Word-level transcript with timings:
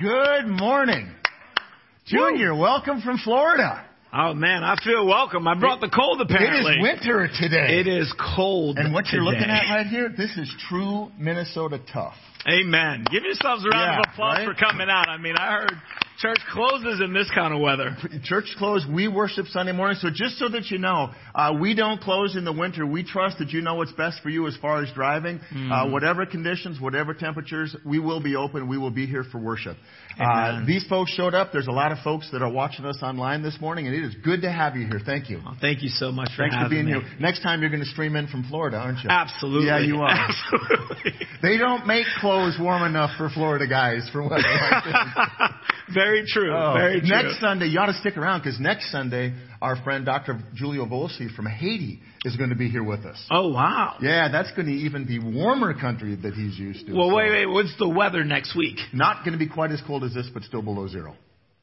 Good 0.00 0.46
morning. 0.46 1.10
Junior, 2.06 2.54
welcome 2.54 3.02
from 3.02 3.18
Florida. 3.18 3.84
Oh 4.14 4.32
man, 4.32 4.64
I 4.64 4.74
feel 4.82 5.06
welcome. 5.06 5.46
I 5.46 5.54
brought 5.60 5.82
the 5.82 5.90
cold 5.90 6.22
apparently. 6.22 6.72
It 6.72 6.76
is 6.78 6.82
winter 6.82 7.28
today. 7.38 7.80
It 7.80 7.86
is 7.86 8.12
cold. 8.34 8.78
And 8.78 8.94
what 8.94 9.08
you're 9.12 9.22
looking 9.22 9.42
at 9.50 9.68
right 9.68 9.86
here, 9.86 10.08
this 10.08 10.34
is 10.38 10.50
true 10.70 11.10
Minnesota 11.18 11.78
tough. 11.92 12.14
Amen. 12.50 13.04
Give 13.12 13.22
yourselves 13.24 13.62
a 13.66 13.68
round 13.68 13.92
Yeah, 13.92 14.00
of 14.00 14.04
applause 14.12 14.38
right? 14.38 14.48
for 14.48 14.54
coming 14.54 14.88
out. 14.88 15.08
I 15.10 15.18
mean, 15.18 15.36
I 15.36 15.52
heard 15.52 15.72
church 16.20 16.38
closes 16.52 17.00
in 17.00 17.12
this 17.12 17.30
kind 17.34 17.54
of 17.54 17.60
weather. 17.60 17.96
Church 18.24 18.54
closed. 18.58 18.90
We 18.90 19.08
worship 19.08 19.46
Sunday 19.46 19.72
morning. 19.72 19.96
So 20.00 20.08
just 20.12 20.38
so 20.38 20.48
that 20.48 20.70
you 20.70 20.78
know, 20.78 21.10
uh, 21.34 21.54
we 21.60 21.74
don't 21.74 22.00
close 22.00 22.36
in 22.36 22.44
the 22.44 22.52
winter. 22.52 22.86
We 22.86 23.04
trust 23.04 23.38
that 23.38 23.50
you 23.50 23.62
know 23.62 23.76
what's 23.76 23.92
best 23.92 24.22
for 24.22 24.28
you 24.28 24.46
as 24.46 24.56
far 24.56 24.82
as 24.82 24.92
driving. 24.92 25.40
Uh, 25.70 25.88
whatever 25.88 26.26
conditions, 26.26 26.80
whatever 26.80 27.14
temperatures, 27.14 27.74
we 27.84 27.98
will 27.98 28.20
be 28.22 28.36
open. 28.36 28.68
We 28.68 28.78
will 28.78 28.90
be 28.90 29.06
here 29.06 29.24
for 29.24 29.38
worship. 29.38 29.76
Uh, 30.18 30.64
these 30.66 30.86
folks 30.88 31.12
showed 31.12 31.34
up. 31.34 31.52
There's 31.52 31.68
a 31.68 31.72
lot 31.72 31.92
of 31.92 31.98
folks 32.04 32.30
that 32.32 32.42
are 32.42 32.50
watching 32.50 32.84
us 32.84 32.98
online 33.02 33.42
this 33.42 33.58
morning, 33.60 33.86
and 33.86 33.94
it 33.94 34.04
is 34.04 34.14
good 34.22 34.42
to 34.42 34.52
have 34.52 34.76
you 34.76 34.86
here. 34.86 35.00
Thank 35.04 35.30
you. 35.30 35.40
Well, 35.42 35.56
thank 35.60 35.82
you 35.82 35.88
so 35.88 36.12
much 36.12 36.30
for 36.36 36.44
having 36.44 36.50
me. 36.50 36.50
Thanks 36.50 36.64
for 36.64 36.70
being 36.70 36.86
me. 36.86 36.92
here. 36.92 37.20
Next 37.20 37.42
time 37.42 37.60
you're 37.60 37.70
going 37.70 37.82
to 37.82 37.88
stream 37.88 38.16
in 38.16 38.26
from 38.26 38.44
Florida, 38.48 38.76
aren't 38.76 38.98
you? 39.02 39.08
Absolutely. 39.08 39.68
Yeah, 39.68 39.78
you 39.80 39.96
are. 39.96 40.10
Absolutely. 40.10 41.12
They 41.42 41.56
don't 41.56 41.86
make 41.86 42.04
clothes 42.20 42.56
warm 42.60 42.82
enough 42.82 43.16
for 43.16 43.30
Florida 43.30 43.66
guys 43.66 44.08
for 44.12 44.22
weather 44.22 44.42
like 44.44 44.84
this. 44.84 44.94
Very 45.94 46.24
true. 46.26 46.52
Oh, 46.54 46.74
Very 46.76 47.00
true. 47.00 47.08
Next 47.08 47.40
Sunday, 47.40 47.66
you 47.66 47.78
ought 47.78 47.86
to 47.86 47.94
stick 47.94 48.16
around 48.16 48.40
because 48.40 48.58
next 48.60 48.90
Sunday, 48.90 49.34
our 49.60 49.76
friend 49.82 50.04
Dr. 50.06 50.38
Julio 50.58 50.86
Volsi 50.86 51.34
from 51.34 51.46
Haiti 51.46 52.00
is 52.24 52.36
going 52.36 52.50
to 52.50 52.56
be 52.56 52.68
here 52.68 52.82
with 52.84 53.04
us. 53.04 53.18
oh 53.30 53.48
wow. 53.48 53.96
Yeah, 54.00 54.28
that's 54.30 54.50
going 54.52 54.66
to 54.66 54.72
even 54.72 55.06
be 55.06 55.18
warmer 55.18 55.74
country 55.78 56.16
that 56.16 56.34
he's 56.34 56.58
used 56.58 56.86
to. 56.86 56.92
Well, 56.94 57.08
So 57.10 57.16
wait, 57.16 57.30
wait. 57.30 57.46
What's 57.46 57.76
the 57.78 57.88
weather 57.88 58.24
next 58.24 58.56
week? 58.56 58.76
Not 58.92 59.24
going 59.24 59.32
to 59.32 59.38
be 59.38 59.48
quite 59.48 59.70
as 59.70 59.80
cold 59.86 60.04
as 60.04 60.14
this, 60.14 60.28
but 60.32 60.42
still 60.44 60.62
below 60.62 60.86
zero. 60.88 61.14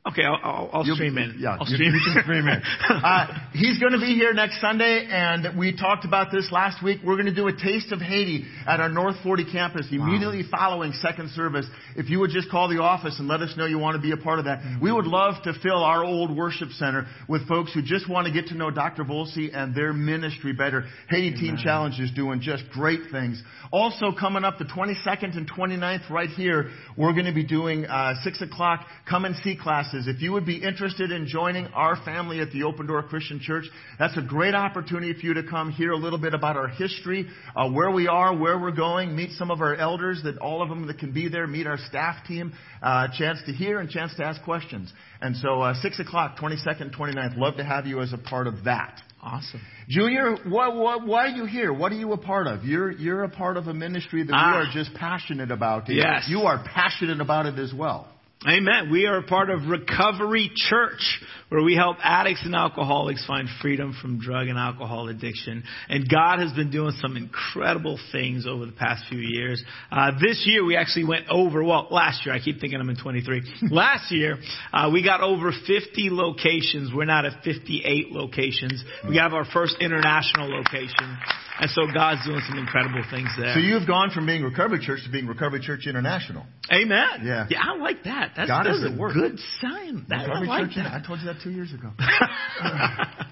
Okay, 0.08 0.24
I'll, 0.24 0.40
I'll, 0.42 0.70
I'll 0.72 0.96
stream 0.96 1.18
in. 1.18 1.36
Yeah, 1.40 1.58
I'll 1.60 1.66
stream 1.66 1.94
you 1.94 2.00
can 2.14 2.24
stream 2.24 2.48
in. 2.48 2.62
Uh, 3.08 3.50
he's 3.54 3.78
going 3.80 3.92
to 3.92 4.00
be 4.00 4.16
here 4.16 4.34
next 4.34 4.62
Sunday, 4.62 5.08
and 5.10 5.58
we 5.58 5.76
talked 5.76 6.06
about 6.06 6.32
this 6.32 6.50
last 6.52 6.84
week. 6.84 7.00
We're 7.04 7.16
going 7.16 7.28
to 7.28 7.36
do 7.36 7.48
a 7.48 7.52
taste 7.56 7.92
of 7.92 8.00
Haiti 8.00 8.46
at 8.66 8.80
our 8.80 8.90
North 8.90 9.16
40 9.24 9.52
campus 9.52 9.88
immediately 9.92 10.44
following 10.50 10.94
second 10.94 11.32
service. 11.32 11.66
If 11.96 12.10
you 12.10 12.20
would 12.20 12.32
just 12.32 12.50
call 12.50 12.70
the 12.70 12.82
office 12.82 13.20
and 13.20 13.28
let 13.28 13.42
us 13.42 13.54
know 13.58 13.66
you 13.66 13.80
want 13.80 13.96
to 13.96 14.02
be 14.02 14.12
a 14.12 14.18
part 14.18 14.40
of 14.40 14.46
that, 14.46 14.80
we 14.82 14.92
would 14.92 15.06
love 15.06 15.36
to 15.44 15.54
fill 15.62 15.84
our 15.84 16.04
old 16.04 16.36
worship 16.36 16.70
center 16.72 17.06
with 17.28 17.48
folks 17.48 17.74
who 17.74 17.82
just 17.82 18.10
want 18.10 18.28
to 18.28 18.34
get 18.34 18.48
to 18.48 18.56
know 18.56 18.72
Dr. 18.72 19.04
Volsi 19.04 19.50
and 19.54 19.76
their 19.76 19.94
ministry 19.94 20.54
better. 20.54 20.86
Haiti 21.10 21.34
Teen 21.36 21.58
Challenge 21.58 22.00
is 22.00 22.12
doing 22.12 22.40
just 22.42 22.64
great 22.72 23.02
things. 23.12 23.42
Also, 23.72 24.12
coming 24.18 24.44
up 24.44 24.58
the 24.58 24.66
22nd 24.66 25.36
and 25.38 25.50
29th 25.52 26.10
right 26.10 26.30
here, 26.30 26.70
we're 26.96 27.14
going 27.14 27.26
to 27.26 27.34
be 27.34 27.46
doing 27.46 27.86
uh, 27.86 28.14
6 28.24 28.42
o'clock 28.42 28.86
come 29.10 29.26
and 29.26 29.36
see 29.38 29.58
classes. 29.58 29.97
If 30.06 30.22
you 30.22 30.34
would 30.34 30.46
be 30.46 30.58
interested 30.62 31.12
in 31.12 31.26
joining 31.28 31.66
our 31.68 31.96
family 32.04 32.42
at 32.42 32.52
the 32.52 32.64
Open 32.64 32.86
Door 32.86 33.04
Christian 33.04 33.40
Church, 33.40 33.64
that's 33.98 34.16
a 34.18 34.22
great 34.22 34.54
opportunity 34.54 35.14
for 35.14 35.22
you 35.26 35.34
to 35.36 35.44
come 35.44 35.72
hear 35.72 35.92
a 35.94 35.98
little 35.98 36.20
bit 36.20 36.34
about 36.34 36.58
our 36.58 36.68
history, 36.68 37.26
uh, 37.56 37.70
where 37.72 37.90
we 37.90 38.08
are, 38.08 38.36
where 38.36 38.60
we're 38.60 38.72
going, 38.72 39.16
meet 39.16 39.32
some 39.32 39.50
of 39.50 39.62
our 39.62 39.76
elders, 39.76 40.22
that 40.26 40.38
all 40.40 40.62
of 40.62 40.70
them 40.70 40.86
that 40.88 41.00
can 41.00 41.14
be 41.14 41.30
there, 41.30 41.48
meet 41.48 41.66
our 41.66 41.78
staff 41.78 42.18
team, 42.28 42.54
uh, 42.84 43.08
chance 43.18 43.40
to 43.46 43.54
hear 43.54 43.80
and 43.80 43.90
chance 43.90 44.14
to 44.18 44.24
ask 44.26 44.44
questions. 44.44 44.92
And 45.22 45.36
so, 45.38 45.62
uh, 45.62 45.74
6 45.74 46.00
o'clock, 46.00 46.38
22nd, 46.38 46.94
29th, 46.96 47.38
love 47.38 47.56
to 47.56 47.64
have 47.64 47.88
you 47.88 48.02
as 48.02 48.14
a 48.14 48.18
part 48.18 48.46
of 48.46 48.66
that. 48.66 49.02
Awesome. 49.20 49.62
Junior, 49.90 50.38
what, 50.48 50.76
what, 50.76 51.08
why 51.08 51.26
are 51.26 51.36
you 51.36 51.46
here? 51.46 51.74
What 51.74 51.92
are 51.92 51.96
you 51.96 52.14
a 52.14 52.18
part 52.18 52.46
of? 52.46 52.64
You're, 52.64 52.92
you're 52.92 53.24
a 53.24 53.30
part 53.30 53.58
of 53.58 53.68
a 53.68 53.74
ministry 53.74 54.24
that 54.24 54.34
Ah. 54.34 54.52
we 54.52 54.68
are 54.68 54.72
just 54.72 54.94
passionate 54.96 55.50
about. 55.50 55.90
Yes. 55.90 56.28
You 56.30 56.42
are 56.42 56.64
passionate 56.64 57.20
about 57.20 57.48
it 57.48 57.58
as 57.58 57.74
well. 57.74 58.08
Amen. 58.46 58.92
We 58.92 59.08
are 59.08 59.18
a 59.18 59.24
part 59.24 59.50
of 59.50 59.68
Recovery 59.68 60.52
Church, 60.56 61.22
where 61.50 61.64
we 61.64 61.74
help 61.74 61.98
addicts 62.04 62.46
and 62.46 62.54
alcoholics 62.54 63.26
find 63.26 63.48
freedom 63.64 63.98
from 64.00 64.20
drug 64.20 64.48
and 64.48 64.60
alcohol 64.60 65.10
addiction. 65.10 65.64
And 65.90 66.08
God 66.08 66.38
has 66.40 66.54
been 66.54 66.70
doing 66.70 66.92
some 67.02 67.18
incredible 67.18 67.98
things 68.12 68.46
over 68.48 68.68
the 68.68 68.74
past 68.74 69.06
few 69.10 69.18
years. 69.18 69.64
Uh, 69.92 70.12
this 70.22 70.44
year, 70.46 70.64
we 70.64 70.78
actually 70.78 71.06
went 71.06 71.26
over, 71.32 71.64
well, 71.64 71.88
last 71.90 72.28
year, 72.28 72.36
I 72.36 72.40
keep 72.40 72.62
thinking 72.62 72.80
I'm 72.80 72.90
in 72.92 73.02
23. 73.02 73.42
last 73.72 74.12
year, 74.12 74.38
uh, 74.72 74.92
we 74.94 75.04
got 75.04 75.22
over 75.22 75.52
50 75.52 76.10
locations. 76.12 76.94
We're 76.94 77.06
not 77.06 77.26
at 77.26 77.44
58 77.44 78.12
locations. 78.12 78.84
We 79.10 79.18
have 79.18 79.34
our 79.34 79.46
first 79.46 79.78
international 79.82 80.56
location. 80.56 81.18
And 81.60 81.70
so 81.72 81.88
God's 81.92 82.26
doing 82.26 82.42
some 82.48 82.60
incredible 82.60 83.04
things 83.10 83.30
there. 83.38 83.54
So 83.56 83.60
you've 83.60 83.88
gone 83.88 84.12
from 84.12 84.26
being 84.26 84.44
Recovery 84.44 84.80
Church 84.80 85.00
to 85.06 85.12
being 85.12 85.26
Recovery 85.28 85.60
Church 85.60 85.88
International. 85.88 86.46
Amen. 86.72 87.22
Yeah. 87.24 87.48
Yeah, 87.50 87.60
I 87.64 87.78
like 87.78 88.04
that. 88.04 88.34
That's, 88.36 88.48
God 88.48 88.68
is 88.68 88.82
that's 88.82 88.92
at 88.94 88.98
a 88.98 89.02
work. 89.02 89.14
good 89.14 89.40
sign. 89.62 90.06
That, 90.10 90.20
I 90.20 90.24
Recovery 90.24 90.48
like 90.48 90.66
Church, 90.70 90.76
that. 90.78 90.94
I 90.94 91.06
told 91.06 91.20
you 91.20 91.26
that 91.26 91.42
two 91.44 91.52
years 91.52 91.74
ago. 91.74 91.90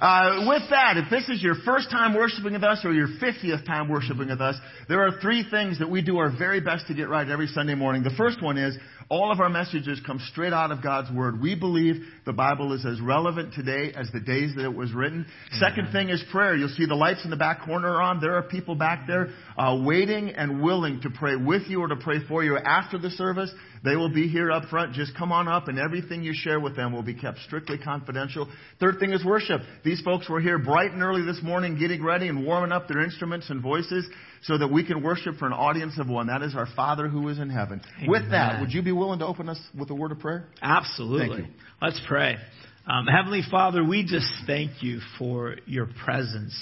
Uh, 0.00 0.46
with 0.48 0.62
that, 0.70 0.96
if 0.96 1.10
this 1.10 1.28
is 1.28 1.42
your 1.42 1.54
first 1.66 1.90
time 1.90 2.14
worshiping 2.14 2.54
with 2.54 2.64
us 2.64 2.80
or 2.84 2.92
your 2.94 3.08
50th 3.22 3.66
time 3.66 3.86
worshiping 3.86 4.28
with 4.28 4.40
us, 4.40 4.56
there 4.88 5.06
are 5.06 5.20
three 5.20 5.44
things 5.50 5.78
that 5.78 5.90
we 5.90 6.00
do 6.00 6.16
our 6.16 6.30
very 6.34 6.58
best 6.58 6.86
to 6.86 6.94
get 6.94 7.10
right 7.10 7.28
every 7.28 7.46
Sunday 7.48 7.74
morning. 7.74 8.02
The 8.02 8.14
first 8.16 8.42
one 8.42 8.56
is 8.56 8.78
all 9.10 9.32
of 9.32 9.40
our 9.40 9.48
messages 9.48 10.00
come 10.06 10.20
straight 10.30 10.52
out 10.52 10.70
of 10.70 10.84
God's 10.84 11.10
Word. 11.10 11.42
We 11.42 11.56
believe 11.56 11.96
the 12.24 12.32
Bible 12.32 12.72
is 12.72 12.86
as 12.86 13.00
relevant 13.00 13.52
today 13.54 13.92
as 13.92 14.08
the 14.12 14.20
days 14.20 14.54
that 14.54 14.64
it 14.64 14.72
was 14.72 14.92
written. 14.92 15.26
Second 15.58 15.90
thing 15.90 16.10
is 16.10 16.22
prayer. 16.30 16.54
You'll 16.54 16.68
see 16.68 16.86
the 16.86 16.94
lights 16.94 17.24
in 17.24 17.30
the 17.30 17.36
back 17.36 17.64
corner 17.64 17.88
are 17.88 18.02
on. 18.02 18.20
There 18.20 18.36
are 18.36 18.44
people 18.44 18.76
back 18.76 19.08
there 19.08 19.30
uh, 19.58 19.80
waiting 19.84 20.30
and 20.30 20.62
willing 20.62 21.00
to 21.00 21.10
pray 21.10 21.34
with 21.34 21.62
you 21.66 21.80
or 21.80 21.88
to 21.88 21.96
pray 21.96 22.18
for 22.28 22.44
you 22.44 22.56
after 22.56 22.98
the 22.98 23.10
service. 23.10 23.50
They 23.82 23.96
will 23.96 24.12
be 24.12 24.28
here 24.28 24.52
up 24.52 24.66
front. 24.66 24.92
Just 24.92 25.16
come 25.16 25.32
on 25.32 25.48
up, 25.48 25.66
and 25.66 25.78
everything 25.78 26.22
you 26.22 26.32
share 26.32 26.60
with 26.60 26.76
them 26.76 26.92
will 26.92 27.02
be 27.02 27.14
kept 27.14 27.38
strictly 27.40 27.78
confidential. 27.78 28.48
Third 28.78 29.00
thing 29.00 29.12
is 29.12 29.24
worship. 29.24 29.62
These 29.84 30.02
folks 30.02 30.28
were 30.28 30.40
here 30.40 30.58
bright 30.58 30.92
and 30.92 31.02
early 31.02 31.22
this 31.22 31.42
morning, 31.42 31.78
getting 31.78 32.04
ready 32.04 32.28
and 32.28 32.46
warming 32.46 32.70
up 32.70 32.86
their 32.86 33.02
instruments 33.02 33.50
and 33.50 33.60
voices 33.60 34.08
so 34.42 34.58
that 34.58 34.68
we 34.68 34.84
can 34.86 35.02
worship 35.02 35.36
for 35.36 35.46
an 35.46 35.52
audience 35.52 35.98
of 35.98 36.08
one. 36.08 36.28
That 36.28 36.42
is 36.42 36.54
our 36.54 36.66
Father 36.74 37.08
who 37.08 37.28
is 37.28 37.38
in 37.38 37.50
heaven. 37.50 37.80
With 38.06 38.30
that, 38.30 38.60
would 38.60 38.72
you 38.72 38.82
be 38.82 38.92
willing 38.92 39.18
to 39.20 39.26
open 39.26 39.48
us 39.48 39.60
with 39.78 39.90
a 39.90 39.94
word 39.94 40.12
of 40.12 40.18
prayer? 40.18 40.46
Absolutely. 40.62 41.48
Let's 41.80 42.00
pray. 42.08 42.36
Um, 42.86 43.06
Heavenly 43.06 43.42
Father, 43.50 43.84
we 43.84 44.04
just 44.04 44.30
thank 44.46 44.82
you 44.82 45.00
for 45.18 45.56
your 45.66 45.88
presence. 46.04 46.54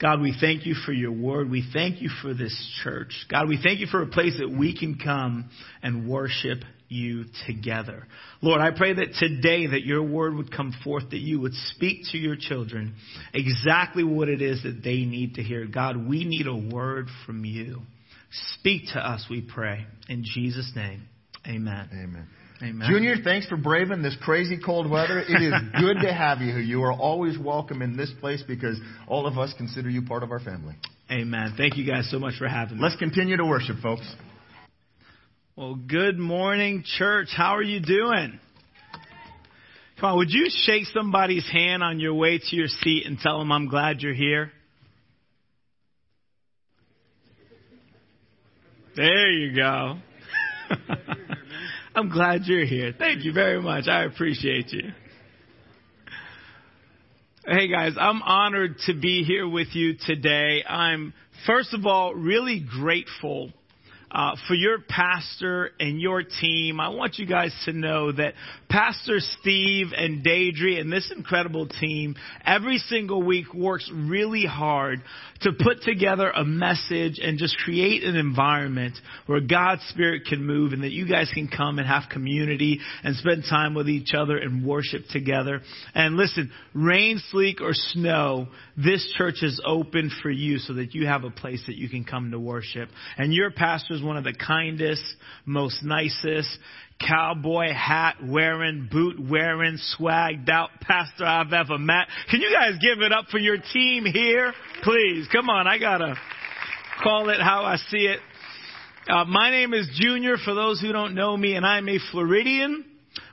God, 0.00 0.20
we 0.20 0.34
thank 0.38 0.66
you 0.66 0.74
for 0.74 0.92
your 0.92 1.12
word. 1.12 1.48
We 1.48 1.64
thank 1.72 2.02
you 2.02 2.10
for 2.22 2.34
this 2.34 2.54
church. 2.82 3.14
God, 3.30 3.48
we 3.48 3.58
thank 3.62 3.78
you 3.78 3.86
for 3.86 4.02
a 4.02 4.06
place 4.06 4.36
that 4.38 4.50
we 4.50 4.76
can 4.76 4.98
come 4.98 5.48
and 5.80 6.08
worship 6.08 6.58
you 6.92 7.24
together. 7.46 8.06
Lord, 8.40 8.60
I 8.60 8.70
pray 8.76 8.92
that 8.92 9.14
today 9.18 9.68
that 9.68 9.84
your 9.84 10.02
word 10.02 10.34
would 10.36 10.54
come 10.54 10.72
forth, 10.84 11.10
that 11.10 11.20
you 11.20 11.40
would 11.40 11.54
speak 11.54 12.04
to 12.12 12.18
your 12.18 12.36
children 12.38 12.94
exactly 13.34 14.04
what 14.04 14.28
it 14.28 14.42
is 14.42 14.62
that 14.62 14.82
they 14.84 15.04
need 15.04 15.34
to 15.34 15.42
hear. 15.42 15.66
God, 15.66 16.08
we 16.08 16.24
need 16.24 16.46
a 16.46 16.56
word 16.56 17.06
from 17.26 17.44
you. 17.44 17.82
Speak 18.58 18.82
to 18.94 18.98
us, 18.98 19.26
we 19.28 19.42
pray. 19.42 19.86
In 20.08 20.24
Jesus' 20.24 20.72
name, 20.74 21.02
amen. 21.46 21.88
Amen. 21.92 22.28
Amen. 22.62 22.88
Junior, 22.88 23.16
thanks 23.24 23.48
for 23.48 23.56
braving 23.56 24.02
this 24.02 24.16
crazy 24.22 24.56
cold 24.64 24.88
weather. 24.88 25.18
It 25.18 25.42
is 25.42 25.52
good 25.80 25.96
to 26.02 26.12
have 26.12 26.40
you 26.40 26.52
here. 26.52 26.60
You 26.60 26.84
are 26.84 26.92
always 26.92 27.36
welcome 27.36 27.82
in 27.82 27.96
this 27.96 28.12
place 28.20 28.42
because 28.46 28.78
all 29.08 29.26
of 29.26 29.36
us 29.36 29.52
consider 29.56 29.90
you 29.90 30.02
part 30.02 30.22
of 30.22 30.30
our 30.30 30.38
family. 30.38 30.76
Amen. 31.10 31.54
Thank 31.56 31.76
you 31.76 31.84
guys 31.84 32.08
so 32.10 32.20
much 32.20 32.34
for 32.38 32.46
having 32.46 32.76
me. 32.76 32.82
Let's 32.82 32.96
continue 32.96 33.36
to 33.36 33.44
worship, 33.44 33.78
folks. 33.82 34.06
Well, 35.54 35.74
good 35.74 36.18
morning, 36.18 36.82
church. 36.96 37.28
How 37.36 37.56
are 37.56 37.62
you 37.62 37.78
doing? 37.78 38.40
Come 40.00 40.10
on, 40.12 40.16
would 40.16 40.30
you 40.30 40.46
shake 40.48 40.86
somebody's 40.94 41.46
hand 41.46 41.82
on 41.82 42.00
your 42.00 42.14
way 42.14 42.38
to 42.38 42.56
your 42.56 42.68
seat 42.68 43.04
and 43.04 43.18
tell 43.18 43.38
them 43.38 43.52
I'm 43.52 43.68
glad 43.68 44.00
you're 44.00 44.14
here? 44.14 44.50
There 48.96 49.30
you 49.30 49.54
go. 49.54 49.98
I'm 51.94 52.08
glad 52.08 52.46
you're 52.46 52.64
here. 52.64 52.94
Thank 52.98 53.26
you 53.26 53.34
very 53.34 53.60
much. 53.60 53.88
I 53.88 54.04
appreciate 54.04 54.72
you. 54.72 54.88
Hey 57.46 57.68
guys, 57.68 57.92
I'm 58.00 58.22
honored 58.22 58.78
to 58.86 58.94
be 58.94 59.22
here 59.22 59.46
with 59.46 59.68
you 59.72 59.96
today. 60.06 60.64
I'm, 60.66 61.12
first 61.46 61.74
of 61.74 61.84
all, 61.84 62.14
really 62.14 62.64
grateful 62.66 63.50
uh, 64.12 64.36
for 64.46 64.54
your 64.54 64.78
pastor 64.78 65.70
and 65.80 66.00
your 66.00 66.22
team. 66.22 66.80
I 66.80 66.90
want 66.90 67.18
you 67.18 67.26
guys 67.26 67.54
to 67.64 67.72
know 67.72 68.12
that 68.12 68.34
Pastor 68.68 69.18
Steve 69.40 69.88
and 69.96 70.24
Deidre 70.24 70.78
and 70.80 70.92
this 70.92 71.10
incredible 71.14 71.66
team 71.66 72.14
every 72.44 72.78
single 72.78 73.22
week 73.22 73.52
works 73.54 73.90
really 73.92 74.44
hard 74.44 75.00
to 75.42 75.52
put 75.52 75.82
together 75.82 76.30
a 76.30 76.44
message 76.44 77.18
and 77.20 77.38
just 77.38 77.56
create 77.58 78.04
an 78.04 78.16
environment 78.16 78.94
where 79.26 79.40
God's 79.40 79.82
Spirit 79.88 80.22
can 80.28 80.44
move 80.44 80.72
and 80.72 80.84
that 80.84 80.92
you 80.92 81.08
guys 81.08 81.30
can 81.34 81.48
come 81.48 81.78
and 81.78 81.88
have 81.88 82.04
community 82.10 82.80
and 83.02 83.16
spend 83.16 83.44
time 83.48 83.74
with 83.74 83.88
each 83.88 84.14
other 84.14 84.36
and 84.36 84.64
worship 84.64 85.02
together. 85.10 85.60
And 85.94 86.16
listen, 86.16 86.52
rain, 86.74 87.20
sleet, 87.30 87.58
or 87.60 87.72
snow, 87.72 88.48
this 88.76 89.12
church 89.16 89.42
is 89.42 89.60
open 89.66 90.10
for 90.22 90.30
you 90.30 90.58
so 90.58 90.74
that 90.74 90.94
you 90.94 91.06
have 91.06 91.24
a 91.24 91.30
place 91.30 91.62
that 91.66 91.76
you 91.76 91.88
can 91.88 92.04
come 92.04 92.30
to 92.30 92.38
worship. 92.38 92.88
And 93.16 93.34
your 93.34 93.50
pastors 93.50 94.01
one 94.02 94.16
of 94.16 94.24
the 94.24 94.34
kindest, 94.34 95.04
most 95.46 95.82
nicest, 95.82 96.58
cowboy 97.00 97.72
hat 97.72 98.16
wearing, 98.24 98.88
boot 98.90 99.16
wearing, 99.20 99.78
swagged 99.98 100.48
out 100.48 100.70
pastor 100.80 101.24
I've 101.24 101.52
ever 101.52 101.78
met. 101.78 102.08
Can 102.30 102.40
you 102.40 102.50
guys 102.52 102.78
give 102.80 103.02
it 103.02 103.12
up 103.12 103.26
for 103.30 103.38
your 103.38 103.58
team 103.72 104.04
here? 104.04 104.52
Please, 104.82 105.26
come 105.32 105.48
on, 105.48 105.66
I 105.66 105.78
gotta 105.78 106.14
call 107.02 107.28
it 107.30 107.40
how 107.40 107.64
I 107.64 107.76
see 107.76 108.06
it. 108.06 108.20
Uh, 109.08 109.24
my 109.24 109.50
name 109.50 109.74
is 109.74 109.88
Junior, 109.94 110.36
for 110.36 110.54
those 110.54 110.80
who 110.80 110.92
don't 110.92 111.14
know 111.14 111.36
me, 111.36 111.54
and 111.54 111.66
I'm 111.66 111.88
a 111.88 111.98
Floridian 112.12 112.84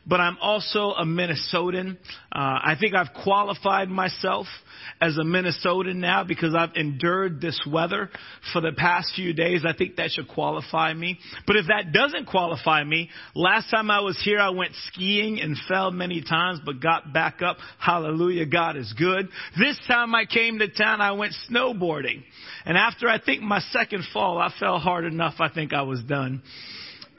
but 0.10 0.20
I'm 0.20 0.38
also 0.42 0.92
a 0.92 1.06
Minnesotan. 1.06 1.98
Uh, 2.32 2.40
I 2.40 2.76
think 2.80 2.96
I've 2.96 3.14
qualified 3.24 3.90
myself 3.90 4.48
as 5.00 5.18
a 5.18 5.24
Minnesotan 5.24 5.96
now 5.98 6.24
because 6.24 6.56
I've 6.56 6.76
endured 6.76 7.40
this 7.40 7.60
weather 7.70 8.10
for 8.52 8.62
the 8.62 8.72
past 8.76 9.14
few 9.16 9.34
days. 9.34 9.64
I 9.66 9.74
think 9.74 9.98
that 9.98 10.10
should 10.12 10.28
qualify 10.28 10.94
me. 10.94 11.20
But 11.46 11.58
if 11.58 11.68
that 11.68 11.94
doesn't 11.94 12.26
qualify 12.26 12.84
me, 12.84 13.10
last 13.36 13.70
time 13.70 13.92
I 13.92 14.02
was 14.02 14.20
here, 14.24 14.40
I 14.40 14.50
went 14.50 14.74
skiing 14.88 15.40
and 15.40 15.56
fell 15.68 15.92
many 15.92 16.24
times, 16.24 16.60
but 16.66 16.82
got 16.82 17.14
back 17.14 17.42
up. 17.42 17.58
Hallelujah. 17.78 18.48
God 18.48 18.78
is 18.78 18.92
good. 18.98 19.30
This 19.60 19.80
time 19.88 20.16
I 20.16 20.26
came 20.26 20.60
to 20.60 20.68
town, 20.68 21.02
I 21.02 21.12
went 21.12 21.34
snowboarding. 21.50 22.24
And 22.66 22.78
after 22.78 23.08
I 23.08 23.20
think 23.20 23.42
my 23.42 23.60
second 23.72 24.06
fall, 24.12 24.40
I 24.40 24.52
fell 24.60 24.80
hard 24.80 25.06
enough. 25.06 25.36
I 25.40 25.50
think 25.50 25.72
I 25.72 25.84
was 25.84 26.02
done. 26.02 26.42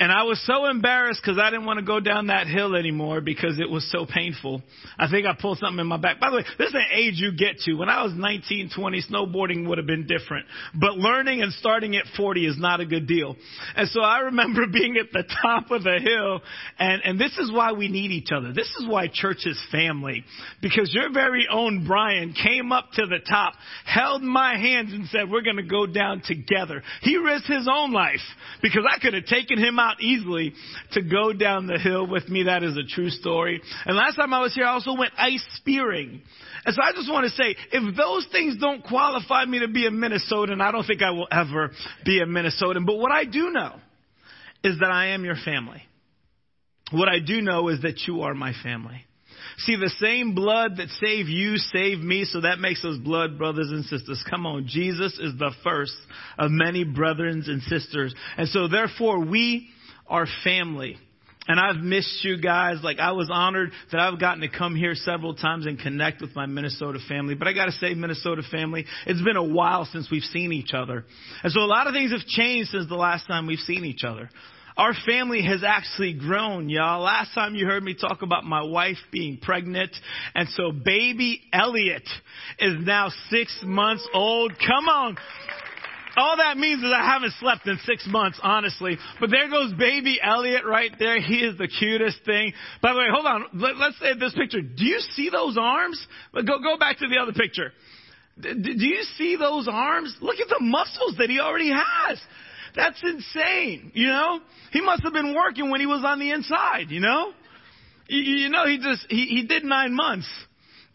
And 0.00 0.10
I 0.10 0.22
was 0.22 0.40
so 0.46 0.64
embarrassed 0.64 1.20
because 1.22 1.38
I 1.38 1.50
didn't 1.50 1.66
want 1.66 1.78
to 1.78 1.84
go 1.84 2.00
down 2.00 2.28
that 2.28 2.46
hill 2.46 2.74
anymore 2.74 3.20
because 3.20 3.60
it 3.60 3.68
was 3.68 3.88
so 3.92 4.06
painful. 4.06 4.62
I 4.98 5.10
think 5.10 5.26
I 5.26 5.36
pulled 5.38 5.58
something 5.58 5.78
in 5.78 5.86
my 5.86 5.98
back. 5.98 6.18
By 6.18 6.30
the 6.30 6.36
way, 6.36 6.44
this 6.56 6.68
is 6.68 6.74
an 6.74 6.86
age 6.94 7.14
you 7.16 7.32
get 7.36 7.58
to. 7.66 7.74
When 7.74 7.90
I 7.90 8.02
was 8.02 8.14
19, 8.16 8.70
20, 8.74 9.02
snowboarding 9.10 9.68
would 9.68 9.76
have 9.76 9.86
been 9.86 10.06
different. 10.06 10.46
But 10.74 10.96
learning 10.96 11.42
and 11.42 11.52
starting 11.52 11.96
at 11.96 12.04
40 12.16 12.46
is 12.46 12.56
not 12.58 12.80
a 12.80 12.86
good 12.86 13.06
deal. 13.06 13.36
And 13.76 13.90
so 13.90 14.00
I 14.00 14.20
remember 14.20 14.66
being 14.72 14.96
at 14.96 15.12
the 15.12 15.24
top 15.42 15.70
of 15.70 15.82
the 15.82 16.00
hill 16.02 16.40
and, 16.78 17.02
and 17.04 17.20
this 17.20 17.36
is 17.36 17.52
why 17.52 17.72
we 17.72 17.88
need 17.88 18.10
each 18.10 18.30
other. 18.34 18.54
This 18.54 18.74
is 18.80 18.86
why 18.88 19.06
church 19.12 19.44
is 19.44 19.60
family. 19.70 20.24
Because 20.62 20.94
your 20.94 21.12
very 21.12 21.46
own 21.52 21.86
Brian 21.86 22.32
came 22.32 22.72
up 22.72 22.88
to 22.94 23.04
the 23.04 23.18
top, 23.28 23.52
held 23.84 24.22
my 24.22 24.56
hands 24.56 24.94
and 24.94 25.08
said, 25.08 25.30
we're 25.30 25.42
going 25.42 25.56
to 25.56 25.62
go 25.62 25.84
down 25.84 26.22
together. 26.24 26.82
He 27.02 27.18
risked 27.18 27.48
his 27.48 27.68
own 27.70 27.92
life 27.92 28.20
because 28.62 28.86
I 28.90 28.98
could 28.98 29.12
have 29.12 29.26
taken 29.26 29.58
him 29.58 29.78
out 29.78 29.89
easily 30.00 30.52
to 30.92 31.02
go 31.02 31.32
down 31.32 31.66
the 31.66 31.78
hill 31.78 32.06
with 32.06 32.28
me. 32.28 32.44
That 32.44 32.62
is 32.62 32.76
a 32.76 32.84
true 32.84 33.10
story. 33.10 33.60
And 33.84 33.96
last 33.96 34.16
time 34.16 34.32
I 34.32 34.40
was 34.40 34.54
here, 34.54 34.64
I 34.64 34.72
also 34.72 34.94
went 34.94 35.12
ice 35.18 35.44
spearing. 35.54 36.22
And 36.64 36.74
so 36.74 36.82
I 36.82 36.92
just 36.92 37.10
want 37.10 37.24
to 37.24 37.30
say, 37.30 37.56
if 37.72 37.96
those 37.96 38.26
things 38.30 38.58
don't 38.58 38.84
qualify 38.84 39.44
me 39.46 39.60
to 39.60 39.68
be 39.68 39.86
a 39.86 39.90
Minnesotan, 39.90 40.60
I 40.60 40.72
don't 40.72 40.84
think 40.84 41.02
I 41.02 41.10
will 41.10 41.28
ever 41.30 41.70
be 42.04 42.20
a 42.20 42.26
Minnesotan. 42.26 42.86
But 42.86 42.96
what 42.96 43.12
I 43.12 43.24
do 43.24 43.50
know 43.50 43.76
is 44.62 44.78
that 44.80 44.90
I 44.90 45.08
am 45.08 45.24
your 45.24 45.36
family. 45.42 45.82
What 46.92 47.08
I 47.08 47.18
do 47.18 47.40
know 47.40 47.68
is 47.68 47.82
that 47.82 48.02
you 48.06 48.22
are 48.22 48.34
my 48.34 48.52
family. 48.62 49.06
See, 49.58 49.76
the 49.76 49.92
same 50.00 50.34
blood 50.34 50.76
that 50.78 50.88
saved 51.00 51.28
you 51.28 51.56
saved 51.56 52.02
me, 52.02 52.24
so 52.24 52.40
that 52.40 52.58
makes 52.58 52.84
us 52.84 52.96
blood 52.98 53.36
brothers 53.38 53.68
and 53.70 53.84
sisters. 53.84 54.24
Come 54.28 54.46
on, 54.46 54.66
Jesus 54.66 55.18
is 55.18 55.34
the 55.38 55.52
first 55.62 55.94
of 56.38 56.50
many 56.50 56.84
brethren 56.84 57.42
and 57.46 57.62
sisters. 57.62 58.14
And 58.36 58.48
so 58.48 58.68
therefore 58.68 59.24
we 59.24 59.68
our 60.10 60.26
family. 60.44 60.98
And 61.48 61.58
I've 61.58 61.82
missed 61.82 62.22
you 62.22 62.40
guys. 62.40 62.76
Like 62.82 62.98
I 62.98 63.12
was 63.12 63.30
honored 63.32 63.70
that 63.90 64.00
I've 64.00 64.20
gotten 64.20 64.42
to 64.42 64.48
come 64.48 64.76
here 64.76 64.94
several 64.94 65.34
times 65.34 65.66
and 65.66 65.78
connect 65.78 66.20
with 66.20 66.36
my 66.36 66.46
Minnesota 66.46 66.98
family. 67.08 67.34
But 67.34 67.48
I 67.48 67.54
gotta 67.54 67.72
say, 67.72 67.94
Minnesota 67.94 68.42
family, 68.50 68.84
it's 69.06 69.22
been 69.22 69.36
a 69.36 69.42
while 69.42 69.86
since 69.86 70.08
we've 70.10 70.22
seen 70.22 70.52
each 70.52 70.74
other. 70.74 71.04
And 71.42 71.52
so 71.52 71.60
a 71.60 71.66
lot 71.66 71.86
of 71.86 71.94
things 71.94 72.12
have 72.12 72.26
changed 72.26 72.70
since 72.70 72.88
the 72.88 72.94
last 72.94 73.26
time 73.26 73.46
we've 73.46 73.58
seen 73.60 73.84
each 73.84 74.04
other. 74.04 74.28
Our 74.76 74.94
family 75.06 75.42
has 75.42 75.62
actually 75.66 76.14
grown, 76.14 76.68
y'all. 76.68 77.02
Last 77.02 77.34
time 77.34 77.54
you 77.54 77.66
heard 77.66 77.82
me 77.82 77.94
talk 77.94 78.22
about 78.22 78.44
my 78.44 78.62
wife 78.62 78.98
being 79.10 79.38
pregnant. 79.38 79.90
And 80.34 80.48
so 80.50 80.72
baby 80.72 81.42
Elliot 81.52 82.08
is 82.58 82.74
now 82.80 83.10
six 83.28 83.60
months 83.64 84.06
old. 84.14 84.52
Come 84.58 84.88
on. 84.88 85.16
All 86.16 86.36
that 86.36 86.56
means 86.56 86.82
is 86.82 86.90
I 86.94 87.04
haven't 87.04 87.32
slept 87.40 87.66
in 87.66 87.78
six 87.84 88.06
months, 88.06 88.38
honestly. 88.42 88.98
But 89.20 89.30
there 89.30 89.48
goes 89.48 89.72
baby 89.74 90.18
Elliot 90.22 90.62
right 90.66 90.90
there. 90.98 91.20
He 91.20 91.36
is 91.36 91.56
the 91.58 91.68
cutest 91.68 92.24
thing. 92.24 92.52
By 92.82 92.92
the 92.92 92.98
way, 92.98 93.06
hold 93.12 93.26
on. 93.26 93.46
Let, 93.54 93.76
us 93.76 93.94
say 94.00 94.14
this 94.18 94.34
picture. 94.34 94.60
Do 94.60 94.84
you 94.84 95.00
see 95.00 95.30
those 95.30 95.56
arms? 95.58 96.04
Go, 96.34 96.58
go 96.58 96.76
back 96.78 96.98
to 96.98 97.08
the 97.08 97.18
other 97.18 97.32
picture. 97.32 97.72
D- 98.40 98.54
do 98.54 98.86
you 98.86 99.02
see 99.16 99.36
those 99.36 99.68
arms? 99.70 100.16
Look 100.20 100.38
at 100.40 100.48
the 100.48 100.60
muscles 100.60 101.16
that 101.18 101.30
he 101.30 101.40
already 101.40 101.70
has. 101.70 102.18
That's 102.74 103.00
insane. 103.02 103.92
You 103.94 104.08
know, 104.08 104.40
he 104.72 104.80
must 104.80 105.02
have 105.02 105.12
been 105.12 105.34
working 105.34 105.70
when 105.70 105.80
he 105.80 105.86
was 105.86 106.02
on 106.04 106.18
the 106.18 106.30
inside. 106.30 106.86
You 106.90 107.00
know, 107.00 107.32
you, 108.08 108.18
you 108.18 108.48
know, 108.48 108.66
he 108.66 108.78
just 108.78 109.06
he, 109.08 109.26
he 109.26 109.46
did 109.46 109.64
nine 109.64 109.94
months. 109.94 110.28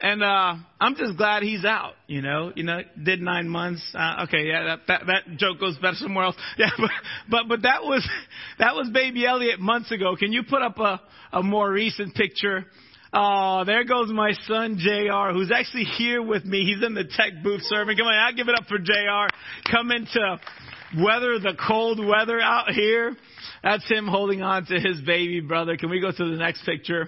And 0.02 0.22
uh 0.22 0.56
I'm 0.80 0.96
just 0.96 1.18
glad 1.18 1.44
he's 1.44 1.64
out, 1.64 1.94
you 2.08 2.22
know. 2.22 2.52
You 2.54 2.64
know, 2.64 2.80
did 3.02 3.22
nine 3.22 3.48
months. 3.48 3.82
Uh, 3.94 4.26
okay, 4.28 4.46
yeah, 4.48 4.76
that, 4.76 4.80
that 4.88 5.02
that 5.08 5.38
joke 5.38 5.60
goes 5.60 5.78
better 5.78 5.96
somewhere 5.96 6.26
else. 6.26 6.36
Yeah, 6.58 6.70
but 6.78 6.92
but 7.30 7.48
but 7.48 7.62
that 7.62 7.84
was 7.84 8.08
that 8.60 8.76
was 8.76 8.90
baby 8.94 9.26
Elliot 9.26 9.60
months 9.60 9.92
ago. 9.92 10.16
Can 10.18 10.34
you 10.34 10.44
put 10.44 10.62
up 10.62 10.78
a 10.80 11.02
a 11.32 11.42
more 11.42 11.72
recent 11.72 12.14
picture? 12.14 12.66
Oh, 13.14 13.64
there 13.66 13.86
goes 13.86 14.12
my 14.12 14.34
son 14.46 14.78
JR, 14.78 15.32
who's 15.32 15.50
actually 15.50 15.86
here 15.86 16.22
with 16.22 16.44
me. 16.44 16.66
He's 16.66 16.86
in 16.86 16.94
the 16.94 17.06
tech 17.06 17.42
booth 17.42 17.62
serving. 17.64 17.96
Come 17.96 18.08
on, 18.08 18.14
I'll 18.14 18.36
give 18.36 18.50
it 18.50 18.56
up 18.56 18.68
for 18.68 18.78
JR. 18.78 19.30
Coming 19.72 20.06
to 20.14 20.40
weather 21.02 21.40
the 21.40 21.56
cold 21.68 22.06
weather 22.06 22.42
out 22.42 22.72
here. 22.72 23.16
That's 23.64 23.90
him 23.90 24.08
holding 24.08 24.42
on 24.42 24.66
to 24.66 24.80
his 24.80 25.00
baby 25.02 25.40
brother. 25.40 25.78
Can 25.78 25.90
we 25.90 26.02
go 26.02 26.12
to 26.12 26.32
the 26.32 26.36
next 26.36 26.66
picture? 26.66 27.08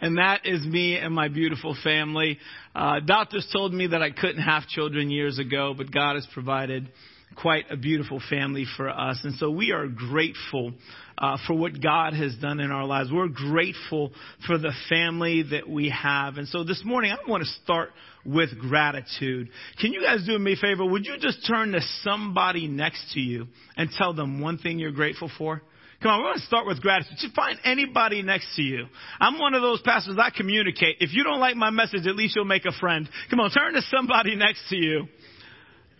And 0.00 0.18
that 0.18 0.42
is 0.44 0.64
me 0.64 0.96
and 0.96 1.14
my 1.14 1.28
beautiful 1.28 1.76
family. 1.82 2.38
Uh, 2.74 3.00
doctors 3.00 3.48
told 3.52 3.72
me 3.72 3.88
that 3.88 4.02
I 4.02 4.10
couldn't 4.10 4.42
have 4.42 4.66
children 4.68 5.10
years 5.10 5.38
ago, 5.38 5.74
but 5.76 5.92
God 5.92 6.14
has 6.14 6.26
provided 6.32 6.88
quite 7.34 7.64
a 7.70 7.76
beautiful 7.76 8.20
family 8.30 8.64
for 8.76 8.88
us. 8.88 9.20
And 9.24 9.34
so 9.36 9.50
we 9.50 9.72
are 9.72 9.86
grateful 9.86 10.72
uh, 11.18 11.36
for 11.46 11.54
what 11.54 11.80
God 11.80 12.14
has 12.14 12.34
done 12.40 12.60
in 12.60 12.70
our 12.70 12.84
lives. 12.84 13.10
We're 13.12 13.28
grateful 13.28 14.12
for 14.46 14.58
the 14.58 14.72
family 14.88 15.44
that 15.50 15.68
we 15.68 15.90
have. 15.90 16.36
And 16.36 16.48
so 16.48 16.64
this 16.64 16.82
morning, 16.84 17.12
I 17.12 17.30
want 17.30 17.42
to 17.42 17.50
start 17.62 17.90
with 18.24 18.58
gratitude. 18.58 19.48
Can 19.80 19.92
you 19.92 20.02
guys 20.02 20.24
do 20.26 20.38
me 20.38 20.54
a 20.54 20.56
favor? 20.56 20.84
Would 20.84 21.06
you 21.06 21.16
just 21.18 21.46
turn 21.46 21.72
to 21.72 21.80
somebody 22.02 22.68
next 22.68 23.12
to 23.14 23.20
you 23.20 23.46
and 23.76 23.90
tell 23.96 24.14
them 24.14 24.40
one 24.40 24.58
thing 24.58 24.78
you're 24.78 24.92
grateful 24.92 25.30
for? 25.36 25.62
Come 26.04 26.12
on, 26.12 26.20
we're 26.20 26.26
going 26.26 26.38
to 26.38 26.44
start 26.44 26.66
with 26.66 26.82
gratitude. 26.82 27.16
Just 27.16 27.34
find 27.34 27.58
anybody 27.64 28.20
next 28.20 28.54
to 28.56 28.62
you. 28.62 28.88
I'm 29.18 29.38
one 29.38 29.54
of 29.54 29.62
those 29.62 29.80
pastors, 29.80 30.18
I 30.20 30.28
communicate. 30.28 30.96
If 31.00 31.14
you 31.14 31.24
don't 31.24 31.40
like 31.40 31.56
my 31.56 31.70
message, 31.70 32.06
at 32.06 32.14
least 32.14 32.36
you'll 32.36 32.44
make 32.44 32.66
a 32.66 32.78
friend. 32.78 33.08
Come 33.30 33.40
on, 33.40 33.50
turn 33.50 33.72
to 33.72 33.80
somebody 33.90 34.36
next 34.36 34.68
to 34.68 34.76
you. 34.76 35.06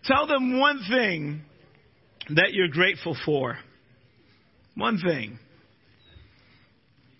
Tell 0.04 0.26
them 0.26 0.60
one 0.60 0.82
thing 0.90 1.40
that 2.34 2.52
you're 2.52 2.68
grateful 2.68 3.16
for. 3.24 3.56
One 4.74 4.98
thing. 4.98 5.38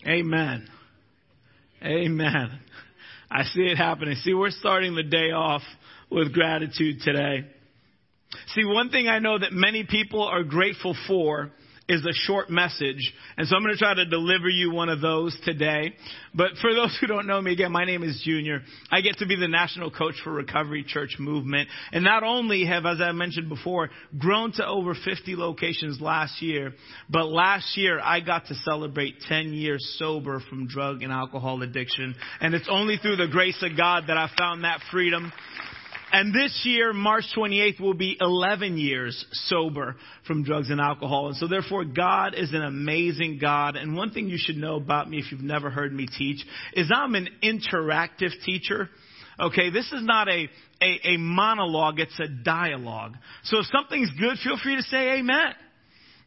Amen. 0.06 0.68
Amen. 1.82 2.60
I 3.30 3.44
see 3.44 3.62
it 3.62 3.78
happening. 3.78 4.16
See, 4.16 4.34
we're 4.34 4.50
starting 4.50 4.94
the 4.94 5.04
day 5.04 5.30
off 5.30 5.62
with 6.10 6.34
gratitude 6.34 6.96
today. 7.02 7.46
See, 8.48 8.66
one 8.66 8.90
thing 8.90 9.08
I 9.08 9.20
know 9.20 9.38
that 9.38 9.52
many 9.52 9.84
people 9.84 10.22
are 10.22 10.42
grateful 10.42 10.94
for 11.08 11.50
is 11.88 12.04
a 12.04 12.12
short 12.12 12.48
message. 12.48 13.12
And 13.36 13.46
so 13.46 13.56
I'm 13.56 13.62
going 13.62 13.74
to 13.74 13.78
try 13.78 13.94
to 13.94 14.06
deliver 14.06 14.48
you 14.48 14.72
one 14.72 14.88
of 14.88 15.00
those 15.00 15.36
today. 15.44 15.92
But 16.34 16.52
for 16.60 16.72
those 16.72 16.96
who 17.00 17.06
don't 17.06 17.26
know 17.26 17.40
me, 17.40 17.52
again, 17.52 17.72
my 17.72 17.84
name 17.84 18.02
is 18.02 18.22
Junior. 18.24 18.62
I 18.90 19.02
get 19.02 19.18
to 19.18 19.26
be 19.26 19.36
the 19.36 19.48
national 19.48 19.90
coach 19.90 20.14
for 20.24 20.32
Recovery 20.32 20.84
Church 20.86 21.16
Movement. 21.18 21.68
And 21.92 22.02
not 22.02 22.22
only 22.22 22.64
have, 22.64 22.86
as 22.86 23.00
I 23.00 23.12
mentioned 23.12 23.48
before, 23.48 23.90
grown 24.18 24.52
to 24.52 24.66
over 24.66 24.94
50 24.94 25.36
locations 25.36 26.00
last 26.00 26.40
year, 26.40 26.72
but 27.10 27.26
last 27.26 27.76
year 27.76 28.00
I 28.00 28.20
got 28.20 28.46
to 28.46 28.54
celebrate 28.54 29.20
10 29.28 29.52
years 29.52 29.96
sober 29.98 30.40
from 30.48 30.66
drug 30.66 31.02
and 31.02 31.12
alcohol 31.12 31.60
addiction. 31.62 32.14
And 32.40 32.54
it's 32.54 32.68
only 32.70 32.96
through 32.96 33.16
the 33.16 33.28
grace 33.28 33.62
of 33.62 33.76
God 33.76 34.04
that 34.08 34.16
I 34.16 34.30
found 34.38 34.64
that 34.64 34.80
freedom. 34.90 35.32
And 36.14 36.32
this 36.32 36.60
year, 36.62 36.92
March 36.92 37.24
28th, 37.36 37.80
will 37.80 37.94
be 37.94 38.16
11 38.20 38.78
years 38.78 39.26
sober 39.32 39.96
from 40.28 40.44
drugs 40.44 40.70
and 40.70 40.80
alcohol. 40.80 41.26
And 41.26 41.36
so 41.36 41.48
therefore, 41.48 41.84
God 41.84 42.34
is 42.36 42.52
an 42.52 42.62
amazing 42.62 43.38
God. 43.40 43.74
And 43.74 43.96
one 43.96 44.12
thing 44.12 44.28
you 44.28 44.38
should 44.38 44.56
know 44.56 44.76
about 44.76 45.10
me 45.10 45.18
if 45.18 45.32
you've 45.32 45.40
never 45.40 45.70
heard 45.70 45.92
me 45.92 46.06
teach 46.06 46.46
is 46.74 46.88
I'm 46.94 47.16
an 47.16 47.26
interactive 47.42 48.30
teacher. 48.44 48.88
Okay, 49.40 49.70
this 49.70 49.86
is 49.86 50.04
not 50.04 50.28
a, 50.28 50.48
a, 50.80 51.00
a 51.14 51.16
monologue, 51.16 51.98
it's 51.98 52.20
a 52.20 52.28
dialogue. 52.28 53.16
So 53.42 53.58
if 53.58 53.66
something's 53.74 54.12
good, 54.12 54.38
feel 54.38 54.56
free 54.62 54.76
to 54.76 54.82
say 54.82 55.18
amen. 55.18 55.52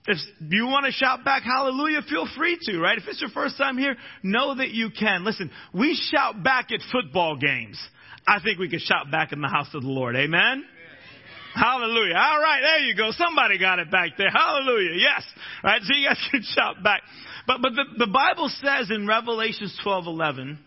If 0.06 0.17
you 0.50 0.65
want 0.65 0.86
to 0.86 0.91
shout 0.91 1.24
back 1.24 1.44
hallelujah, 1.44 2.01
feel 2.10 2.27
free 2.38 2.58
to, 2.63 2.77
right? 2.77 2.98
If 2.98 3.06
it's 3.08 3.22
your 3.22 3.29
first 3.29 3.58
time 3.58 3.77
here, 3.77 3.96
know 4.22 4.53
that 4.56 4.72
you 4.72 4.89
can. 4.89 5.24
Listen, 5.24 5.50
we 5.74 5.98
shout 6.12 6.44
back 6.44 6.74
at 6.74 6.82
football 6.91 7.38
games. 7.38 7.79
I 8.28 8.40
think 8.44 8.60
we 8.60 8.70
can 8.70 8.80
shout 8.80 9.10
back 9.10 9.32
in 9.32 9.40
the 9.40 9.48
house 9.48 9.70
of 9.74 9.82
the 9.82 9.88
Lord. 9.88 10.16
Amen? 10.16 10.66
Hallelujah. 11.56 12.16
All 12.16 12.40
right, 12.40 12.60
there 12.62 12.80
you 12.86 12.96
go. 12.96 13.10
Somebody 13.12 13.58
got 13.58 13.80
it 13.80 13.90
back 13.90 14.12
there. 14.18 14.30
Hallelujah. 14.30 14.92
Yes. 14.96 15.24
All 15.64 15.72
right, 15.72 15.82
so 15.82 15.96
you 15.96 16.08
guys 16.08 16.20
can 16.32 16.44
shout 16.56 16.84
back. 16.84 17.02
But, 17.48 17.62
but 17.62 17.72
the, 17.74 18.06
the 18.06 18.12
Bible 18.12 18.50
says 18.62 18.92
in 18.92 19.08
Revelations 19.08 19.80
12 19.82 20.06
11 20.08 20.60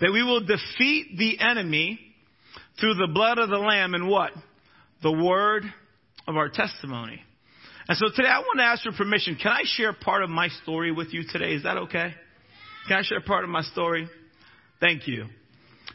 that 0.00 0.10
we 0.10 0.24
will 0.24 0.40
defeat 0.40 1.16
the 1.16 1.38
enemy 1.38 2.00
through 2.80 2.94
the 2.94 3.08
blood 3.12 3.38
of 3.38 3.50
the 3.50 3.58
Lamb 3.58 3.94
and 3.94 4.08
what? 4.08 4.32
The 5.02 5.12
word 5.12 5.64
of 6.26 6.36
our 6.36 6.48
testimony. 6.48 7.20
And 7.88 7.98
so 7.98 8.06
today 8.14 8.28
I 8.28 8.38
want 8.38 8.58
to 8.58 8.64
ask 8.64 8.84
your 8.84 8.94
permission. 8.94 9.36
Can 9.40 9.52
I 9.52 9.62
share 9.64 9.92
part 9.92 10.22
of 10.22 10.30
my 10.30 10.48
story 10.62 10.90
with 10.90 11.12
you 11.12 11.24
today? 11.30 11.54
Is 11.54 11.64
that 11.64 11.76
okay? 11.76 12.14
Can 12.88 12.96
I 12.96 13.02
share 13.02 13.20
part 13.20 13.44
of 13.44 13.50
my 13.50 13.62
story? 13.62 14.08
Thank 14.80 15.06
you. 15.06 15.26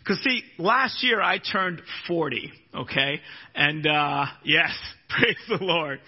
Because 0.08 0.24
see, 0.24 0.42
last 0.58 1.04
year 1.04 1.22
I 1.22 1.38
turned 1.38 1.82
40, 2.08 2.50
okay? 2.76 3.20
And, 3.54 3.86
uh, 3.86 4.26
yes, 4.46 4.72
praise 5.10 5.36
the 5.50 5.62
Lord. 5.62 6.00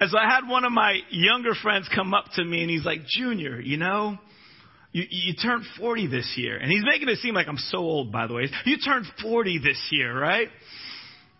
And 0.00 0.10
so 0.10 0.16
I 0.16 0.26
had 0.26 0.48
one 0.48 0.64
of 0.64 0.72
my 0.72 1.00
younger 1.10 1.52
friends 1.54 1.86
come 1.94 2.14
up 2.14 2.24
to 2.36 2.44
me 2.44 2.62
and 2.62 2.70
he's 2.70 2.86
like, 2.86 3.00
Junior, 3.06 3.60
you 3.60 3.76
know, 3.76 4.16
you, 4.92 5.04
you 5.10 5.34
turned 5.34 5.64
40 5.78 6.06
this 6.06 6.32
year. 6.36 6.56
And 6.56 6.70
he's 6.70 6.84
making 6.84 7.10
it 7.10 7.18
seem 7.18 7.34
like 7.34 7.46
I'm 7.46 7.58
so 7.58 7.78
old, 7.78 8.10
by 8.10 8.26
the 8.26 8.32
way. 8.32 8.48
You 8.64 8.78
turned 8.82 9.04
40 9.20 9.58
this 9.58 9.78
year, 9.90 10.18
right? 10.18 10.48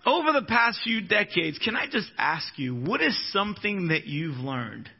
Over 0.04 0.32
the 0.32 0.44
past 0.46 0.80
few 0.84 1.00
decades, 1.00 1.58
can 1.64 1.76
I 1.76 1.86
just 1.86 2.10
ask 2.18 2.46
you, 2.56 2.74
what 2.74 3.00
is 3.00 3.16
something 3.32 3.88
that 3.88 4.04
you've 4.04 4.36
learned 4.36 4.90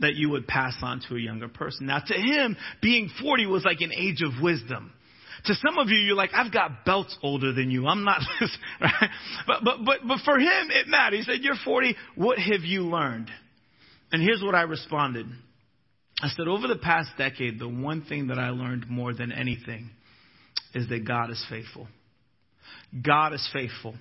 that 0.00 0.16
you 0.16 0.28
would 0.30 0.46
pass 0.46 0.74
on 0.82 1.00
to 1.08 1.16
a 1.16 1.20
younger 1.20 1.48
person? 1.48 1.86
Now, 1.86 2.00
to 2.00 2.14
him, 2.14 2.58
being 2.82 3.08
40 3.22 3.46
was 3.46 3.64
like 3.64 3.80
an 3.80 3.92
age 3.96 4.20
of 4.20 4.42
wisdom. 4.42 4.92
To 5.46 5.54
some 5.54 5.78
of 5.78 5.88
you, 5.88 5.96
you're 5.96 6.16
like, 6.16 6.30
I've 6.34 6.52
got 6.52 6.84
belts 6.84 7.16
older 7.22 7.52
than 7.52 7.70
you. 7.70 7.86
I'm 7.86 8.04
not 8.04 8.20
this, 8.38 8.56
right? 8.80 9.10
But, 9.46 9.64
but, 9.64 9.76
but, 9.84 9.98
but 10.06 10.18
for 10.24 10.38
him, 10.38 10.70
it 10.70 10.86
mattered. 10.86 11.16
He 11.16 11.22
said, 11.22 11.38
you're 11.40 11.56
40. 11.64 11.96
What 12.14 12.38
have 12.38 12.62
you 12.62 12.82
learned? 12.82 13.28
And 14.12 14.22
here's 14.22 14.42
what 14.42 14.54
I 14.54 14.62
responded. 14.62 15.26
I 16.20 16.28
said, 16.28 16.46
over 16.46 16.68
the 16.68 16.76
past 16.76 17.10
decade, 17.18 17.58
the 17.58 17.68
one 17.68 18.02
thing 18.02 18.28
that 18.28 18.38
I 18.38 18.50
learned 18.50 18.88
more 18.88 19.12
than 19.12 19.32
anything 19.32 19.90
is 20.74 20.88
that 20.88 21.06
God 21.06 21.30
is 21.30 21.44
faithful. 21.50 21.88
God 23.04 23.32
is 23.32 23.48
faithful. 23.52 23.94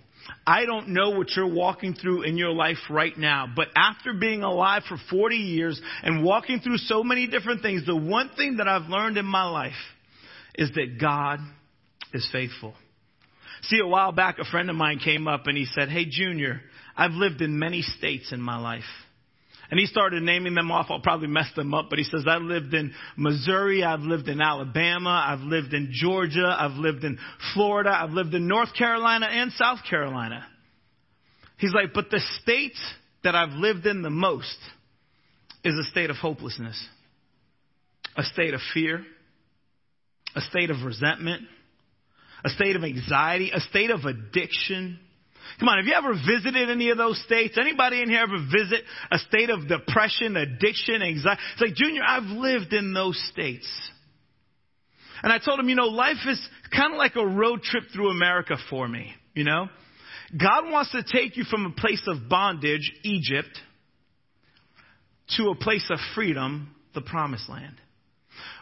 I 0.46 0.66
don't 0.66 0.90
know 0.90 1.12
what 1.12 1.30
you're 1.36 1.52
walking 1.52 1.96
through 1.96 2.24
in 2.24 2.38
your 2.38 2.52
life 2.52 2.78
right 2.90 3.18
now, 3.18 3.48
but 3.56 3.70
after 3.76 4.14
being 4.14 4.44
alive 4.44 4.84
for 4.88 4.98
40 5.10 5.36
years 5.36 5.82
and 6.04 6.24
walking 6.24 6.60
through 6.60 6.78
so 6.78 7.04
many 7.04 7.26
different 7.26 7.62
things, 7.62 7.86
the 7.86 7.96
one 7.96 8.30
thing 8.38 8.58
that 8.58 8.68
I've 8.68 8.90
learned 8.90 9.18
in 9.18 9.26
my 9.26 9.50
life 9.50 9.72
is 10.56 10.72
that 10.76 11.00
God 11.00 11.40
is 12.14 12.28
faithful. 12.32 12.74
See, 13.64 13.80
a 13.80 13.88
while 13.88 14.12
back, 14.12 14.40
a 14.40 14.46
friend 14.46 14.70
of 14.70 14.76
mine 14.76 15.00
came 15.00 15.28
up 15.28 15.48
and 15.48 15.58
he 15.58 15.66
said, 15.66 15.90
Hey, 15.90 16.06
Junior, 16.10 16.62
I've 16.96 17.12
lived 17.12 17.42
in 17.42 17.60
many 17.60 17.82
states 17.82 18.32
in 18.32 18.42
my 18.42 18.60
life. 18.60 18.84
And 19.70 19.80
he 19.80 19.86
started 19.86 20.22
naming 20.22 20.54
them 20.54 20.70
off. 20.70 20.88
I'll 20.90 21.00
probably 21.00 21.30
mess 21.30 21.50
them 21.56 21.74
up, 21.74 21.90
but 21.90 21.98
he 21.98 22.04
says, 22.04 22.26
I've 22.28 22.42
lived 22.42 22.74
in 22.74 22.94
Missouri, 23.16 23.86
I've 23.86 24.02
lived 24.02 24.28
in 24.28 24.42
Alabama, 24.42 25.24
I've 25.26 25.40
lived 25.40 25.74
in 25.74 25.92
Georgia, 25.94 26.54
I've 26.60 26.78
lived 26.78 27.06
in 27.06 27.18
Florida, 27.54 27.90
I've 27.90 28.10
lived 28.10 28.34
in 28.34 28.50
North 28.50 28.74
Carolina 28.78 29.28
and 29.28 29.54
South 29.54 29.80
Carolina. 29.90 30.46
He's 31.58 31.74
like, 31.74 31.94
but 31.94 32.10
the 32.10 32.20
state 32.42 32.76
that 33.24 33.34
I've 33.34 33.54
lived 33.54 33.86
in 33.86 34.02
the 34.02 34.10
most 34.10 34.58
is 35.64 35.76
a 35.76 35.90
state 35.90 36.10
of 36.10 36.18
hopelessness, 36.18 36.86
a 38.18 38.24
state 38.24 38.54
of 38.54 38.60
fear, 38.74 39.06
a 40.36 40.42
state 40.42 40.70
of 40.70 40.84
resentment, 40.84 41.44
a 42.44 42.50
state 42.50 42.76
of 42.76 42.84
anxiety, 42.84 43.52
a 43.54 43.60
state 43.60 43.92
of 43.92 44.06
addiction. 44.06 45.00
Come 45.60 45.70
on, 45.70 45.78
have 45.78 45.86
you 45.86 45.94
ever 45.94 46.14
visited 46.14 46.70
any 46.70 46.90
of 46.90 46.98
those 46.98 47.22
states? 47.24 47.58
Anybody 47.60 48.02
in 48.02 48.10
here 48.10 48.22
ever 48.22 48.38
visit 48.38 48.82
a 49.12 49.18
state 49.20 49.50
of 49.50 49.68
depression, 49.68 50.38
addiction, 50.38 51.02
anxiety? 51.02 51.42
It's 51.54 51.62
like, 51.62 51.76
Junior, 51.76 52.02
I've 52.06 52.24
lived 52.24 52.74
in 52.74 52.94
those 52.94 53.22
states. 53.32 53.68
And 55.24 55.32
I 55.32 55.38
told 55.38 55.60
him, 55.60 55.70
you 55.70 55.76
know, 55.76 55.86
life 55.86 56.18
is 56.26 56.40
kind 56.76 56.94
of 56.94 56.98
like 56.98 57.16
a 57.16 57.26
road 57.26 57.62
trip 57.62 57.84
through 57.94 58.10
America 58.10 58.56
for 58.70 58.88
me, 58.88 59.14
you 59.36 59.44
know? 59.44 59.68
God 60.38 60.72
wants 60.72 60.92
to 60.94 61.04
take 61.04 61.38
you 61.38 61.44
from 61.44 61.66
a 61.66 61.72
place 61.72 62.02
of 62.08 62.30
bondage, 62.30 62.92
Egypt, 63.04 63.60
to 65.38 65.50
a 65.50 65.56
place 65.56 65.86
of 65.92 66.00
freedom, 66.16 66.74
the 66.94 67.02
promised 67.02 67.50
land. 67.50 67.76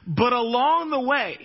But 0.06 0.34
along 0.34 0.90
the 0.90 1.00
way, 1.00 1.38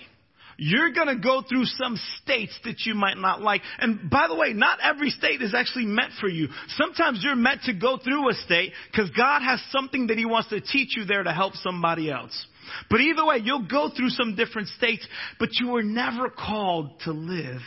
you're 0.57 0.93
going 0.93 1.09
to 1.09 1.17
go 1.17 1.43
through 1.49 1.65
some 1.65 1.99
states 2.23 2.59
that 2.65 2.81
you 2.85 2.95
might 2.95 3.19
not 3.19 3.41
like. 3.41 3.63
And 3.79 4.11
by 4.11 4.29
the 4.29 4.35
way, 4.35 4.53
not 4.53 4.79
every 4.83 5.11
state 5.11 5.43
is 5.43 5.55
actually 5.55 5.87
meant 5.87 6.13
for 6.21 6.29
you. 6.29 6.49
Sometimes 6.69 7.21
you're 7.23 7.37
meant 7.37 7.63
to 7.63 7.75
go 7.75 7.99
through 7.99 8.31
a 8.31 8.35
state 8.35 8.73
because 8.91 9.11
God 9.11 9.43
has 9.43 9.63
something 9.71 10.09
that 10.09 10.19
He 10.19 10.27
wants 10.27 10.49
to 10.51 10.61
teach 10.61 10.97
you 10.97 11.05
there 11.05 11.23
to 11.23 11.33
help 11.33 11.55
somebody 11.57 12.11
else. 12.11 12.47
But 12.91 13.01
either 13.01 13.25
way, 13.25 13.39
you'll 13.43 13.67
go 13.67 13.91
through 13.95 14.11
some 14.11 14.37
different 14.37 14.69
states, 14.69 15.07
but 15.39 15.51
you 15.61 15.69
were 15.69 15.83
never 15.83 16.31
called 16.31 17.01
to 17.01 17.13
live 17.13 17.61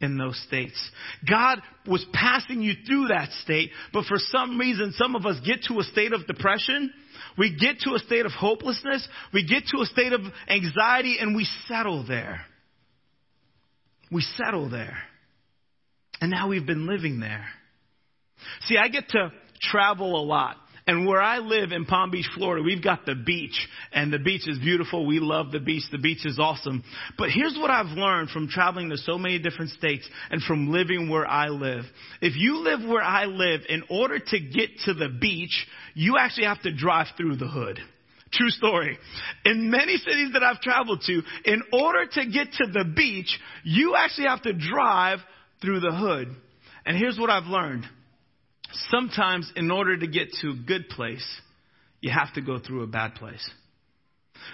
in 0.00 0.16
those 0.16 0.40
states. 0.46 0.78
God 1.28 1.60
was 1.86 2.04
passing 2.12 2.62
you 2.62 2.74
through 2.86 3.08
that 3.08 3.30
state, 3.42 3.70
but 3.92 4.04
for 4.04 4.16
some 4.18 4.58
reason, 4.58 4.92
some 4.92 5.16
of 5.16 5.26
us 5.26 5.40
get 5.44 5.64
to 5.64 5.80
a 5.80 5.84
state 5.84 6.12
of 6.12 6.26
depression 6.26 6.92
we 7.38 7.56
get 7.56 7.80
to 7.80 7.94
a 7.94 7.98
state 8.00 8.26
of 8.26 8.32
hopelessness. 8.32 9.06
We 9.32 9.46
get 9.46 9.64
to 9.68 9.80
a 9.80 9.86
state 9.86 10.12
of 10.12 10.20
anxiety 10.48 11.18
and 11.20 11.36
we 11.36 11.46
settle 11.68 12.04
there. 12.06 12.40
We 14.10 14.22
settle 14.36 14.68
there. 14.68 14.98
And 16.20 16.30
now 16.30 16.48
we've 16.48 16.66
been 16.66 16.86
living 16.86 17.20
there. 17.20 17.46
See, 18.62 18.76
I 18.76 18.88
get 18.88 19.08
to 19.10 19.32
travel 19.60 20.20
a 20.20 20.24
lot. 20.24 20.56
And 20.88 21.06
where 21.06 21.20
I 21.20 21.36
live 21.36 21.70
in 21.72 21.84
Palm 21.84 22.10
Beach, 22.10 22.26
Florida, 22.34 22.64
we've 22.64 22.82
got 22.82 23.04
the 23.04 23.14
beach, 23.14 23.68
and 23.92 24.10
the 24.10 24.18
beach 24.18 24.48
is 24.48 24.58
beautiful. 24.58 25.04
We 25.04 25.20
love 25.20 25.52
the 25.52 25.60
beach. 25.60 25.82
The 25.92 25.98
beach 25.98 26.24
is 26.24 26.38
awesome. 26.38 26.82
But 27.18 27.28
here's 27.28 27.58
what 27.58 27.70
I've 27.70 27.94
learned 27.94 28.30
from 28.30 28.48
traveling 28.48 28.88
to 28.88 28.96
so 28.96 29.18
many 29.18 29.38
different 29.38 29.72
states 29.72 30.08
and 30.30 30.40
from 30.42 30.72
living 30.72 31.10
where 31.10 31.26
I 31.26 31.48
live. 31.48 31.84
If 32.22 32.36
you 32.36 32.64
live 32.64 32.80
where 32.88 33.02
I 33.02 33.26
live, 33.26 33.60
in 33.68 33.82
order 33.90 34.18
to 34.18 34.40
get 34.40 34.70
to 34.86 34.94
the 34.94 35.10
beach, 35.10 35.66
you 35.92 36.16
actually 36.18 36.46
have 36.46 36.62
to 36.62 36.74
drive 36.74 37.08
through 37.18 37.36
the 37.36 37.48
hood. 37.48 37.78
True 38.32 38.48
story. 38.48 38.96
In 39.44 39.70
many 39.70 39.98
cities 39.98 40.30
that 40.32 40.42
I've 40.42 40.62
traveled 40.62 41.02
to, 41.06 41.22
in 41.44 41.64
order 41.70 42.06
to 42.12 42.26
get 42.30 42.50
to 42.54 42.66
the 42.66 42.90
beach, 42.96 43.38
you 43.62 43.94
actually 43.94 44.28
have 44.28 44.40
to 44.44 44.54
drive 44.54 45.18
through 45.60 45.80
the 45.80 45.94
hood. 45.94 46.34
And 46.86 46.96
here's 46.96 47.18
what 47.18 47.28
I've 47.28 47.44
learned. 47.44 47.84
Sometimes, 48.90 49.50
in 49.56 49.70
order 49.70 49.96
to 49.96 50.06
get 50.06 50.32
to 50.40 50.50
a 50.50 50.54
good 50.54 50.88
place, 50.88 51.26
you 52.00 52.10
have 52.10 52.32
to 52.34 52.40
go 52.40 52.58
through 52.58 52.82
a 52.82 52.86
bad 52.86 53.14
place. 53.14 53.48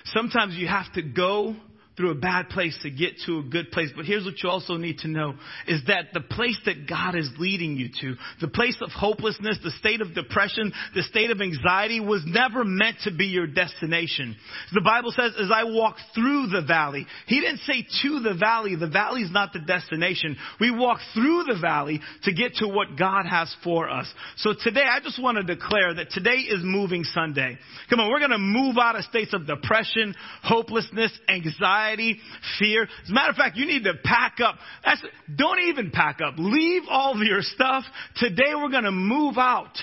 Sometimes 0.07 0.55
you 0.57 0.67
have 0.67 0.93
to 0.95 1.03
go 1.03 1.57
through 1.97 2.11
a 2.11 2.17
bad 2.17 2.49
place 2.49 2.77
to 2.83 2.91
get 2.91 3.13
to 3.27 3.39
a 3.39 3.43
good 3.43 3.71
place. 3.71 3.91
But 3.95 4.05
here's 4.05 4.25
what 4.25 4.43
you 4.43 4.49
also 4.49 4.77
need 4.77 4.99
to 4.99 5.09
know 5.09 5.35
is 5.69 5.83
that 5.87 6.07
the 6.13 6.21
place 6.21 6.59
that 6.67 6.89
God 6.89 7.15
is 7.15 7.31
leading 7.39 7.77
you 7.77 7.89
to, 8.01 8.17
the 8.41 8.49
place 8.49 8.77
of 8.81 8.91
hopelessness, 8.91 9.59
the 9.63 9.71
state 9.79 10.01
of 10.01 10.15
depression, 10.15 10.73
the 10.95 11.03
state 11.05 11.31
of 11.31 11.41
anxiety 11.41 12.01
was 12.01 12.23
never 12.27 12.65
meant 12.65 12.97
to 13.05 13.15
be 13.15 13.27
your 13.27 13.47
destination. 13.47 14.37
The 14.73 14.81
Bible 14.81 15.13
says, 15.13 15.33
as 15.39 15.51
I 15.55 15.65
walk 15.65 15.97
through 16.15 16.49
the 16.49 16.65
valley, 16.67 17.07
He 17.27 17.41
didn't 17.41 17.61
say 17.61 17.87
to 18.03 18.21
the 18.21 18.35
valley. 18.35 18.75
The 18.75 18.89
valley 18.89 19.23
is 19.23 19.31
not 19.31 19.53
the 19.53 19.61
destination. 19.61 20.37
We 20.61 20.73
walk 20.73 20.99
through 21.15 21.45
the 21.45 21.59
valley 21.61 22.01
to 22.25 22.33
get 22.33 22.55
to 22.57 22.67
what 22.67 22.99
God 22.99 23.27
has 23.27 23.55
for 23.63 23.89
us. 23.89 24.13
So 24.39 24.53
today, 24.59 24.85
I 24.89 24.99
just 25.01 25.23
want 25.23 25.37
to 25.37 25.45
declare 25.45 25.95
that 25.95 26.11
today 26.11 26.39
is 26.39 26.61
moving 26.63 27.05
Sunday. 27.05 27.57
Come 27.89 28.01
on, 28.01 28.11
we're 28.11 28.19
going 28.19 28.31
to 28.31 28.39
move 28.39 28.79
out 28.79 28.97
of 28.97 29.05
states 29.05 29.33
of 29.33 29.47
depression, 29.47 30.15
hopelessness, 30.43 31.13
anxiety, 31.29 31.84
anxiety, 31.85 32.19
fear. 32.59 32.85
As 32.85 33.11
a 33.11 33.13
matter 33.13 33.31
of 33.31 33.37
fact, 33.37 33.57
you 33.57 33.67
need 33.67 33.85
to 33.85 33.95
pack 34.03 34.39
up. 34.43 34.57
That's, 34.85 35.03
don't 35.35 35.61
even 35.69 35.91
pack 35.91 36.21
up. 36.25 36.35
Leave 36.39 36.83
all 36.89 37.13
of 37.13 37.27
your 37.27 37.43
stuff. 37.43 37.85
Today 38.17 38.55
we're 38.55 38.71
going 38.71 38.85
to 38.85 38.93
move 38.93 39.37
out 39.39 39.77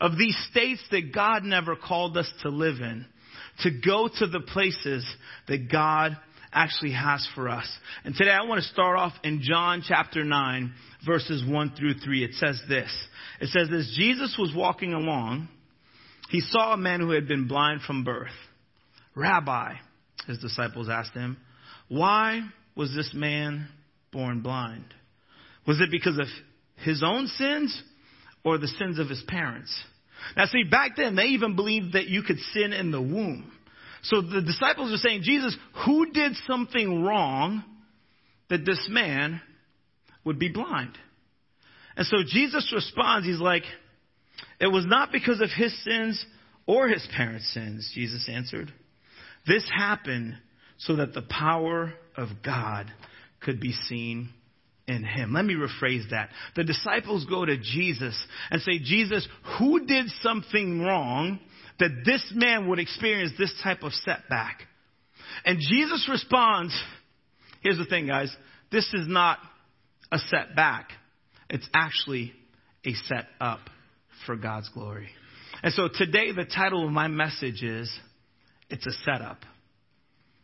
of 0.00 0.16
these 0.16 0.36
states 0.50 0.82
that 0.90 1.12
God 1.12 1.42
never 1.42 1.76
called 1.76 2.16
us 2.16 2.30
to 2.42 2.50
live 2.50 2.76
in, 2.76 3.04
to 3.62 3.70
go 3.84 4.08
to 4.18 4.26
the 4.26 4.40
places 4.40 5.04
that 5.48 5.70
God 5.70 6.16
actually 6.52 6.92
has 6.92 7.26
for 7.34 7.48
us. 7.48 7.66
And 8.04 8.14
today 8.14 8.30
I 8.30 8.44
want 8.44 8.62
to 8.62 8.68
start 8.68 8.96
off 8.96 9.12
in 9.22 9.40
John 9.42 9.82
chapter 9.86 10.24
9, 10.24 10.72
verses 11.04 11.44
1 11.46 11.74
through 11.76 11.94
3. 11.94 12.24
It 12.24 12.34
says 12.34 12.60
this. 12.68 12.90
It 13.40 13.48
says, 13.48 13.68
As 13.72 13.92
Jesus 13.96 14.36
was 14.38 14.52
walking 14.56 14.94
along, 14.94 15.48
he 16.30 16.40
saw 16.40 16.74
a 16.74 16.78
man 16.78 17.00
who 17.00 17.10
had 17.10 17.28
been 17.28 17.48
blind 17.48 17.82
from 17.82 18.04
birth. 18.04 18.28
Rabbi, 19.14 19.74
his 20.26 20.38
disciples 20.38 20.88
asked 20.88 21.12
him, 21.12 21.38
why 21.88 22.42
was 22.76 22.94
this 22.94 23.10
man 23.14 23.68
born 24.12 24.40
blind? 24.40 24.84
Was 25.66 25.80
it 25.80 25.90
because 25.90 26.18
of 26.18 26.26
his 26.84 27.02
own 27.04 27.26
sins 27.26 27.82
or 28.44 28.58
the 28.58 28.68
sins 28.68 28.98
of 28.98 29.08
his 29.08 29.22
parents? 29.26 29.74
Now, 30.36 30.46
see, 30.46 30.64
back 30.64 30.96
then, 30.96 31.16
they 31.16 31.24
even 31.24 31.56
believed 31.56 31.94
that 31.94 32.08
you 32.08 32.22
could 32.22 32.38
sin 32.52 32.72
in 32.72 32.90
the 32.90 33.00
womb. 33.00 33.50
So 34.02 34.20
the 34.20 34.42
disciples 34.42 34.92
are 34.92 34.96
saying, 34.96 35.22
Jesus, 35.22 35.56
who 35.84 36.12
did 36.12 36.32
something 36.46 37.02
wrong 37.02 37.64
that 38.48 38.64
this 38.64 38.86
man 38.90 39.40
would 40.24 40.38
be 40.38 40.48
blind? 40.48 40.96
And 41.96 42.06
so 42.06 42.18
Jesus 42.26 42.72
responds, 42.74 43.26
he's 43.26 43.40
like, 43.40 43.64
It 44.60 44.68
was 44.68 44.86
not 44.86 45.10
because 45.10 45.40
of 45.40 45.50
his 45.50 45.76
sins 45.82 46.24
or 46.66 46.88
his 46.88 47.06
parents' 47.16 47.52
sins, 47.52 47.90
Jesus 47.94 48.28
answered. 48.30 48.72
This 49.46 49.68
happened 49.74 50.36
so 50.78 50.96
that 50.96 51.14
the 51.14 51.22
power 51.22 51.92
of 52.16 52.28
God 52.44 52.90
could 53.40 53.60
be 53.60 53.72
seen 53.72 54.30
in 54.86 55.04
him. 55.04 55.34
Let 55.34 55.44
me 55.44 55.54
rephrase 55.54 56.10
that. 56.10 56.30
The 56.56 56.64
disciples 56.64 57.26
go 57.26 57.44
to 57.44 57.56
Jesus 57.58 58.16
and 58.50 58.62
say, 58.62 58.78
Jesus, 58.78 59.28
who 59.58 59.86
did 59.86 60.06
something 60.22 60.80
wrong 60.80 61.38
that 61.78 62.02
this 62.04 62.32
man 62.34 62.68
would 62.68 62.78
experience 62.78 63.32
this 63.38 63.52
type 63.62 63.82
of 63.82 63.92
setback? 63.92 64.62
And 65.44 65.58
Jesus 65.58 66.08
responds, 66.10 66.76
here's 67.62 67.78
the 67.78 67.84
thing, 67.84 68.06
guys. 68.06 68.34
This 68.72 68.86
is 68.94 69.06
not 69.06 69.38
a 70.10 70.18
setback. 70.18 70.90
It's 71.50 71.68
actually 71.74 72.32
a 72.84 72.94
set 72.94 73.26
up 73.40 73.60
for 74.26 74.36
God's 74.36 74.68
glory. 74.70 75.08
And 75.62 75.72
so 75.74 75.88
today, 75.92 76.32
the 76.32 76.44
title 76.44 76.84
of 76.86 76.92
my 76.92 77.08
message 77.08 77.62
is 77.62 77.90
It's 78.70 78.86
a 78.86 78.92
Setup. 79.04 79.38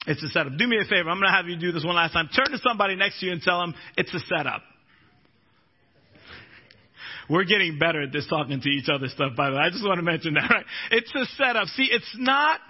It's 0.06 0.22
a 0.22 0.28
setup. 0.28 0.56
Do 0.58 0.66
me 0.66 0.76
a 0.76 0.84
favor. 0.84 1.08
I'm 1.08 1.18
going 1.18 1.30
to 1.30 1.36
have 1.36 1.46
you 1.46 1.56
do 1.56 1.72
this 1.72 1.84
one 1.84 1.96
last 1.96 2.12
time. 2.12 2.28
Turn 2.34 2.52
to 2.52 2.58
somebody 2.58 2.94
next 2.94 3.20
to 3.20 3.26
you 3.26 3.32
and 3.32 3.40
tell 3.40 3.60
them 3.60 3.74
it's 3.96 4.12
a 4.12 4.20
setup. 4.20 4.62
We're 7.28 7.44
getting 7.44 7.78
better 7.78 8.02
at 8.02 8.12
this 8.12 8.26
talking 8.28 8.60
to 8.60 8.68
each 8.68 8.88
other 8.92 9.08
stuff, 9.08 9.32
by 9.34 9.48
the 9.48 9.56
way. 9.56 9.62
I 9.62 9.70
just 9.70 9.84
want 9.84 9.98
to 9.98 10.02
mention 10.02 10.34
that, 10.34 10.50
right? 10.50 10.64
It's 10.90 11.12
a 11.14 11.24
setup. 11.36 11.68
See, 11.68 11.88
it's 11.90 12.14
not 12.18 12.60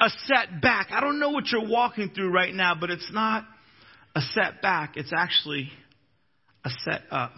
a 0.00 0.08
setback. 0.26 0.88
I 0.90 1.00
don't 1.00 1.18
know 1.20 1.30
what 1.30 1.48
you're 1.52 1.68
walking 1.68 2.10
through 2.14 2.32
right 2.32 2.54
now, 2.54 2.74
but 2.78 2.90
it's 2.90 3.10
not 3.12 3.44
a 4.16 4.20
setback. 4.20 4.96
It's 4.96 5.12
actually 5.14 5.70
a 6.64 6.70
setup 6.84 7.32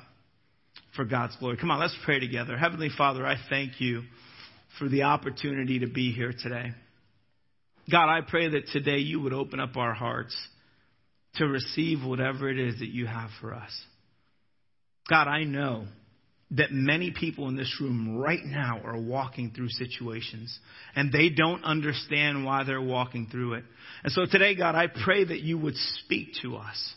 for 0.94 1.04
God's 1.04 1.36
glory. 1.36 1.56
Come 1.56 1.70
on, 1.70 1.80
let's 1.80 1.96
pray 2.04 2.20
together. 2.20 2.56
Heavenly 2.56 2.90
Father, 2.96 3.26
I 3.26 3.36
thank 3.48 3.80
you 3.80 4.02
for 4.78 4.88
the 4.88 5.02
opportunity 5.02 5.80
to 5.80 5.86
be 5.86 6.12
here 6.12 6.32
today. 6.32 6.72
God, 7.90 8.08
I 8.08 8.20
pray 8.20 8.48
that 8.48 8.68
today 8.68 8.98
you 8.98 9.20
would 9.20 9.32
open 9.32 9.60
up 9.60 9.76
our 9.76 9.94
hearts 9.94 10.36
to 11.36 11.46
receive 11.46 12.04
whatever 12.04 12.48
it 12.48 12.58
is 12.58 12.78
that 12.78 12.88
you 12.88 13.06
have 13.06 13.30
for 13.40 13.54
us. 13.54 13.70
God, 15.08 15.28
I 15.28 15.44
know 15.44 15.86
that 16.52 16.70
many 16.70 17.10
people 17.10 17.48
in 17.48 17.56
this 17.56 17.74
room 17.80 18.18
right 18.18 18.44
now 18.44 18.80
are 18.84 19.00
walking 19.00 19.52
through 19.56 19.70
situations 19.70 20.56
and 20.94 21.10
they 21.10 21.30
don't 21.30 21.64
understand 21.64 22.44
why 22.44 22.62
they're 22.64 22.80
walking 22.80 23.26
through 23.30 23.54
it. 23.54 23.64
And 24.04 24.12
so 24.12 24.26
today, 24.30 24.54
God, 24.54 24.74
I 24.74 24.86
pray 24.86 25.24
that 25.24 25.40
you 25.40 25.58
would 25.58 25.76
speak 25.76 26.28
to 26.42 26.56
us 26.56 26.94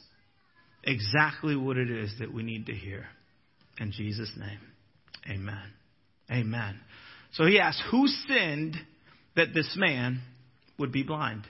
exactly 0.84 1.56
what 1.56 1.78
it 1.78 1.90
is 1.90 2.14
that 2.20 2.34
we 2.34 2.44
need 2.44 2.66
to 2.66 2.74
hear. 2.74 3.08
In 3.80 3.92
Jesus' 3.92 4.32
name, 4.38 4.60
amen. 5.30 5.74
Amen. 6.30 6.80
So 7.34 7.46
he 7.46 7.60
asks, 7.60 7.82
Who 7.92 8.08
sinned 8.08 8.76
that 9.36 9.54
this 9.54 9.74
man 9.78 10.22
would 10.78 10.92
be 10.92 11.04
blind? 11.04 11.48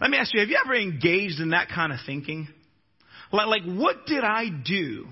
Let 0.00 0.10
me 0.10 0.18
ask 0.18 0.32
you, 0.34 0.40
have 0.40 0.48
you 0.48 0.58
ever 0.64 0.74
engaged 0.74 1.40
in 1.40 1.50
that 1.50 1.68
kind 1.68 1.92
of 1.92 1.98
thinking? 2.04 2.48
Like, 3.32 3.46
like 3.46 3.62
what 3.64 4.06
did 4.06 4.24
I 4.24 4.46
do 4.48 5.06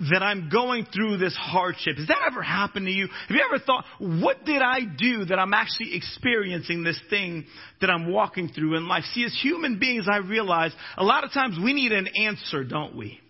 that 0.00 0.22
I'm 0.22 0.48
going 0.50 0.86
through 0.92 1.18
this 1.18 1.36
hardship. 1.36 1.96
Has 1.96 2.08
that 2.08 2.18
ever 2.30 2.42
happened 2.42 2.86
to 2.86 2.92
you? 2.92 3.08
Have 3.28 3.36
you 3.36 3.44
ever 3.48 3.62
thought, 3.64 3.84
what 3.98 4.44
did 4.44 4.60
I 4.60 4.80
do 4.80 5.24
that 5.26 5.38
I'm 5.38 5.54
actually 5.54 5.94
experiencing 5.94 6.82
this 6.82 7.00
thing 7.10 7.46
that 7.80 7.90
I'm 7.90 8.10
walking 8.10 8.48
through 8.48 8.76
in 8.76 8.88
life? 8.88 9.04
See, 9.12 9.24
as 9.24 9.38
human 9.40 9.78
beings, 9.78 10.06
I 10.10 10.16
realize 10.18 10.72
a 10.96 11.04
lot 11.04 11.24
of 11.24 11.32
times 11.32 11.58
we 11.62 11.72
need 11.72 11.92
an 11.92 12.08
answer, 12.08 12.64
don't 12.64 12.96
we? 12.96 13.20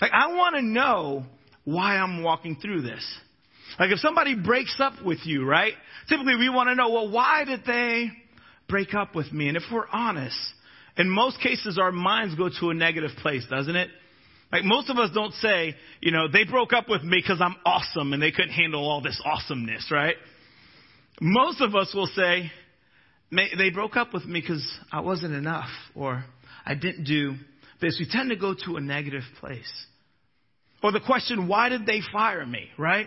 Like, 0.00 0.12
I 0.12 0.28
want 0.28 0.56
to 0.56 0.62
know 0.62 1.24
why 1.64 1.96
I'm 1.96 2.22
walking 2.22 2.58
through 2.60 2.82
this. 2.82 3.04
Like, 3.78 3.90
if 3.90 3.98
somebody 4.00 4.34
breaks 4.34 4.76
up 4.80 4.94
with 5.04 5.20
you, 5.24 5.44
right? 5.44 5.72
Typically, 6.08 6.36
we 6.36 6.48
want 6.48 6.68
to 6.68 6.74
know, 6.74 6.90
well, 6.90 7.10
why 7.10 7.44
did 7.44 7.62
they 7.66 8.10
break 8.68 8.94
up 8.94 9.14
with 9.14 9.32
me? 9.32 9.48
And 9.48 9.56
if 9.56 9.62
we're 9.72 9.88
honest, 9.92 10.36
in 10.96 11.08
most 11.08 11.40
cases, 11.40 11.78
our 11.78 11.92
minds 11.92 12.34
go 12.34 12.50
to 12.60 12.70
a 12.70 12.74
negative 12.74 13.10
place, 13.22 13.46
doesn't 13.48 13.76
it? 13.76 13.88
Like 14.50 14.64
most 14.64 14.88
of 14.88 14.98
us 14.98 15.10
don't 15.14 15.34
say, 15.34 15.74
you 16.00 16.10
know, 16.10 16.26
they 16.26 16.44
broke 16.44 16.72
up 16.72 16.88
with 16.88 17.02
me 17.02 17.18
because 17.22 17.40
I'm 17.40 17.56
awesome 17.64 18.12
and 18.12 18.22
they 18.22 18.30
couldn't 18.30 18.52
handle 18.52 18.88
all 18.88 19.00
this 19.02 19.20
awesomeness, 19.24 19.90
right? 19.90 20.16
Most 21.20 21.60
of 21.60 21.74
us 21.74 21.92
will 21.94 22.06
say, 22.06 22.50
they 23.30 23.70
broke 23.70 23.96
up 23.96 24.14
with 24.14 24.24
me 24.24 24.40
because 24.40 24.66
I 24.90 25.00
wasn't 25.00 25.34
enough 25.34 25.68
or 25.94 26.24
I 26.64 26.74
didn't 26.74 27.04
do 27.04 27.34
this. 27.80 27.96
We 28.00 28.08
tend 28.10 28.30
to 28.30 28.36
go 28.36 28.54
to 28.64 28.76
a 28.76 28.80
negative 28.80 29.24
place. 29.38 29.70
Or 30.82 30.92
the 30.92 31.00
question, 31.00 31.46
why 31.46 31.68
did 31.68 31.84
they 31.84 32.00
fire 32.12 32.46
me, 32.46 32.68
right? 32.78 33.06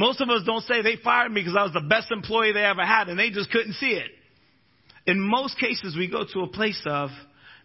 Most 0.00 0.22
of 0.22 0.30
us 0.30 0.40
don't 0.46 0.64
say 0.64 0.80
they 0.80 0.96
fired 0.96 1.30
me 1.30 1.42
because 1.42 1.54
I 1.58 1.62
was 1.62 1.74
the 1.74 1.86
best 1.86 2.10
employee 2.10 2.52
they 2.52 2.64
ever 2.64 2.86
had 2.86 3.10
and 3.10 3.18
they 3.18 3.28
just 3.28 3.50
couldn't 3.50 3.74
see 3.74 3.90
it. 3.90 4.10
In 5.06 5.20
most 5.20 5.58
cases, 5.58 5.94
we 5.94 6.10
go 6.10 6.24
to 6.32 6.40
a 6.40 6.46
place 6.46 6.80
of, 6.86 7.10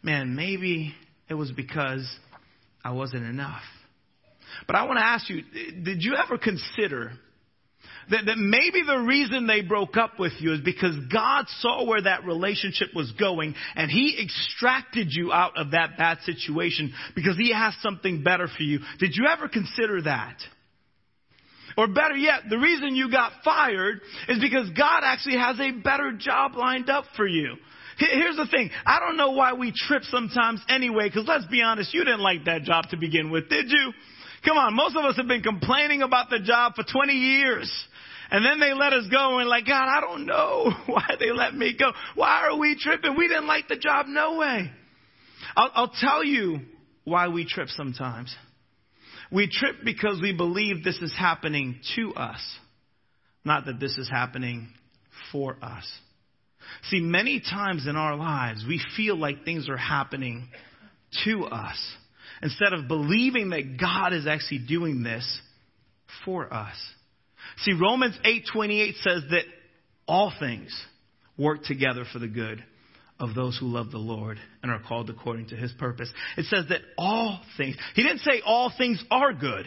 man, 0.04 0.36
maybe 0.36 0.94
it 1.30 1.34
was 1.34 1.54
because 1.54 2.06
I 2.84 2.92
wasn't 2.92 3.24
enough. 3.24 3.62
But 4.68 4.76
I 4.76 4.84
want 4.84 5.00
to 5.00 5.06
ask 5.06 5.30
you, 5.30 5.44
did 5.82 6.04
you 6.04 6.18
ever 6.22 6.38
consider 6.38 7.14
that, 8.10 8.26
that 8.26 8.38
maybe 8.38 8.84
the 8.86 8.98
reason 8.98 9.48
they 9.48 9.62
broke 9.62 9.96
up 9.96 10.20
with 10.20 10.34
you 10.40 10.56
is 10.56 10.60
because 10.60 10.94
God 11.14 11.46
saw 11.60 11.86
where 11.86 12.02
that 12.02 12.26
relationship 12.26 12.90
was 12.94 13.14
going 13.14 13.56
and 13.76 13.90
He 13.90 14.22
extracted 14.22 15.08
you 15.10 15.32
out 15.32 15.54
of 15.58 15.72
that 15.72 15.98
bad 15.98 16.18
situation 16.26 16.94
because 17.16 17.38
He 17.38 17.54
has 17.54 17.76
something 17.82 18.24
better 18.24 18.50
for 18.50 18.64
you. 18.64 18.80
Did 19.00 19.12
you 19.14 19.26
ever 19.32 19.48
consider 19.48 20.02
that? 20.02 20.36
Or 21.78 21.88
better 21.88 22.16
yet, 22.16 22.44
the 22.50 22.58
reason 22.58 22.96
you 22.96 23.12
got 23.12 23.32
fired 23.44 24.00
is 24.30 24.40
because 24.40 24.70
God 24.70 25.02
actually 25.04 25.38
has 25.38 25.60
a 25.60 25.72
better 25.72 26.14
job 26.18 26.56
lined 26.56 26.90
up 26.90 27.06
for 27.18 27.28
you. 27.28 27.56
Here's 27.98 28.36
the 28.36 28.48
thing. 28.48 28.72
I 28.86 29.00
don't 29.00 29.18
know 29.18 29.32
why 29.32 29.54
we 29.54 29.72
trip 29.74 30.04
sometimes 30.04 30.62
anyway, 30.70 31.08
because 31.10 31.28
let's 31.28 31.46
be 31.46 31.62
honest, 31.62 31.94
you 31.94 32.04
didn't 32.04 32.22
like 32.22 32.46
that 32.46 32.64
job 32.64 32.90
to 32.90 32.98
begin 32.98 33.32
with, 33.32 33.50
did 33.50 33.70
you? 33.70 33.94
Come 34.44 34.58
on, 34.58 34.76
most 34.76 34.96
of 34.96 35.04
us 35.06 35.16
have 35.18 35.28
been 35.28 35.42
complaining 35.42 36.02
about 36.02 36.30
the 36.30 36.40
job 36.40 36.76
for 36.76 36.84
20 36.84 37.14
years. 37.14 37.72
And 38.32 38.44
then 38.46 38.60
they 38.60 38.74
let 38.74 38.94
us 38.94 39.06
go 39.12 39.40
and 39.40 39.48
like, 39.48 39.66
God, 39.66 39.88
I 39.88 40.02
don't 40.02 40.26
know 40.26 40.72
why 40.88 41.16
they 41.20 41.32
let 41.32 41.54
me 41.56 41.76
go. 41.78 41.92
Why 42.16 42.48
are 42.50 42.58
we 42.58 42.78
tripping? 42.80 43.16
We 43.18 43.28
didn't 43.28 43.48
like 43.48 43.68
the 43.68 43.78
job. 43.78 44.08
No 44.08 44.38
way. 44.38 44.72
I'll, 45.56 45.72
I'll 45.74 45.94
tell 46.00 46.24
you 46.24 46.60
why 47.04 47.28
we 47.28 47.46
trip 47.46 47.70
sometimes. 47.70 48.36
We 49.32 49.48
trip 49.48 49.78
because 49.84 50.20
we 50.22 50.34
believe 50.34 50.84
this 50.84 50.98
is 50.98 51.14
happening 51.18 51.80
to 51.96 52.14
us, 52.14 52.40
not 53.44 53.66
that 53.66 53.80
this 53.80 53.98
is 53.98 54.10
happening 54.10 54.70
for 55.32 55.58
us. 55.62 55.86
See, 56.90 57.00
many 57.00 57.40
times 57.40 57.88
in 57.88 57.96
our 57.96 58.16
lives, 58.16 58.64
we 58.68 58.82
feel 58.96 59.18
like 59.18 59.46
things 59.46 59.70
are 59.70 59.78
happening 59.78 60.48
to 61.26 61.46
us 61.46 61.78
instead 62.42 62.74
of 62.74 62.88
believing 62.88 63.50
that 63.50 63.78
God 63.80 64.14
is 64.14 64.28
actually 64.28 64.60
doing 64.68 65.04
this 65.04 65.42
for 66.24 66.54
us. 66.54 66.76
See, 67.58 67.74
Romans 67.74 68.18
8:28 68.24 68.96
says 68.98 69.24
that 69.30 69.46
all 70.08 70.32
things 70.40 70.72
work 71.38 71.64
together 71.64 72.06
for 72.06 72.20
the 72.20 72.28
good 72.28 72.64
of 73.20 73.34
those 73.34 73.58
who 73.58 73.68
love 73.68 73.92
the 73.92 73.98
Lord 73.98 74.38
and 74.62 74.72
are 74.72 74.82
called 74.86 75.10
according 75.10 75.48
to 75.48 75.56
his 75.56 75.72
purpose. 75.74 76.12
It 76.38 76.46
says 76.46 76.66
that 76.70 76.82
all 76.98 77.40
things. 77.58 77.78
He 77.96 78.04
didn't 78.04 78.20
say 78.20 78.42
all 78.46 78.72
things 78.78 79.04
are 79.10 79.34
good, 79.34 79.66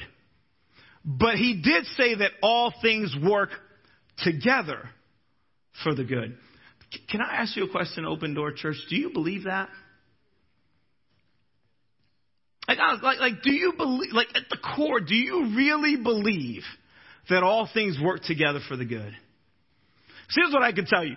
but 1.05 1.37
he 1.37 1.61
did 1.63 1.87
say 1.97 2.17
that 2.17 2.33
all 2.43 2.73
things 2.83 3.15
work 3.23 3.51
together 4.19 4.91
for 5.83 5.95
the 5.95 6.05
good. 6.05 6.37
Can 7.11 7.21
I 7.21 7.37
ask 7.37 7.57
you 7.57 7.65
a 7.65 7.71
question, 7.71 8.05
Open 8.05 8.35
Door 8.35 8.53
Church? 8.53 8.77
Do 8.89 8.97
you 8.97 9.11
believe 9.13 9.45
that? 9.45 9.69
Like, 12.67 12.79
like, 13.03 13.19
like, 13.19 13.43
do 13.43 13.53
you 13.53 13.73
believe, 13.79 14.13
like, 14.13 14.29
at 14.35 14.43
the 14.51 14.59
core, 14.77 15.01
do 15.01 15.15
you 15.15 15.55
really 15.57 15.97
believe 15.97 16.63
that 17.31 17.43
all 17.43 17.69
things 17.73 17.99
work 18.03 18.23
together 18.23 18.61
for 18.69 18.77
the 18.77 18.85
good? 18.85 19.11
So 20.29 20.43
here's 20.43 20.53
what 20.53 20.63
I 20.63 20.73
can 20.73 20.85
tell 20.85 21.05
you. 21.05 21.17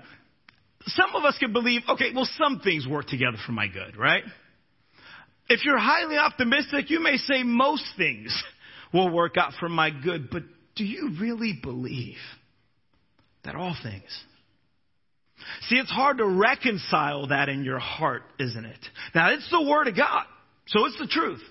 Some 0.86 1.15
of 1.15 1.24
us 1.24 1.38
can 1.38 1.54
believe, 1.54 1.82
okay, 1.89 2.12
well, 2.13 2.28
some 2.38 2.60
things 2.60 2.88
work 2.88 3.08
together 3.08 3.38
for 3.46 3.52
my 3.52 3.67
good, 3.67 3.98
right? 3.98 4.24
If 5.50 5.65
you're 5.65 5.78
highly 5.78 6.17
optimistic, 6.17 6.89
you 6.89 7.02
may 7.02 7.17
say 7.17 7.44
most 7.44 7.84
things 7.98 8.36
will 8.94 9.10
work 9.10 9.38
out 9.38 9.54
for 9.60 9.70
my 9.70 9.89
good, 9.89 10.30
but 10.30 10.44
do 10.76 10.84
you 10.84 11.12
really 11.20 11.58
believe 11.62 12.17
that 13.44 13.56
all 13.56 13.76
things 13.84 14.24
See, 15.67 15.76
it's 15.76 15.91
hard 15.91 16.17
to 16.17 16.26
reconcile 16.26 17.28
that 17.28 17.50
in 17.50 17.63
your 17.63 17.80
heart, 17.80 18.24
isn't 18.39 18.65
it? 18.65 18.80
Now, 19.13 19.32
it's 19.32 19.50
the 19.50 19.62
Word 19.62 19.88
of 19.88 19.96
God, 19.96 20.26
so 20.67 20.86
it's 20.86 21.00
the 21.00 21.08
truth. 21.08 21.41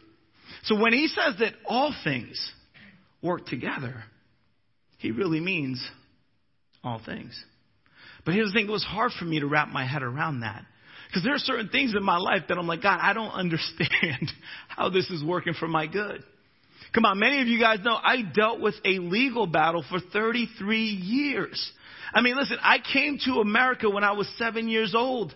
So 0.64 0.78
when 0.78 0.92
he 0.92 1.08
says 1.08 1.36
that 1.38 1.54
all 1.66 1.94
things 2.04 2.52
work 3.22 3.46
together, 3.46 4.04
he 4.98 5.10
really 5.10 5.40
means 5.40 5.84
all 6.84 7.00
things. 7.04 7.42
But 8.24 8.34
here's 8.34 8.48
the 8.48 8.54
thing, 8.54 8.68
it 8.68 8.72
was 8.72 8.84
hard 8.84 9.12
for 9.18 9.24
me 9.24 9.40
to 9.40 9.46
wrap 9.46 9.68
my 9.68 9.86
head 9.86 10.02
around 10.02 10.40
that. 10.40 10.64
Because 11.08 11.24
there 11.24 11.34
are 11.34 11.38
certain 11.38 11.68
things 11.68 11.94
in 11.96 12.04
my 12.04 12.18
life 12.18 12.42
that 12.48 12.58
I'm 12.58 12.66
like, 12.66 12.82
God, 12.82 12.98
I 13.02 13.12
don't 13.12 13.30
understand 13.32 14.30
how 14.68 14.90
this 14.90 15.10
is 15.10 15.24
working 15.24 15.54
for 15.54 15.68
my 15.68 15.86
good. 15.86 16.22
Come 16.94 17.04
on, 17.04 17.18
many 17.18 17.40
of 17.40 17.48
you 17.48 17.60
guys 17.60 17.78
know 17.84 17.94
I 17.94 18.22
dealt 18.22 18.60
with 18.60 18.74
a 18.84 18.98
legal 18.98 19.46
battle 19.46 19.84
for 19.88 20.00
33 20.00 20.80
years. 20.80 21.72
I 22.12 22.20
mean, 22.20 22.36
listen, 22.36 22.58
I 22.60 22.78
came 22.92 23.18
to 23.26 23.40
America 23.40 23.88
when 23.88 24.02
I 24.02 24.12
was 24.12 24.28
seven 24.36 24.68
years 24.68 24.94
old. 24.96 25.34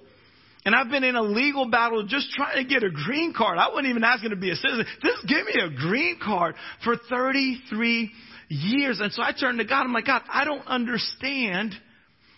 And 0.67 0.75
I've 0.75 0.89
been 0.89 1.05
in 1.05 1.15
a 1.15 1.23
legal 1.23 1.71
battle 1.71 2.07
just 2.07 2.31
trying 2.33 2.57
to 2.57 2.65
get 2.65 2.83
a 2.83 2.91
green 2.91 3.35
card. 3.37 3.59
I 3.59 3.69
wasn't 3.69 3.89
even 3.89 4.03
asking 4.03 4.31
to 4.31 4.37
be 4.37 4.51
a 4.51 4.57
citizen. 4.57 4.87
Just 5.03 5.27
give 5.29 5.45
me 5.45 5.61
a 5.61 5.69
green 5.69 6.19
card 6.23 6.55
for 6.83 6.97
33 6.97 8.11
years. 8.49 8.99
And 9.01 9.13
so 9.13 9.23
I 9.23 9.33
turned 9.33 9.59
to 9.59 9.67
God. 9.67 9.83
I'm 9.83 9.93
like, 9.93 10.07
God, 10.07 10.23
I 10.29 10.45
don't 10.45 10.67
understand 10.67 11.75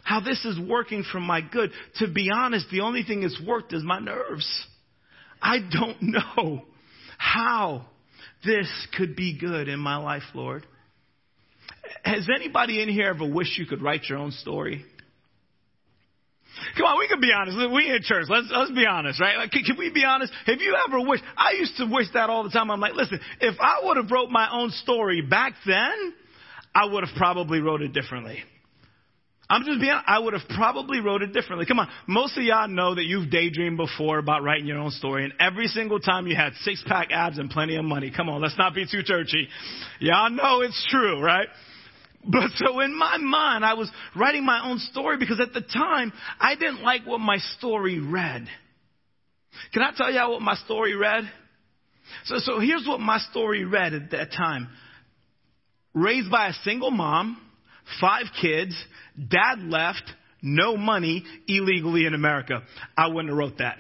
how 0.07 0.21
this 0.21 0.45
is 0.45 0.57
working 0.57 1.05
for 1.11 1.19
my 1.19 1.41
good. 1.41 1.73
To 1.97 2.07
be 2.07 2.31
honest, 2.33 2.67
the 2.71 2.83
only 2.83 3.03
thing 3.03 3.23
that's 3.23 3.41
worked 3.45 3.73
is 3.73 3.83
my 3.83 3.99
nerves. 3.99 4.47
I 5.43 5.59
don't 5.59 6.01
know 6.01 6.63
how 7.19 7.87
this 8.45 8.69
could 8.97 9.17
be 9.17 9.37
good 9.37 9.67
in 9.67 9.81
my 9.81 9.97
life, 9.97 10.23
Lord. 10.33 10.65
Has 12.05 12.29
anybody 12.33 12.81
in 12.81 12.89
here 12.89 13.09
ever 13.09 13.29
wished 13.29 13.59
you 13.59 13.67
could 13.67 13.83
write 13.83 14.05
your 14.09 14.19
own 14.19 14.31
story? 14.31 14.85
Come 16.77 16.87
on, 16.87 16.99
we 17.01 17.09
can 17.09 17.21
be 17.21 17.33
honest. 17.37 17.59
We 17.59 17.91
in 17.91 18.01
church. 18.03 18.27
Let's 18.29 18.47
let's 18.55 18.71
be 18.71 18.87
honest, 18.87 19.21
right? 19.21 19.37
Like, 19.37 19.51
can, 19.51 19.65
can, 19.65 19.77
we 19.77 19.91
be 19.91 20.05
honest? 20.05 20.33
Have 20.47 20.61
you 20.61 20.77
ever 20.89 21.01
wished? 21.01 21.25
I 21.37 21.57
used 21.59 21.77
to 21.79 21.87
wish 21.91 22.07
that 22.15 22.31
all 22.31 22.45
the 22.45 22.51
time. 22.51 22.71
I'm 22.71 22.81
like, 22.81 22.95
listen, 22.95 23.19
if 23.41 23.57
I 23.61 23.81
would 23.83 23.97
have 23.97 24.11
wrote 24.11 24.31
my 24.31 24.49
own 24.53 24.71
story 24.71 25.21
back 25.21 25.55
then, 25.67 26.15
I 26.73 26.87
would 26.87 27.05
have 27.05 27.17
probably 27.17 27.59
wrote 27.59 27.83
it 27.83 27.93
differently. 27.93 28.39
I'm 29.49 29.65
just 29.65 29.81
being. 29.81 29.97
I 30.07 30.19
would 30.19 30.33
have 30.33 30.49
probably 30.57 31.01
wrote 31.01 31.23
it 31.23 31.33
differently. 31.33 31.67
Come 31.67 31.79
on, 31.79 31.89
most 32.09 32.37
of 32.37 32.43
y'all 32.43 32.67
know 32.67 32.95
that 32.95 33.05
you've 33.05 33.31
daydreamed 33.31 33.77
before 33.77 34.19
about 34.19 34.43
writing 34.43 34.67
your 34.67 34.79
own 34.79 34.91
story, 34.91 35.25
and 35.25 35.33
every 35.39 35.69
single 35.69 36.01
time 36.01 36.27
you 36.27 36.35
had 36.35 36.53
six 36.63 36.83
pack 36.87 37.09
abs 37.13 37.39
and 37.39 37.49
plenty 37.49 37.77
of 37.77 37.85
money. 37.85 38.13
Come 38.15 38.29
on, 38.29 38.43
let's 38.43 38.59
not 38.59 38.75
be 38.75 38.87
too 38.91 39.03
churchy. 39.05 39.49
Y'all 40.01 40.31
know 40.31 40.63
it's 40.63 40.87
true, 40.91 41.23
right? 41.23 41.47
But 42.25 42.51
so 42.57 42.81
in 42.81 42.99
my 42.99 43.19
mind, 43.19 43.65
I 43.65 43.75
was 43.75 43.89
writing 44.17 44.45
my 44.45 44.69
own 44.69 44.79
story 44.79 45.17
because 45.17 45.41
at 45.41 45.53
the 45.53 45.61
time, 45.61 46.13
I 46.41 46.57
didn't 46.57 46.83
like 46.83 47.07
what 47.07 47.21
my 47.21 47.39
story 47.57 48.01
read. 48.01 48.49
Can 49.73 49.83
I 49.83 49.93
tell 49.97 50.13
y'all 50.13 50.33
what 50.33 50.43
my 50.43 50.57
story 50.57 50.97
read? 50.97 51.31
So, 52.25 52.39
so 52.39 52.59
here's 52.59 52.87
what 52.87 52.99
my 52.99 53.19
story 53.31 53.65
read 53.65 53.95
at 53.95 54.11
that 54.11 54.33
time. 54.33 54.69
Raised 55.95 56.31
by 56.31 56.49
a 56.49 56.53
single 56.65 56.91
mom, 56.91 57.41
five 58.01 58.27
kids, 58.41 58.75
dad 59.17 59.61
left, 59.61 60.03
no 60.43 60.77
money, 60.77 61.25
illegally 61.49 62.07
in 62.07 62.15
America. 62.15 62.63
I 62.97 63.09
wouldn't 63.09 63.29
have 63.29 63.39
wrote 63.39 63.59
that. 63.59 63.79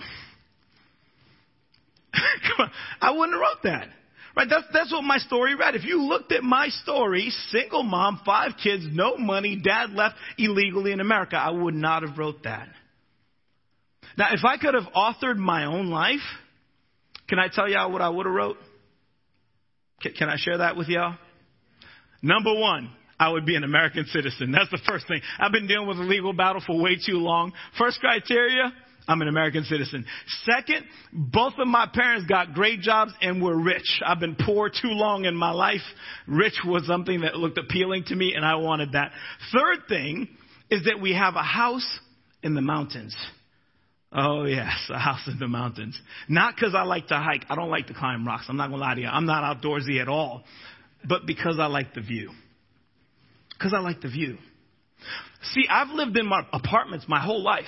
Come 2.12 2.66
on, 2.66 2.71
I 3.01 3.11
wouldn't 3.12 3.33
have 3.33 3.40
wrote 3.40 3.62
that. 3.64 3.88
Right? 4.37 4.49
That's, 4.51 4.66
that's 4.73 4.92
what 4.92 5.03
my 5.03 5.16
story 5.19 5.55
read. 5.55 5.75
If 5.75 5.85
you 5.85 6.03
looked 6.03 6.31
at 6.31 6.42
my 6.42 6.69
story, 6.69 7.31
single 7.51 7.83
mom, 7.83 8.21
five 8.25 8.53
kids, 8.62 8.85
no 8.90 9.16
money, 9.16 9.61
dad 9.62 9.92
left 9.92 10.16
illegally 10.37 10.92
in 10.92 11.01
America, 11.01 11.37
I 11.37 11.51
would 11.51 11.75
not 11.75 12.03
have 12.03 12.19
wrote 12.19 12.42
that. 12.45 12.69
Now, 14.19 14.29
if 14.33 14.45
I 14.45 14.59
could 14.59 14.75
have 14.75 14.92
authored 14.95 15.37
my 15.37 15.64
own 15.64 15.88
life, 15.88 16.21
can 17.29 17.38
I 17.38 17.49
tell 17.53 17.69
y'all 17.69 17.90
what 17.90 18.03
I 18.03 18.09
would 18.09 18.27
have 18.27 18.35
wrote? 18.35 18.57
Can, 20.03 20.12
can 20.12 20.29
I 20.29 20.37
share 20.37 20.59
that 20.59 20.77
with 20.77 20.88
y'all? 20.88 21.16
Number 22.23 22.55
one, 22.55 22.90
I 23.19 23.31
would 23.31 23.47
be 23.47 23.57
an 23.57 23.65
American 23.65 24.05
citizen. 24.07 24.53
That's 24.53 24.71
the 24.71 24.81
first 24.87 25.09
thing. 25.09 25.21
I've 25.39 25.53
been 25.53 25.67
dealing 25.67 25.89
with 25.89 25.99
a 25.99 26.03
legal 26.03 26.33
battle 26.33 26.63
for 26.67 26.81
way 26.81 26.97
too 26.97 27.17
long. 27.17 27.53
First 27.79 28.01
criteria, 28.01 28.73
I'm 29.09 29.23
an 29.23 29.29
American 29.29 29.65
citizen. 29.65 30.05
Second, 30.45 30.85
both 31.13 31.55
of 31.59 31.67
my 31.67 31.89
parents 31.93 32.27
got 32.29 32.53
great 32.53 32.81
jobs 32.81 33.13
and 33.23 33.43
were 33.43 33.57
rich. 33.57 34.03
I've 34.05 34.21
been 34.21 34.37
poor 34.37 34.69
too 34.69 34.91
long 34.91 35.25
in 35.25 35.37
my 35.37 35.53
life. 35.53 35.81
Rich 36.27 36.61
was 36.67 36.87
something 36.87 37.21
that 37.21 37.37
looked 37.37 37.59
appealing 37.59 38.05
to 38.09 38.17
me 38.17 38.35
and 38.35 38.45
I 38.45 38.57
wanted 38.57 38.93
that. 38.93 39.13
Third 39.53 39.89
thing 39.89 40.29
is 40.71 40.85
that 40.85 41.01
we 41.01 41.15
have 41.15 41.37
a 41.37 41.43
house 41.43 41.87
in 42.43 42.55
the 42.55 42.61
mountains. 42.61 43.17
Oh 44.13 44.45
yes, 44.45 44.75
a 44.91 44.99
house 44.99 45.27
in 45.27 45.39
the 45.39 45.49
mountains. 45.49 45.99
Not 46.29 46.55
because 46.55 46.75
I 46.75 46.83
like 46.83 47.09
to 47.09 47.17
hike. 47.17 47.45
I 47.49 47.55
don't 47.55 47.71
like 47.71 47.87
to 47.89 47.95
climb 47.95 48.27
rocks. 48.27 48.47
I'm 48.49 48.57
not 48.57 48.71
gonna 48.71 48.83
lie 48.83 48.95
to 48.95 49.01
you. 49.01 49.09
I'm 49.09 49.27
not 49.27 49.57
outdoorsy 49.57 50.01
at 50.01 50.09
all. 50.09 50.45
But 51.05 51.27
because 51.27 51.59
I 51.61 51.67
like 51.67 51.95
the 51.95 52.01
view. 52.01 52.31
Because 53.59 53.73
I 53.75 53.79
like 53.81 54.01
the 54.01 54.09
view. 54.09 54.38
See, 55.53 55.64
I've 55.71 55.90
lived 55.90 56.16
in 56.16 56.27
my 56.27 56.42
apartments 56.53 57.07
my 57.09 57.21
whole 57.21 57.42
life. 57.42 57.64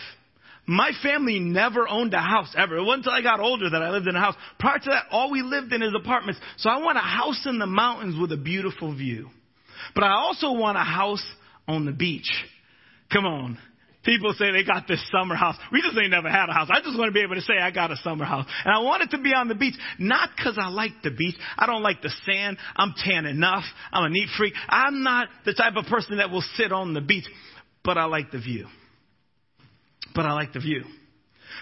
My 0.67 0.91
family 1.03 1.39
never 1.39 1.89
owned 1.89 2.13
a 2.13 2.21
house 2.21 2.55
ever. 2.57 2.77
It 2.77 2.83
wasn't 2.83 3.07
until 3.07 3.13
I 3.13 3.23
got 3.23 3.41
older 3.41 3.71
that 3.71 3.83
I 3.83 3.91
lived 3.91 4.07
in 4.07 4.15
a 4.15 4.21
house. 4.21 4.35
Prior 4.59 4.79
to 4.79 4.91
that, 4.91 5.05
all 5.11 5.31
we 5.31 5.41
lived 5.41 5.73
in 5.73 5.83
is 5.83 5.95
apartments. 5.99 6.39
So 6.59 6.69
I 6.69 6.77
want 6.79 6.99
a 6.99 7.01
house 7.01 7.47
in 7.47 7.59
the 7.59 7.67
mountains 7.67 8.21
with 8.21 8.33
a 8.33 8.37
beautiful 8.37 8.95
view. 8.95 9.31
But 9.95 10.05
I 10.05 10.11
also 10.11 10.53
want 10.53 10.77
a 10.77 10.83
house 10.85 11.25
on 11.67 11.87
the 11.87 11.93
beach. 11.93 12.31
Come 13.11 13.25
on. 13.25 13.59
People 14.09 14.33
say 14.33 14.53
they 14.53 14.65
got 14.65 14.89
this 14.89 15.05
summer 15.13 15.35
house. 15.35 15.57
We 15.71 15.83
just 15.83 15.99
ain't 15.99 16.11
never 16.11 16.31
had 16.31 16.49
a 16.49 16.53
house. 16.55 16.69
I 16.73 16.81
just 16.81 16.99
want 16.99 17.11
to 17.11 17.13
be 17.13 17.21
able 17.21 17.35
to 17.35 17.43
say 17.43 17.59
I 17.61 17.71
got 17.71 17.91
a 17.91 17.97
summer 17.97 18.25
house. 18.25 18.47
And 18.65 18.75
I 18.75 18.79
want 18.79 19.03
it 19.03 19.11
to 19.15 19.21
be 19.21 19.35
on 19.35 19.49
the 19.49 19.55
beach. 19.55 19.75
Not 19.99 20.31
because 20.35 20.57
I 20.59 20.69
like 20.69 20.93
the 21.05 21.11
beach. 21.11 21.37
I 21.59 21.67
don't 21.67 21.83
like 21.83 22.01
the 22.01 22.11
sand. 22.25 22.57
I'm 22.75 22.95
tan 22.97 23.27
enough. 23.27 23.65
I'm 23.93 24.05
a 24.05 24.09
neat 24.09 24.31
freak. 24.39 24.55
I'm 24.67 25.03
not 25.03 25.29
the 25.45 25.53
type 25.53 25.75
of 25.77 25.85
person 25.85 26.17
that 26.17 26.31
will 26.31 26.45
sit 26.57 26.73
on 26.73 26.95
the 26.95 27.03
beach. 27.03 27.27
But 27.85 27.99
I 27.99 28.07
like 28.07 28.31
the 28.31 28.39
view 28.39 28.67
but 30.15 30.27
I 30.27 30.33
like 30.33 30.53
the 30.53 30.59
view. 30.59 30.83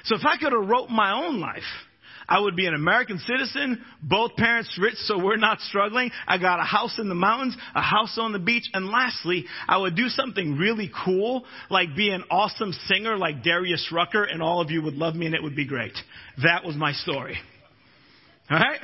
So 0.05 0.17
if 0.17 0.25
I 0.25 0.37
could 0.39 0.53
have 0.53 0.67
wrote 0.67 0.89
my 0.89 1.13
own 1.13 1.41
life, 1.41 1.63
I 2.29 2.41
would 2.41 2.57
be 2.57 2.67
an 2.67 2.75
American 2.75 3.19
citizen, 3.19 3.85
both 4.03 4.35
parents 4.37 4.77
rich 4.81 4.97
so 5.05 5.23
we're 5.23 5.37
not 5.37 5.61
struggling. 5.61 6.11
I 6.27 6.39
got 6.39 6.59
a 6.59 6.65
house 6.65 6.99
in 6.99 7.09
the 7.09 7.15
mountains, 7.15 7.57
a 7.75 7.83
house 7.83 8.19
on 8.21 8.33
the 8.33 8.39
beach, 8.39 8.69
and 8.73 8.89
lastly, 8.89 9.45
I 9.69 9.79
would 9.79 9.95
do 9.95 10.09
something 10.09 10.57
really 10.57 10.91
cool, 11.05 11.45
like 11.71 11.95
be 11.97 12.11
an 12.11 12.25
awesome 12.31 12.73
singer 12.87 13.17
like 13.17 13.43
Darius 13.43 13.91
Rucker, 13.93 14.25
and 14.25 14.43
all 14.43 14.61
of 14.61 14.71
you 14.71 14.83
would 14.83 14.95
love 14.95 15.15
me 15.15 15.27
and 15.27 15.35
it 15.35 15.43
would 15.43 15.57
be 15.57 15.67
great. 15.67 15.97
That 16.43 16.65
was 16.65 16.77
my 16.77 16.93
story. 16.93 17.39
Alright? 18.51 18.81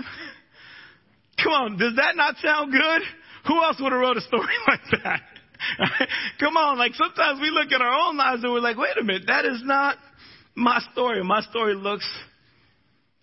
Come 1.42 1.52
on, 1.52 1.78
does 1.78 1.96
that 1.96 2.16
not 2.16 2.36
sound 2.36 2.72
good? 2.72 3.02
Who 3.48 3.62
else 3.62 3.76
would 3.80 3.92
have 3.92 4.00
wrote 4.00 4.16
a 4.16 4.20
story 4.22 4.54
like 4.68 5.02
that? 5.02 5.20
Come 6.40 6.56
on, 6.56 6.78
like 6.78 6.94
sometimes 6.94 7.40
we 7.40 7.50
look 7.50 7.72
at 7.72 7.80
our 7.80 8.08
own 8.08 8.16
lives 8.16 8.42
and 8.42 8.52
we're 8.52 8.60
like, 8.60 8.76
wait 8.76 8.96
a 9.00 9.04
minute, 9.04 9.24
that 9.26 9.44
is 9.44 9.62
not 9.64 9.96
my 10.54 10.80
story. 10.92 11.22
My 11.22 11.40
story 11.42 11.74
looks 11.74 12.06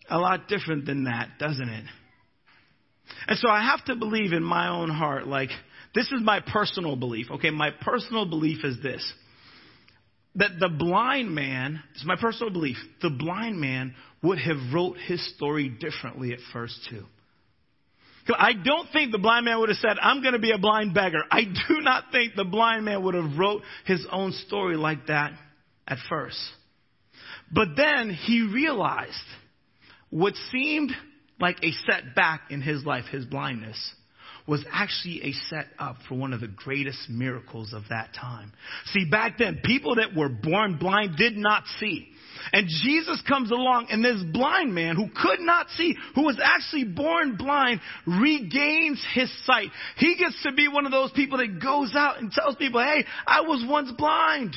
a 0.10 0.18
lot 0.18 0.48
different 0.48 0.86
than 0.86 1.06
that, 1.06 1.40
doesn't 1.40 1.70
it? 1.70 1.86
And 3.28 3.38
so 3.40 3.50
I 3.50 3.64
have 3.64 3.84
to 3.86 3.96
believe 3.96 4.34
in 4.34 4.44
my 4.44 4.70
own 4.70 4.90
heart, 4.90 5.28
like, 5.28 5.50
this 5.96 6.06
is 6.06 6.22
my 6.22 6.40
personal 6.40 6.96
belief, 6.96 7.28
okay? 7.32 7.50
My 7.50 7.72
personal 7.82 8.26
belief 8.26 8.64
is 8.64 8.78
this. 8.82 9.14
That 10.36 10.52
the 10.60 10.70
blind 10.70 11.34
man, 11.34 11.82
is 11.96 12.06
my 12.06 12.16
personal 12.16 12.54
belief, 12.54 12.78
the 13.02 13.10
blind 13.10 13.60
man 13.60 13.96
would 14.22 14.38
have 14.40 14.58
wrote 14.74 14.98
his 14.98 15.36
story 15.36 15.70
differently 15.70 16.34
at 16.34 16.40
first 16.54 16.88
too. 16.90 17.06
I 18.38 18.54
don't 18.54 18.88
think 18.92 19.12
the 19.12 19.18
blind 19.18 19.46
man 19.46 19.60
would 19.60 19.70
have 19.70 19.80
said, 19.80 19.98
I'm 20.00 20.22
going 20.22 20.34
to 20.34 20.40
be 20.40 20.52
a 20.52 20.60
blind 20.60 20.94
beggar. 20.94 21.24
I 21.32 21.46
do 21.46 21.82
not 21.82 22.06
think 22.12 22.36
the 22.36 22.46
blind 22.46 22.86
man 22.86 23.02
would 23.04 23.16
have 23.16 23.38
wrote 23.38 23.64
his 23.86 24.06
own 24.12 24.34
story 24.46 24.78
like 24.78 25.08
that 25.08 25.32
at 25.88 25.98
first. 26.10 26.38
But 27.52 27.70
then 27.76 28.12
he 28.12 28.44
realized 28.44 29.16
what 30.10 30.34
seemed 30.52 30.92
like 31.40 31.58
a 31.64 31.72
setback 31.90 32.52
in 32.52 32.62
his 32.62 32.86
life, 32.86 33.06
his 33.12 33.26
blindness, 33.26 33.78
was 34.48 34.66
actually 34.72 35.22
a 35.24 35.32
setup 35.50 35.98
for 36.08 36.16
one 36.16 36.34
of 36.34 36.42
the 36.42 36.48
greatest 36.48 37.10
miracles 37.10 37.72
of 37.72 37.84
that 37.90 38.14
time. 38.20 38.52
See, 38.86 39.06
back 39.10 39.38
then, 39.38 39.62
people 39.64 39.96
that 39.96 40.16
were 40.16 40.30
born 40.30 40.78
blind 40.78 41.18
did 41.18 41.38
not 41.38 41.64
see. 41.80 42.10
And 42.52 42.68
Jesus 42.68 43.22
comes 43.28 43.52
along 43.52 43.88
and 43.92 44.04
this 44.04 44.24
blind 44.32 44.74
man 44.74 44.96
who 44.96 45.10
could 45.10 45.40
not 45.42 45.70
see, 45.72 45.96
who 46.16 46.24
was 46.24 46.40
actually 46.42 46.86
born 46.86 47.36
blind, 47.36 47.82
regains 48.08 49.04
his 49.14 49.32
sight. 49.46 49.70
He 49.98 50.16
gets 50.16 50.42
to 50.44 50.54
be 50.54 50.68
one 50.68 50.86
of 50.86 50.92
those 50.92 51.12
people 51.12 51.38
that 51.40 51.62
goes 51.62 51.94
out 51.96 52.20
and 52.20 52.32
tells 52.32 52.56
people, 52.56 52.82
hey, 52.82 53.06
I 53.28 53.42
was 53.42 53.64
once 53.68 53.92
blind. 53.92 54.56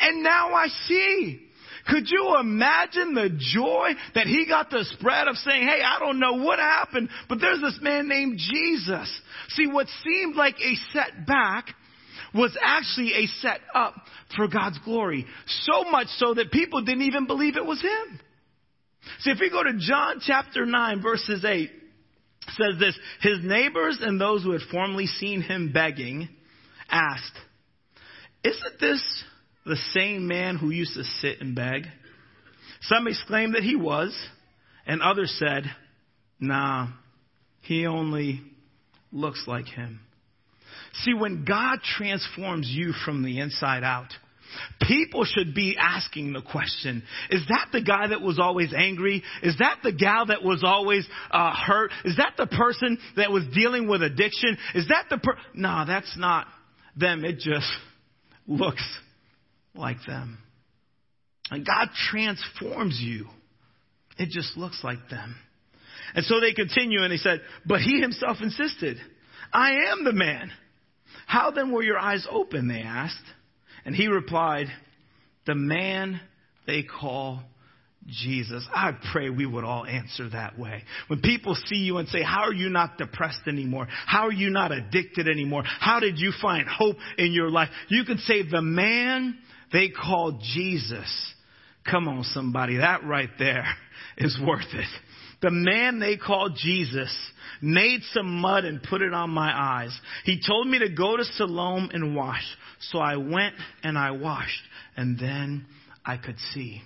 And 0.00 0.22
now 0.22 0.54
I 0.54 0.68
see. 0.86 1.48
Could 1.88 2.04
you 2.08 2.36
imagine 2.40 3.14
the 3.14 3.30
joy 3.30 3.90
that 4.14 4.26
he 4.26 4.46
got 4.46 4.70
to 4.70 4.84
spread 4.84 5.28
of 5.28 5.36
saying, 5.36 5.66
hey, 5.66 5.82
I 5.82 5.98
don't 5.98 6.20
know 6.20 6.34
what 6.34 6.58
happened, 6.58 7.08
but 7.28 7.40
there's 7.40 7.60
this 7.60 7.78
man 7.82 8.08
named 8.08 8.38
Jesus. 8.38 9.20
See, 9.50 9.66
what 9.66 9.88
seemed 10.04 10.36
like 10.36 10.56
a 10.60 10.74
setback 10.92 11.74
was 12.34 12.56
actually 12.62 13.12
a 13.14 13.26
set 13.40 13.60
up 13.74 13.94
for 14.36 14.48
God's 14.48 14.78
glory. 14.84 15.26
So 15.46 15.84
much 15.90 16.08
so 16.16 16.34
that 16.34 16.50
people 16.50 16.82
didn't 16.82 17.02
even 17.02 17.26
believe 17.26 17.56
it 17.56 17.66
was 17.66 17.82
him. 17.82 18.20
See, 19.20 19.30
if 19.30 19.40
we 19.40 19.50
go 19.50 19.62
to 19.62 19.78
John 19.78 20.20
chapter 20.24 20.64
9 20.64 21.02
verses 21.02 21.44
8, 21.44 21.70
says 22.56 22.78
this, 22.78 22.98
his 23.20 23.38
neighbors 23.42 23.98
and 24.00 24.20
those 24.20 24.42
who 24.42 24.52
had 24.52 24.62
formerly 24.70 25.06
seen 25.06 25.42
him 25.42 25.72
begging 25.72 26.28
asked, 26.88 27.38
isn't 28.44 28.80
this 28.80 29.24
the 29.64 29.76
same 29.92 30.26
man 30.26 30.56
who 30.56 30.70
used 30.70 30.94
to 30.94 31.04
sit 31.20 31.40
and 31.40 31.54
beg? 31.54 31.84
Some 32.82 33.06
exclaimed 33.06 33.54
that 33.54 33.62
he 33.62 33.76
was, 33.76 34.16
and 34.86 35.02
others 35.02 35.34
said, 35.38 35.64
nah, 36.40 36.88
he 37.60 37.86
only 37.86 38.40
looks 39.12 39.44
like 39.46 39.66
him. 39.66 40.00
See, 41.04 41.14
when 41.14 41.44
God 41.44 41.78
transforms 41.82 42.68
you 42.68 42.92
from 43.04 43.22
the 43.22 43.38
inside 43.38 43.84
out, 43.84 44.08
People 44.82 45.24
should 45.24 45.54
be 45.54 45.76
asking 45.78 46.32
the 46.32 46.42
question, 46.42 47.02
is 47.30 47.42
that 47.48 47.68
the 47.72 47.82
guy 47.82 48.08
that 48.08 48.20
was 48.20 48.38
always 48.38 48.72
angry? 48.76 49.22
Is 49.42 49.56
that 49.58 49.78
the 49.82 49.92
gal 49.92 50.26
that 50.26 50.42
was 50.42 50.62
always 50.64 51.06
uh, 51.30 51.54
hurt? 51.54 51.90
Is 52.04 52.16
that 52.16 52.34
the 52.36 52.46
person 52.46 52.98
that 53.16 53.30
was 53.30 53.44
dealing 53.54 53.88
with 53.88 54.02
addiction? 54.02 54.58
Is 54.74 54.88
that 54.88 55.06
the 55.08 55.18
per- 55.18 55.38
No, 55.54 55.84
that's 55.86 56.16
not 56.18 56.46
them. 56.96 57.24
It 57.24 57.38
just 57.38 57.70
looks 58.46 58.84
like 59.74 59.98
them. 60.06 60.38
And 61.50 61.66
God 61.66 61.88
transforms 62.10 62.98
you. 63.00 63.26
It 64.18 64.30
just 64.30 64.56
looks 64.56 64.80
like 64.82 65.08
them. 65.10 65.34
And 66.14 66.24
so 66.24 66.40
they 66.40 66.52
continue 66.52 67.02
and 67.02 67.12
they 67.12 67.16
said, 67.16 67.40
but 67.66 67.80
he 67.80 68.00
himself 68.00 68.38
insisted, 68.40 68.98
I 69.52 69.70
am 69.90 70.04
the 70.04 70.12
man. 70.12 70.50
How 71.26 71.50
then 71.50 71.72
were 71.72 71.82
your 71.82 71.98
eyes 71.98 72.26
open? 72.30 72.68
They 72.68 72.82
asked. 72.82 73.16
And 73.84 73.94
he 73.94 74.06
replied, 74.06 74.66
The 75.46 75.54
man 75.54 76.20
they 76.66 76.82
call 76.82 77.42
Jesus. 78.06 78.66
I 78.74 78.92
pray 79.12 79.30
we 79.30 79.46
would 79.46 79.64
all 79.64 79.86
answer 79.86 80.28
that 80.30 80.58
way. 80.58 80.82
When 81.06 81.20
people 81.20 81.56
see 81.66 81.76
you 81.76 81.98
and 81.98 82.08
say, 82.08 82.22
How 82.22 82.42
are 82.42 82.54
you 82.54 82.68
not 82.68 82.98
depressed 82.98 83.46
anymore? 83.46 83.88
How 84.06 84.26
are 84.26 84.32
you 84.32 84.50
not 84.50 84.72
addicted 84.72 85.28
anymore? 85.28 85.64
How 85.64 86.00
did 86.00 86.18
you 86.18 86.32
find 86.40 86.66
hope 86.68 86.96
in 87.18 87.32
your 87.32 87.50
life? 87.50 87.68
You 87.88 88.04
could 88.04 88.20
say, 88.20 88.42
The 88.42 88.62
man 88.62 89.38
they 89.72 89.88
call 89.88 90.40
Jesus. 90.54 91.32
Come 91.90 92.08
on, 92.08 92.24
somebody. 92.24 92.76
That 92.76 93.04
right 93.04 93.30
there 93.38 93.66
is 94.18 94.38
worth 94.44 94.72
it. 94.72 94.88
The 95.40 95.50
man 95.50 95.98
they 95.98 96.16
called 96.16 96.56
Jesus 96.56 97.12
made 97.60 98.02
some 98.12 98.40
mud 98.40 98.64
and 98.64 98.82
put 98.82 99.02
it 99.02 99.12
on 99.12 99.30
my 99.30 99.52
eyes. 99.52 99.98
He 100.24 100.40
told 100.46 100.68
me 100.68 100.78
to 100.78 100.88
go 100.88 101.16
to 101.16 101.24
Siloam 101.24 101.90
and 101.92 102.14
wash. 102.14 102.44
So 102.90 102.98
I 102.98 103.16
went 103.16 103.54
and 103.82 103.98
I 103.98 104.12
washed, 104.12 104.62
and 104.96 105.18
then 105.18 105.66
I 106.04 106.16
could 106.16 106.38
see. 106.52 106.82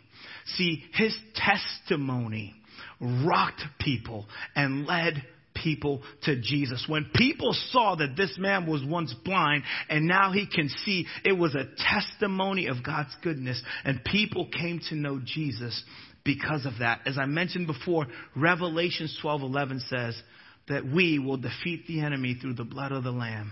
See, 0.57 0.85
his 0.95 1.15
testimony 1.35 2.55
rocked 3.01 3.63
people 3.79 4.27
and 4.55 4.87
led 4.87 5.23
people 5.67 6.01
to 6.23 6.41
Jesus. 6.41 6.87
When 6.89 7.11
people 7.13 7.53
saw 7.71 7.97
that 7.97 8.17
this 8.17 8.37
man 8.39 8.71
was 8.71 8.85
once 8.85 9.13
blind 9.25 9.65
and 9.89 10.07
now 10.07 10.31
he 10.31 10.47
can 10.47 10.69
see, 10.85 11.07
it 11.25 11.33
was 11.33 11.57
a 11.57 11.67
testimony 11.77 12.69
of 12.69 12.85
God's 12.85 13.15
goodness. 13.21 13.61
And 13.85 14.05
people 14.05 14.49
came 14.57 14.81
to 14.91 14.95
know 14.95 15.21
Jesus 15.25 15.83
because 16.25 16.67
of 16.67 16.75
that. 16.79 17.01
As 17.05 17.19
I 17.19 17.27
mentioned 17.27 17.67
before, 17.67 18.07
Revelations 18.37 19.19
12:11 19.21 19.81
says 19.89 20.23
that 20.69 20.87
we 20.87 21.19
will 21.19 21.37
defeat 21.37 21.89
the 21.89 22.01
enemy 22.01 22.35
through 22.35 22.55
the 22.55 22.65
blood 22.65 22.93
of 22.93 23.03
the 23.03 23.11
lamb 23.11 23.51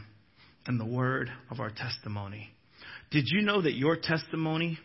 and 0.67 0.79
the 0.79 0.87
word 0.87 1.33
of 1.51 1.59
our 1.59 1.71
testimony. 1.71 2.49
Did 3.11 3.25
you 3.27 3.43
know 3.43 3.61
that 3.61 3.75
your 3.75 3.97
testimony 3.97 4.79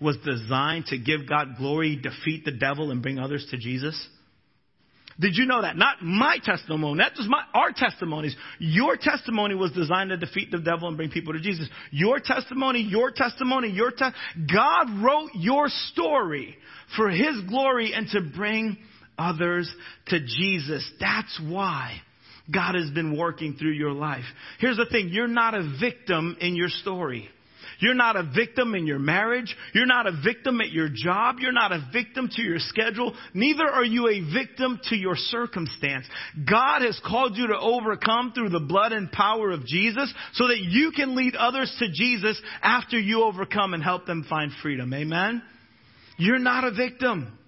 was 0.00 0.16
designed 0.18 0.86
to 0.86 0.98
give 0.98 1.28
God 1.28 1.56
glory, 1.58 1.96
defeat 1.96 2.44
the 2.44 2.52
devil, 2.52 2.92
and 2.92 3.02
bring 3.02 3.18
others 3.18 3.44
to 3.50 3.56
Jesus? 3.56 4.08
Did 5.18 5.36
you 5.36 5.46
know 5.46 5.62
that? 5.62 5.76
Not 5.76 6.02
my 6.02 6.38
testimony. 6.42 6.98
Not 6.98 7.14
just 7.14 7.28
my, 7.28 7.42
our 7.54 7.72
testimonies. 7.74 8.36
Your 8.58 8.96
testimony 8.96 9.54
was 9.54 9.72
designed 9.72 10.10
to 10.10 10.16
defeat 10.18 10.50
the 10.50 10.58
devil 10.58 10.88
and 10.88 10.96
bring 10.96 11.10
people 11.10 11.32
to 11.32 11.40
Jesus. 11.40 11.68
Your 11.90 12.20
testimony, 12.20 12.80
your 12.82 13.10
testimony, 13.10 13.70
your 13.70 13.90
te- 13.90 14.10
God 14.52 15.02
wrote 15.02 15.30
your 15.34 15.68
story 15.92 16.56
for 16.96 17.08
His 17.08 17.40
glory 17.48 17.94
and 17.94 18.08
to 18.08 18.20
bring 18.36 18.76
others 19.18 19.72
to 20.08 20.20
Jesus. 20.20 20.88
That's 21.00 21.40
why 21.48 22.00
God 22.52 22.74
has 22.74 22.90
been 22.90 23.16
working 23.16 23.56
through 23.56 23.72
your 23.72 23.92
life. 23.92 24.24
Here's 24.60 24.76
the 24.76 24.86
thing. 24.86 25.08
You're 25.10 25.28
not 25.28 25.54
a 25.54 25.76
victim 25.80 26.36
in 26.40 26.54
your 26.54 26.68
story. 26.68 27.28
You're 27.80 27.94
not 27.94 28.16
a 28.16 28.22
victim 28.22 28.74
in 28.74 28.86
your 28.86 28.98
marriage. 28.98 29.54
You're 29.74 29.86
not 29.86 30.06
a 30.06 30.12
victim 30.24 30.60
at 30.60 30.70
your 30.70 30.88
job. 30.92 31.36
You're 31.40 31.52
not 31.52 31.72
a 31.72 31.88
victim 31.92 32.28
to 32.34 32.42
your 32.42 32.58
schedule. 32.58 33.14
Neither 33.34 33.64
are 33.64 33.84
you 33.84 34.08
a 34.08 34.20
victim 34.32 34.80
to 34.90 34.96
your 34.96 35.16
circumstance. 35.16 36.06
God 36.48 36.82
has 36.82 37.00
called 37.06 37.36
you 37.36 37.48
to 37.48 37.58
overcome 37.58 38.32
through 38.32 38.50
the 38.50 38.60
blood 38.60 38.92
and 38.92 39.10
power 39.10 39.50
of 39.50 39.66
Jesus 39.66 40.12
so 40.34 40.48
that 40.48 40.58
you 40.60 40.92
can 40.92 41.16
lead 41.16 41.36
others 41.36 41.74
to 41.78 41.86
Jesus 41.92 42.40
after 42.62 42.98
you 42.98 43.22
overcome 43.22 43.74
and 43.74 43.82
help 43.82 44.06
them 44.06 44.24
find 44.28 44.52
freedom. 44.62 44.92
Amen? 44.92 45.42
You're 46.18 46.38
not 46.38 46.64
a 46.64 46.72
victim. 46.72 47.38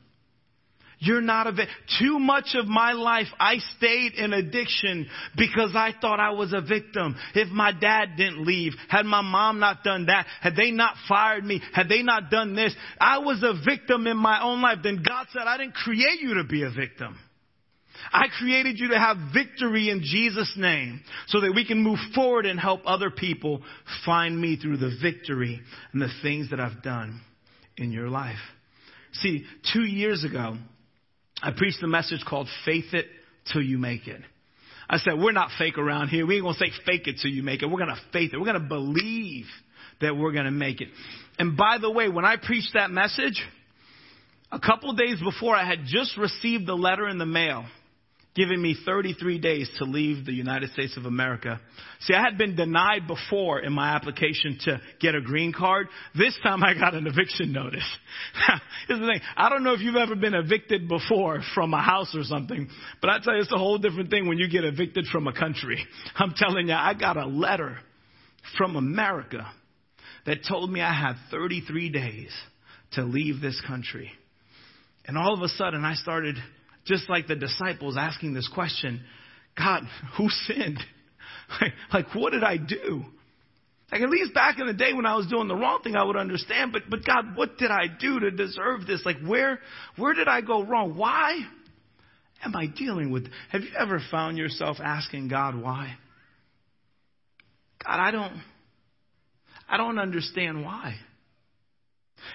You're 1.01 1.21
not 1.21 1.47
a 1.47 1.53
victim. 1.53 1.75
Too 2.01 2.19
much 2.19 2.55
of 2.55 2.67
my 2.67 2.93
life 2.93 3.29
I 3.39 3.59
stayed 3.77 4.15
in 4.15 4.33
addiction 4.33 5.07
because 5.37 5.71
I 5.75 5.93
thought 6.01 6.19
I 6.19 6.31
was 6.31 6.53
a 6.53 6.61
victim. 6.61 7.15
If 7.35 7.49
my 7.51 7.71
dad 7.73 8.17
didn't 8.17 8.45
leave, 8.45 8.73
had 8.89 9.07
my 9.07 9.21
mom 9.21 9.61
not 9.61 9.85
done 9.85 10.07
that, 10.07 10.27
had 10.41 10.57
they 10.57 10.73
not 10.73 10.95
fired 11.09 11.45
me, 11.45 11.63
had 11.73 11.89
they 11.89 12.03
not 12.03 12.31
done 12.31 12.57
this, 12.57 12.75
I 13.01 13.19
was 13.19 13.43
a 13.45 13.65
victim 13.65 14.09
in 14.09 14.17
my 14.17 14.43
own 14.43 14.61
life. 14.61 14.79
Then 14.83 15.03
God 15.07 15.27
said, 15.33 15.43
I 15.43 15.57
didn't 15.57 15.75
create 15.75 16.21
you 16.21 16.35
to 16.35 16.45
be 16.45 16.65
a 16.65 16.71
victim. 16.71 17.17
I 18.13 18.27
created 18.39 18.79
you 18.79 18.89
to 18.89 18.99
have 18.99 19.17
victory 19.33 19.91
in 19.91 20.01
Jesus' 20.03 20.55
name 20.57 21.01
so 21.29 21.41
that 21.41 21.53
we 21.55 21.65
can 21.65 21.83
move 21.83 21.99
forward 22.15 22.47
and 22.47 22.59
help 22.59 22.81
other 22.85 23.11
people 23.11 23.63
find 24.05 24.41
me 24.41 24.57
through 24.57 24.79
the 24.79 24.97
victory 25.01 25.61
and 25.93 26.03
the 26.03 26.11
things 26.23 26.51
that 26.51 26.61
I've 26.61 26.83
done 26.83 27.21
in 27.77 27.93
your 27.93 28.09
life. 28.09 28.39
See, 29.13 29.45
two 29.73 29.83
years 29.83 30.25
ago, 30.25 30.57
I 31.43 31.53
preached 31.57 31.83
a 31.83 31.89
message 31.89 32.25
called 32.29 32.49
Faith 32.65 32.93
It 32.93 33.07
Till 33.53 33.63
You 33.63 33.79
Make 33.79 34.07
It. 34.07 34.21
I 34.91 34.97
said, 34.99 35.15
we're 35.19 35.33
not 35.33 35.51
fake 35.59 35.77
around 35.77 36.09
here. 36.09 36.27
We 36.27 36.37
ain't 36.37 36.45
going 36.45 36.55
to 36.55 36.59
say 36.59 36.73
fake 36.87 37.07
it 37.07 37.19
till 37.21 37.31
you 37.31 37.43
make 37.43 37.63
it. 37.63 37.67
We're 37.67 37.79
going 37.79 37.95
to 37.95 38.01
faith 38.11 38.33
it. 38.33 38.39
We're 38.39 38.47
going 38.47 38.63
to 38.63 38.69
believe 38.69 39.45
that 40.01 40.17
we're 40.17 40.33
going 40.33 40.47
to 40.47 40.51
make 40.51 40.81
it. 40.81 40.89
And 41.39 41.57
by 41.57 41.77
the 41.79 41.91
way, 41.91 42.09
when 42.09 42.25
I 42.25 42.37
preached 42.37 42.71
that 42.73 42.91
message, 42.91 43.43
a 44.51 44.59
couple 44.59 44.95
days 44.95 45.21
before 45.23 45.55
I 45.55 45.67
had 45.67 45.81
just 45.87 46.17
received 46.17 46.67
the 46.67 46.75
letter 46.75 47.07
in 47.07 47.19
the 47.19 47.27
mail 47.27 47.67
giving 48.39 48.63
me 48.63 48.77
33 48.87 49.41
days 49.41 49.69
to 49.79 49.85
leave 49.85 50.25
the 50.25 50.33
United 50.33 50.71
States 50.71 50.97
of 50.97 51.07
America. 51.07 51.61
See, 52.03 52.15
I 52.15 52.23
had 52.23 52.39
been 52.39 52.55
denied 52.55 53.09
before 53.09 53.59
in 53.59 53.73
my 53.73 53.97
application 53.97 54.59
to 54.67 54.81
get 55.01 55.17
a 55.17 55.21
green 55.21 55.53
card. 55.53 55.89
This 56.17 56.39
time 56.45 56.63
I 56.63 56.75
got 56.75 56.95
an 56.95 57.09
eviction 57.09 57.53
notice. 57.53 57.85
Here's 58.87 59.01
the 59.01 59.07
thing. 59.07 59.21
I 59.37 59.49
don't 59.49 59.65
know 59.65 59.75
if 59.75 59.81
you've 59.81 59.97
ever 59.97 60.15
been 60.15 60.35
evicted 60.35 60.87
before 60.89 61.41
from 61.53 61.75
a 61.75 61.83
house 61.83 62.15
or 62.15 62.23
something, 62.23 62.69
but 63.01 63.11
I 63.11 63.19
tell 63.19 63.35
you, 63.35 63.41
it's 63.41 63.53
a 63.53 63.59
whole 63.59 63.79
different 63.79 64.09
thing 64.09 64.29
when 64.29 64.39
you 64.39 64.49
get 64.49 64.65
evicted 64.65 65.07
from 65.07 65.27
a 65.27 65.33
country. 65.33 65.85
I'm 66.17 66.35
telling 66.37 66.69
you, 66.69 66.75
I 66.75 66.95
got 66.95 67.17
a 67.17 67.27
letter 67.27 67.77
from 68.57 68.77
America 68.77 69.51
that 70.27 70.39
told 70.49 70.71
me 70.71 70.81
I 70.81 70.93
had 70.93 71.17
33 71.33 71.91
days 71.91 72.31
to 72.93 73.03
leave 73.03 73.41
this 73.41 73.61
country. 73.67 74.13
And 75.07 75.19
all 75.19 75.35
of 75.35 75.43
a 75.43 75.49
sudden 75.49 75.85
I 75.85 75.95
started 75.95 76.37
just 76.89 77.09
like 77.09 77.27
the 77.27 77.37
disciples 77.37 77.97
asking 77.99 78.35
this 78.35 78.49
question 78.53 79.03
God, 79.57 79.83
who 80.17 80.29
sinned? 80.47 80.79
Like, 81.93 82.15
what 82.15 82.33
did 82.33 82.45
I 82.45 82.59
do? 82.59 83.03
Like, 83.91 84.03
at 84.03 84.11
least 84.11 84.35
back 84.35 84.59
in 84.59 84.67
the 84.67 84.75
day 84.75 84.93
when 84.93 85.07
I 85.07 85.17
was 85.17 85.27
doing 85.29 85.49
the 85.49 85.55
wrong 85.55 85.81
thing, 85.83 85.97
I 85.97 86.05
would 86.05 86.17
understand. 86.17 86.73
But, 86.73 86.83
but 86.91 87.07
God, 87.07 87.37
what 87.37 87.57
did 87.57 87.71
I 87.71 87.87
do 87.99 88.21
to 88.21 88.31
deserve 88.31 88.87
this? 88.87 89.01
Like, 89.07 89.17
where, 89.27 89.59
where 89.97 90.13
did 90.13 90.29
I 90.29 90.43
go 90.43 90.63
wrong? 90.63 90.95
Why 90.95 91.39
am 92.45 92.55
I 92.55 92.67
dealing 92.67 93.11
with? 93.11 93.29
Have 93.51 93.63
you 93.63 93.71
ever 93.79 93.99
found 94.11 94.37
yourself 94.37 94.77
asking 94.79 95.29
God 95.29 95.59
why? 95.61 95.97
God, 97.83 97.99
I 97.99 98.11
don't, 98.11 98.43
I 99.67 99.79
don't 99.79 99.99
understand 99.99 100.63
why. 100.63 100.97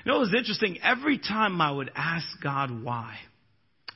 You 0.03 0.11
know, 0.11 0.17
it 0.17 0.21
was 0.21 0.33
interesting. 0.35 0.79
Every 0.81 1.19
time 1.19 1.61
I 1.61 1.71
would 1.71 1.91
ask 1.95 2.25
God 2.41 2.83
why, 2.83 3.17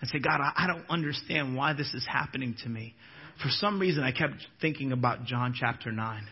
I 0.01 0.05
say, 0.07 0.19
God, 0.19 0.39
I 0.41 0.67
don't 0.67 0.87
understand 0.89 1.55
why 1.55 1.73
this 1.73 1.93
is 1.93 2.05
happening 2.07 2.55
to 2.63 2.69
me. 2.69 2.95
For 3.41 3.49
some 3.49 3.79
reason, 3.79 4.03
I 4.03 4.11
kept 4.11 4.35
thinking 4.61 4.91
about 4.91 5.25
John 5.25 5.53
chapter 5.57 5.91
9. 5.91 6.27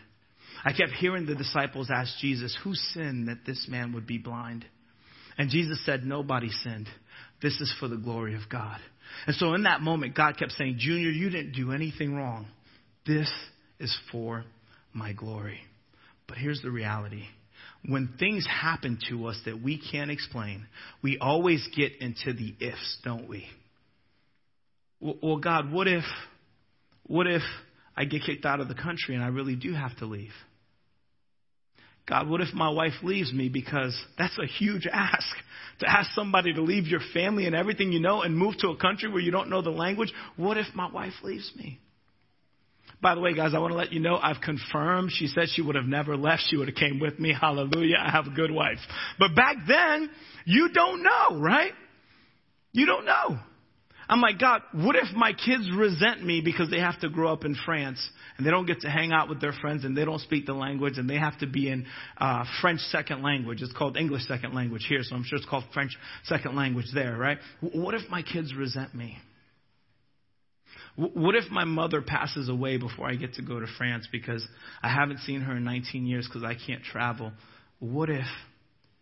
I 0.64 0.72
kept 0.72 0.92
hearing 0.92 1.26
the 1.26 1.34
disciples 1.34 1.90
ask 1.92 2.18
Jesus, 2.18 2.56
Who 2.64 2.74
sinned 2.74 3.28
that 3.28 3.44
this 3.46 3.66
man 3.68 3.92
would 3.92 4.06
be 4.06 4.18
blind? 4.18 4.64
And 5.38 5.50
Jesus 5.50 5.84
said, 5.84 6.04
Nobody 6.04 6.48
sinned. 6.50 6.88
This 7.42 7.60
is 7.60 7.74
for 7.78 7.88
the 7.88 7.96
glory 7.96 8.34
of 8.34 8.48
God. 8.50 8.80
And 9.26 9.36
so 9.36 9.54
in 9.54 9.64
that 9.64 9.82
moment, 9.82 10.16
God 10.16 10.36
kept 10.38 10.52
saying, 10.52 10.76
Junior, 10.78 11.10
you 11.10 11.30
didn't 11.30 11.52
do 11.52 11.72
anything 11.72 12.14
wrong. 12.14 12.46
This 13.06 13.30
is 13.78 13.96
for 14.10 14.44
my 14.92 15.12
glory. 15.12 15.60
But 16.26 16.38
here's 16.38 16.62
the 16.62 16.70
reality. 16.70 17.24
When 17.88 18.14
things 18.18 18.46
happen 18.46 18.98
to 19.10 19.26
us 19.26 19.40
that 19.44 19.62
we 19.62 19.78
can't 19.78 20.10
explain, 20.10 20.66
we 21.02 21.18
always 21.18 21.66
get 21.76 21.92
into 22.00 22.32
the 22.32 22.54
ifs, 22.60 22.98
don't 23.04 23.28
we? 23.28 23.46
Well, 25.00 25.38
God, 25.38 25.70
what 25.70 25.86
if, 25.86 26.04
what 27.04 27.26
if 27.26 27.42
I 27.96 28.04
get 28.04 28.22
kicked 28.22 28.44
out 28.44 28.60
of 28.60 28.68
the 28.68 28.74
country 28.74 29.14
and 29.14 29.22
I 29.22 29.28
really 29.28 29.56
do 29.56 29.72
have 29.74 29.96
to 29.98 30.06
leave? 30.06 30.32
God, 32.08 32.28
what 32.28 32.40
if 32.40 32.54
my 32.54 32.70
wife 32.70 32.92
leaves 33.02 33.32
me? 33.32 33.48
Because 33.48 33.96
that's 34.16 34.38
a 34.38 34.46
huge 34.46 34.86
ask 34.90 35.26
to 35.80 35.90
ask 35.90 36.10
somebody 36.12 36.52
to 36.54 36.62
leave 36.62 36.86
your 36.86 37.00
family 37.12 37.46
and 37.46 37.54
everything 37.54 37.92
you 37.92 38.00
know 38.00 38.22
and 38.22 38.36
move 38.36 38.56
to 38.58 38.68
a 38.68 38.76
country 38.76 39.10
where 39.10 39.20
you 39.20 39.32
don't 39.32 39.50
know 39.50 39.60
the 39.60 39.70
language. 39.70 40.12
What 40.36 40.56
if 40.56 40.66
my 40.74 40.90
wife 40.90 41.14
leaves 41.22 41.50
me? 41.56 41.80
By 43.02 43.14
the 43.14 43.20
way, 43.20 43.34
guys, 43.34 43.52
I 43.54 43.58
want 43.58 43.72
to 43.72 43.76
let 43.76 43.92
you 43.92 44.00
know 44.00 44.16
I've 44.16 44.40
confirmed. 44.40 45.10
She 45.12 45.26
said 45.26 45.48
she 45.50 45.62
would 45.62 45.76
have 45.76 45.84
never 45.84 46.16
left. 46.16 46.44
She 46.48 46.56
would 46.56 46.68
have 46.68 46.76
came 46.76 46.98
with 46.98 47.18
me. 47.18 47.34
Hallelujah. 47.38 47.96
I 48.02 48.10
have 48.10 48.26
a 48.26 48.30
good 48.30 48.50
wife. 48.50 48.78
But 49.18 49.34
back 49.34 49.56
then, 49.68 50.10
you 50.44 50.70
don't 50.72 51.02
know, 51.02 51.40
right? 51.40 51.72
You 52.72 52.86
don't 52.86 53.04
know. 53.04 53.38
I'm 54.08 54.20
like, 54.20 54.38
God, 54.38 54.62
what 54.72 54.94
if 54.94 55.12
my 55.16 55.32
kids 55.32 55.68
resent 55.76 56.24
me 56.24 56.40
because 56.40 56.70
they 56.70 56.78
have 56.78 56.98
to 57.00 57.08
grow 57.08 57.32
up 57.32 57.44
in 57.44 57.56
France 57.64 57.98
and 58.36 58.46
they 58.46 58.50
don't 58.50 58.66
get 58.66 58.80
to 58.82 58.88
hang 58.88 59.12
out 59.12 59.28
with 59.28 59.40
their 59.40 59.52
friends 59.52 59.84
and 59.84 59.96
they 59.96 60.04
don't 60.04 60.20
speak 60.20 60.46
the 60.46 60.52
language 60.54 60.96
and 60.96 61.10
they 61.10 61.16
have 61.16 61.36
to 61.40 61.46
be 61.46 61.68
in 61.68 61.86
uh, 62.18 62.44
French 62.60 62.80
second 62.92 63.22
language? 63.22 63.62
It's 63.62 63.72
called 63.72 63.96
English 63.96 64.22
second 64.28 64.54
language 64.54 64.86
here, 64.88 65.00
so 65.02 65.16
I'm 65.16 65.24
sure 65.24 65.38
it's 65.38 65.48
called 65.48 65.64
French 65.74 65.96
second 66.24 66.54
language 66.54 66.86
there, 66.94 67.16
right? 67.16 67.38
What 67.60 67.94
if 67.94 68.08
my 68.08 68.22
kids 68.22 68.54
resent 68.54 68.94
me? 68.94 69.18
What 70.96 71.34
if 71.34 71.50
my 71.50 71.64
mother 71.64 72.00
passes 72.00 72.48
away 72.48 72.78
before 72.78 73.06
I 73.06 73.16
get 73.16 73.34
to 73.34 73.42
go 73.42 73.60
to 73.60 73.66
France 73.76 74.08
because 74.10 74.46
I 74.82 74.88
haven't 74.88 75.20
seen 75.20 75.42
her 75.42 75.56
in 75.56 75.64
19 75.64 76.06
years 76.06 76.26
because 76.26 76.42
I 76.42 76.54
can't 76.54 76.82
travel? 76.82 77.32
What 77.78 78.08
if, 78.08 78.26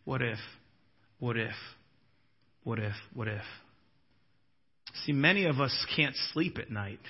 what 0.05 0.21
if, 0.21 0.39
what 1.21 1.37
if, 1.37 1.55
what 2.65 2.81
if, 2.81 2.95
what 3.15 3.29
if? 3.29 3.43
See, 5.05 5.13
many 5.13 5.45
of 5.47 5.61
us 5.61 5.73
can't 5.95 6.17
sleep 6.33 6.59
at 6.59 6.71
night. 6.71 7.01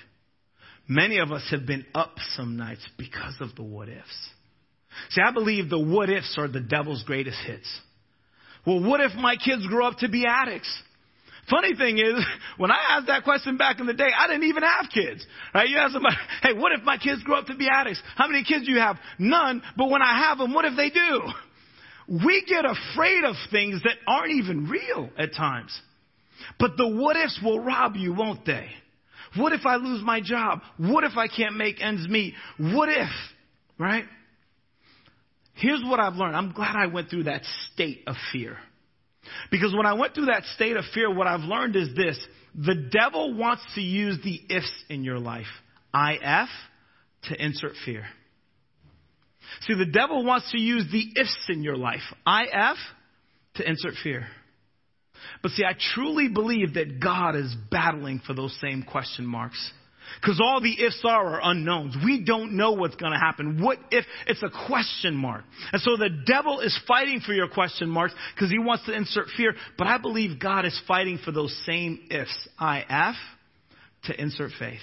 Many 0.87 1.19
of 1.19 1.33
us 1.33 1.47
have 1.51 1.67
been 1.67 1.87
up 1.95 2.13
some 2.37 2.59
nights 2.59 2.87
because 2.99 3.37
of 3.41 3.55
the 3.57 3.63
what 3.63 3.89
ifs. 3.89 4.29
See, 5.11 5.23
I 5.27 5.33
believe 5.33 5.71
the 5.71 5.79
what 5.79 6.11
ifs 6.11 6.35
are 6.37 6.47
the 6.49 6.61
devil's 6.61 7.03
greatest 7.05 7.39
hits. 7.47 7.69
Well, 8.67 8.83
what 8.83 9.01
if 9.01 9.15
my 9.15 9.37
kids 9.37 9.67
grow 9.67 9.87
up 9.87 9.99
to 9.99 10.09
be 10.09 10.27
addicts? 10.27 10.71
Funny 11.51 11.75
thing 11.77 11.99
is, 11.99 12.25
when 12.57 12.71
I 12.71 12.79
asked 12.97 13.07
that 13.09 13.25
question 13.25 13.57
back 13.57 13.81
in 13.81 13.87
the 13.87 13.93
day, 13.93 14.09
I 14.17 14.27
didn't 14.27 14.45
even 14.45 14.63
have 14.63 14.87
kids. 14.93 15.25
Right? 15.55 15.69
You 15.69 15.77
ask 15.79 15.93
somebody, 15.93 16.17
hey, 16.43 16.53
what 16.55 16.73
if 16.73 16.83
my 16.85 16.99
kids 16.99 17.23
grow 17.23 17.39
up 17.39 17.47
to 17.47 17.57
be 17.57 17.69
addicts? 17.69 18.03
How 18.17 18.29
many 18.29 18.45
kids 18.45 18.67
do 18.67 18.73
you 18.73 18.79
have? 18.79 18.97
None. 19.19 19.63
But 19.77 19.91
when 19.91 20.03
I 20.03 20.29
have 20.29 20.39
them, 20.39 20.53
what 20.55 20.65
if 20.65 20.77
they 20.77 20.91
do? 20.91 21.23
We 22.25 22.45
get 22.47 22.65
afraid 22.65 23.25
of 23.25 23.35
things 23.51 23.83
that 23.83 23.97
aren't 24.07 24.33
even 24.33 24.69
real 24.69 25.09
at 25.19 25.35
times. 25.35 25.79
But 26.59 26.77
the 26.77 26.87
what 26.87 27.17
ifs 27.17 27.41
will 27.43 27.61
rob 27.61 27.97
you, 27.97 28.15
won't 28.15 28.45
they? 28.45 28.69
What 29.37 29.53
if 29.53 29.65
I 29.67 29.77
lose 29.77 30.03
my 30.05 30.21
job? 30.21 30.61
What 30.77 31.05
if 31.05 31.17
I 31.17 31.29
can't 31.29 31.57
make 31.57 31.83
ends 31.83 32.07
meet? 32.09 32.35
What 32.59 32.89
if? 32.89 33.09
Right? 33.79 34.05
Here's 35.55 35.83
what 35.85 35.99
I've 35.99 36.15
learned. 36.15 36.37
I'm 36.37 36.53
glad 36.53 36.77
I 36.77 36.87
went 36.87 37.11
through 37.11 37.25
that 37.25 37.43
state 37.73 38.03
of 38.07 38.17
fear. 38.33 38.59
Because 39.51 39.75
when 39.75 39.87
I 39.87 39.95
went 39.95 40.15
through 40.15 40.27
that 40.27 40.45
state 40.55 40.77
of 40.77 40.85
fear, 40.93 41.13
what 41.13 41.27
I've 41.27 41.41
learned 41.41 41.77
is 41.77 41.95
this. 41.95 42.19
The 42.55 42.89
devil 42.91 43.35
wants 43.35 43.63
to 43.75 43.81
use 43.81 44.19
the 44.23 44.41
ifs 44.49 44.85
in 44.89 45.05
your 45.05 45.19
life. 45.19 45.47
IF 45.95 46.49
to 47.25 47.45
insert 47.45 47.73
fear. 47.85 48.05
See, 49.63 49.75
the 49.75 49.87
devil 49.87 50.25
wants 50.25 50.51
to 50.53 50.59
use 50.59 50.85
the 50.91 51.21
ifs 51.21 51.47
in 51.49 51.63
your 51.63 51.77
life. 51.77 52.03
IF 52.27 52.77
to 53.57 53.69
insert 53.69 53.95
fear. 54.03 54.27
But 55.43 55.53
see, 55.53 55.65
I 55.65 55.75
truly 55.95 56.29
believe 56.29 56.75
that 56.75 57.01
God 57.01 57.37
is 57.37 57.55
battling 57.71 58.21
for 58.27 58.35
those 58.35 58.57
same 58.61 58.83
question 58.83 59.27
marks. 59.27 59.73
Because 60.21 60.41
all 60.43 60.61
the 60.61 60.83
ifs 60.83 61.01
are 61.05 61.35
are 61.35 61.51
unknowns. 61.51 61.97
We 62.05 62.25
don't 62.25 62.57
know 62.57 62.73
what's 62.73 62.97
going 62.97 63.13
to 63.13 63.19
happen. 63.19 63.63
What 63.63 63.79
if 63.91 64.05
it's 64.27 64.43
a 64.43 64.51
question 64.67 65.15
mark? 65.15 65.45
And 65.73 65.81
so 65.83 65.97
the 65.97 66.11
devil 66.27 66.61
is 66.61 66.79
fighting 66.87 67.21
for 67.21 67.33
your 67.33 67.49
question 67.49 67.89
marks 67.89 68.15
because 68.35 68.51
he 68.51 68.59
wants 68.59 68.87
to 68.87 68.93
insert 68.93 69.27
fear. 69.37 69.55
But 69.79 69.87
I 69.87 69.99
believe 69.99 70.41
God 70.41 70.65
is 70.65 70.81
fighting 70.87 71.19
for 71.25 71.33
those 71.33 71.55
same 71.67 72.01
ifs, 72.11 72.49
IF, 72.61 73.17
to 74.05 74.21
insert 74.21 74.53
faith. 74.59 74.81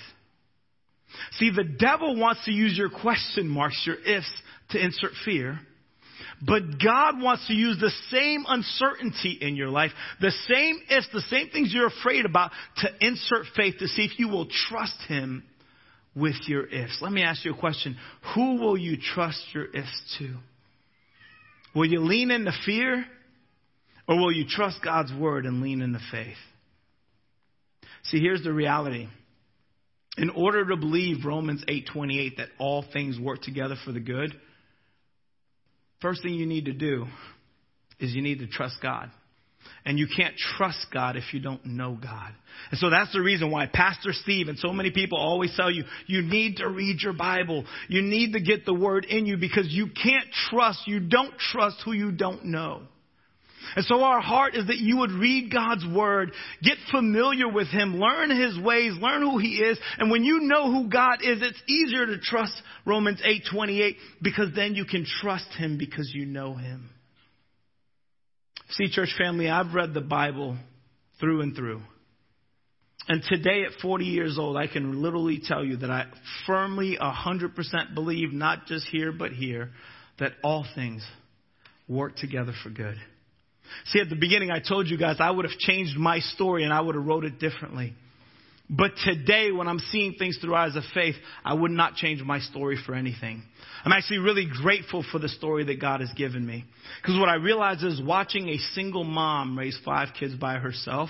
See, 1.34 1.52
the 1.52 1.64
devil 1.64 2.16
wants 2.16 2.46
to 2.46 2.52
use 2.52 2.78
your 2.78 2.90
question 2.90 3.48
marks, 3.48 3.82
your 3.86 3.98
ifs, 3.98 4.32
to 4.70 4.84
insert 4.84 5.12
fear. 5.26 5.60
But 6.46 6.80
God 6.84 7.22
wants 7.22 7.46
to 7.48 7.54
use 7.54 7.78
the 7.80 7.92
same 8.10 8.46
uncertainty 8.48 9.38
in 9.40 9.56
your 9.56 9.70
life, 9.70 9.92
the 10.20 10.32
same 10.48 10.80
ifs, 10.90 11.08
the 11.14 11.22
same 11.30 11.50
things 11.50 11.72
you're 11.74 11.88
afraid 11.88 12.26
about 12.26 12.52
to 12.78 12.90
insert 13.00 13.46
faith 13.56 13.76
to 13.80 13.88
see 13.88 14.04
if 14.04 14.18
you 14.18 14.28
will 14.28 14.48
trust 14.70 15.00
Him 15.08 15.44
with 16.16 16.36
your 16.48 16.66
ifs. 16.66 16.98
Let 17.00 17.12
me 17.12 17.22
ask 17.22 17.46
you 17.46 17.54
a 17.54 17.58
question. 17.58 17.96
Who 18.34 18.56
will 18.56 18.78
you 18.78 18.98
trust 18.98 19.42
your 19.54 19.66
ifs 19.66 20.18
to? 20.18 20.36
Will 21.76 21.86
you 21.86 22.02
lean 22.02 22.32
into 22.32 22.52
fear 22.66 23.06
or 24.08 24.18
will 24.18 24.32
you 24.32 24.46
trust 24.48 24.80
God's 24.84 25.14
word 25.14 25.46
and 25.46 25.62
lean 25.62 25.82
into 25.82 26.00
faith? 26.12 26.38
See, 28.06 28.20
here's 28.20 28.44
the 28.44 28.52
reality. 28.52 29.08
In 30.18 30.30
order 30.32 30.66
to 30.66 30.76
believe 30.76 31.24
Romans 31.24 31.64
8:28 31.68 32.38
that 32.38 32.50
all 32.58 32.82
things 32.82 33.20
work 33.20 33.42
together 33.42 33.76
for 33.86 33.92
the 33.92 34.00
good, 34.00 34.36
First 36.02 36.24
thing 36.24 36.34
you 36.34 36.46
need 36.46 36.66
to 36.66 36.74
do 36.74 37.06
is 38.00 38.14
you 38.14 38.22
need 38.22 38.40
to 38.40 38.48
trust 38.48 38.76
God. 38.82 39.12
And 39.86 39.98
you 39.98 40.08
can't 40.16 40.36
trust 40.58 40.88
God 40.94 41.16
if 41.16 41.34
you 41.34 41.40
don't 41.40 41.66
know 41.66 41.98
God. 42.02 42.34
And 42.72 42.80
so 42.80 42.90
that's 42.90 43.12
the 43.14 43.22
reason 43.22 43.52
why 43.52 43.68
Pastor 43.68 44.12
Steve 44.12 44.48
and 44.48 44.58
so 44.58 44.74
many 44.74 44.92
people 44.92 45.18
always 45.18 45.56
tell 45.56 45.72
you, 45.72 45.84
you 46.08 46.22
need 46.22 46.58
to 46.58 46.70
read 46.70 47.02
your 47.02 47.14
Bible. 47.14 47.66
You 47.88 48.02
need 48.02 48.34
to 48.34 48.42
get 48.42 48.66
the 48.66 48.74
word 48.74 49.06
in 49.06 49.26
you 49.26 49.38
because 49.38 49.68
you 49.70 49.88
can't 49.88 50.28
trust, 50.50 50.88
you 50.88 51.00
don't 51.00 51.38
trust 51.38 51.78
who 51.84 51.94
you 51.94 52.12
don't 52.12 52.46
know. 52.46 52.84
And 53.76 53.86
so 53.86 54.04
our 54.04 54.22
heart 54.22 54.56
is 54.56 54.68
that 54.68 54.78
you 54.78 54.98
would 54.98 55.12
read 55.12 55.52
God's 55.52 55.86
Word, 55.86 56.32
get 56.62 56.78
familiar 56.92 57.48
with 57.48 57.68
Him, 57.68 57.98
learn 57.98 58.30
His 58.30 58.60
ways, 58.60 58.94
learn 59.00 59.22
who 59.22 59.38
He 59.38 59.56
is, 59.56 59.80
and 59.98 60.12
when 60.12 60.24
you 60.24 60.42
know 60.42 60.72
who 60.72 60.90
God 60.90 61.20
is, 61.24 61.40
it's 61.42 61.62
easier 61.68 62.06
to 62.06 62.20
trust 62.20 62.54
Romans 62.86 63.22
8:28 63.22 63.96
because 64.22 64.50
then 64.56 64.76
you 64.76 64.86
can 64.86 65.06
trust 65.22 65.48
Him 65.58 65.78
because 65.78 66.12
you 66.14 66.26
know 66.26 66.56
Him. 66.56 66.90
See, 68.72 68.90
church 68.90 69.14
family, 69.18 69.50
I've 69.50 69.74
read 69.74 69.94
the 69.94 70.02
Bible 70.02 70.58
through 71.20 71.42
and 71.42 71.56
through. 71.56 71.82
And 73.08 73.24
today 73.24 73.64
at 73.64 73.82
40 73.82 74.06
years 74.06 74.38
old, 74.38 74.56
I 74.56 74.68
can 74.68 75.02
literally 75.02 75.42
tell 75.44 75.66
you 75.66 75.78
that 75.78 75.90
I 75.90 76.06
firmly 76.46 76.98
100% 77.02 77.96
believe, 77.96 78.32
not 78.32 78.68
just 78.68 78.86
here, 78.88 79.12
but 79.12 79.32
here, 79.32 79.72
that 80.20 80.34
all 80.44 80.66
things 80.76 81.06
work 81.88 82.16
together 82.16 82.54
for 82.64 82.70
good. 82.70 82.96
See, 83.86 84.00
at 84.00 84.10
the 84.10 84.16
beginning, 84.16 84.52
I 84.52 84.60
told 84.60 84.88
you 84.88 84.98
guys 84.98 85.18
I 85.20 85.32
would 85.32 85.46
have 85.46 85.58
changed 85.58 85.98
my 85.98 86.20
story 86.20 86.64
and 86.64 86.74
I 86.74 86.82
would 86.82 86.96
have 86.96 87.06
wrote 87.06 87.26
it 87.26 87.40
differently. 87.40 87.94
But 88.70 88.92
today, 89.04 89.52
when 89.52 89.68
I'm 89.68 89.80
seeing 89.80 90.14
things 90.14 90.38
through 90.38 90.56
eyes 90.56 90.78
of 90.78 90.84
faith, 90.94 91.16
I 91.44 91.54
would 91.54 91.72
not 91.72 91.96
change 91.96 92.22
my 92.24 92.40
story 92.40 92.78
for 92.86 92.96
anything. 92.96 93.44
I'm 93.84 93.92
actually 93.92 94.20
really 94.20 94.48
grateful 94.62 95.04
for 95.12 95.20
the 95.20 95.28
story 95.28 95.66
that 95.66 95.82
God 95.82 96.00
has 96.00 96.12
given 96.16 96.46
me. 96.46 96.64
Because 97.02 97.20
what 97.20 97.28
I 97.28 97.36
realize 97.36 97.84
is 97.84 98.02
watching 98.02 98.48
a 98.48 98.58
single 98.74 99.04
mom 99.04 99.60
raise 99.60 99.78
five 99.84 100.10
kids 100.18 100.36
by 100.36 100.54
herself 100.56 101.10